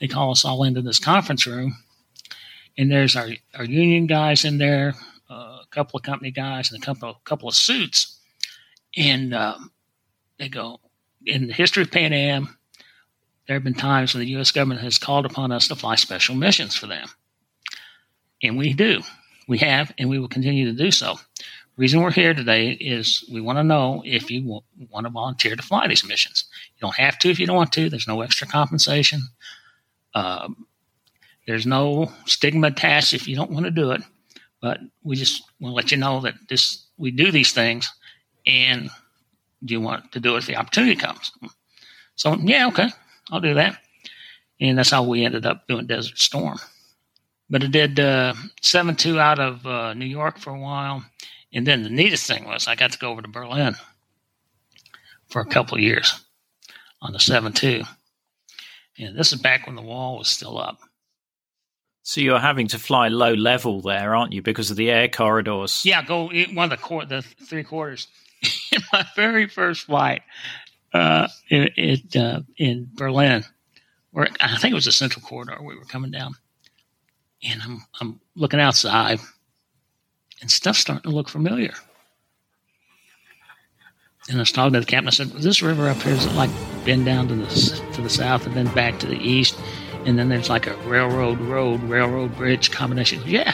[0.00, 1.76] they call us all into this conference room.
[2.76, 4.94] And there's our, our union guys in there,
[5.72, 8.18] couple of company guys, and a couple, of, couple of suits.
[8.96, 9.72] And um,
[10.38, 10.80] they go,
[11.26, 12.56] in the history of Pan Am,
[13.46, 14.50] there have been times when the U.S.
[14.50, 17.08] government has called upon us to fly special missions for them.
[18.42, 19.00] And we do.
[19.48, 21.18] We have, and we will continue to do so.
[21.76, 25.62] reason we're here today is we want to know if you want to volunteer to
[25.62, 26.44] fly these missions.
[26.76, 27.90] You don't have to if you don't want to.
[27.90, 29.22] There's no extra compensation.
[30.14, 30.66] Um,
[31.46, 34.02] there's no stigma attached if you don't want to do it.
[34.62, 37.92] But we just want to let you know that this we do these things,
[38.46, 38.88] and
[39.64, 41.32] do you want to do it if the opportunity comes?
[42.14, 42.88] So, yeah, okay,
[43.30, 43.78] I'll do that.
[44.60, 46.58] And that's how we ended up doing Desert Storm.
[47.50, 51.04] But I did uh, 7 2 out of uh, New York for a while.
[51.52, 53.74] And then the neatest thing was I got to go over to Berlin
[55.28, 56.24] for a couple of years
[57.02, 57.82] on the 7 2.
[58.98, 60.78] And this is back when the wall was still up.
[62.02, 65.82] So you're having to fly low level there, aren't you, because of the air corridors?
[65.84, 68.08] Yeah, go one of the the three quarters.
[68.72, 70.22] in my very first flight
[70.92, 73.44] uh, it, uh, in Berlin,
[74.10, 75.58] where I think it was the Central Corridor.
[75.62, 76.34] We were coming down,
[77.42, 79.20] and I'm I'm looking outside,
[80.40, 81.74] and stuff's starting to look familiar.
[84.28, 85.08] And I was talking to the captain.
[85.08, 86.50] I said, "This river up here is it like
[86.84, 89.58] bend down to the to the south and then back to the east,
[90.04, 93.52] and then there's like a railroad road, railroad bridge combination." Yeah.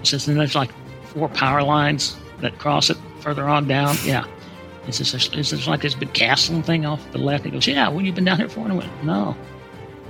[0.00, 0.70] He says, "And there's like
[1.04, 3.96] four power lines that cross it further on down.
[4.04, 4.24] Yeah.
[4.86, 7.44] Is this, is this like this big castle thing off the left?
[7.44, 8.60] He goes, Yeah, when you've been down here for?
[8.60, 9.36] And I went, No.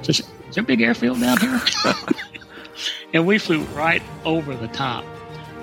[0.02, 1.60] Says, Is there a big airfield down here?
[3.14, 5.04] and we flew right over the top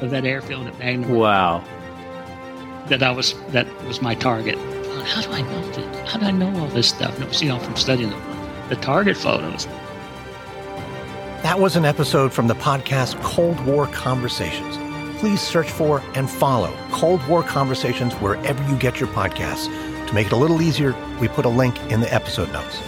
[0.02, 1.14] of that airfield at Magnum.
[1.14, 1.64] Wow.
[2.88, 4.57] That I was that was my target.
[5.06, 6.10] How do I know this?
[6.10, 7.14] How do I know all this stuff?
[7.15, 8.35] And it was, you know, from studying the,
[8.69, 9.65] the target photos.
[11.43, 14.77] That was an episode from the podcast Cold War Conversations
[15.25, 19.65] please search for and follow Cold War Conversations wherever you get your podcasts.
[20.07, 22.79] To make it a little easier, we put a link in the episode notes.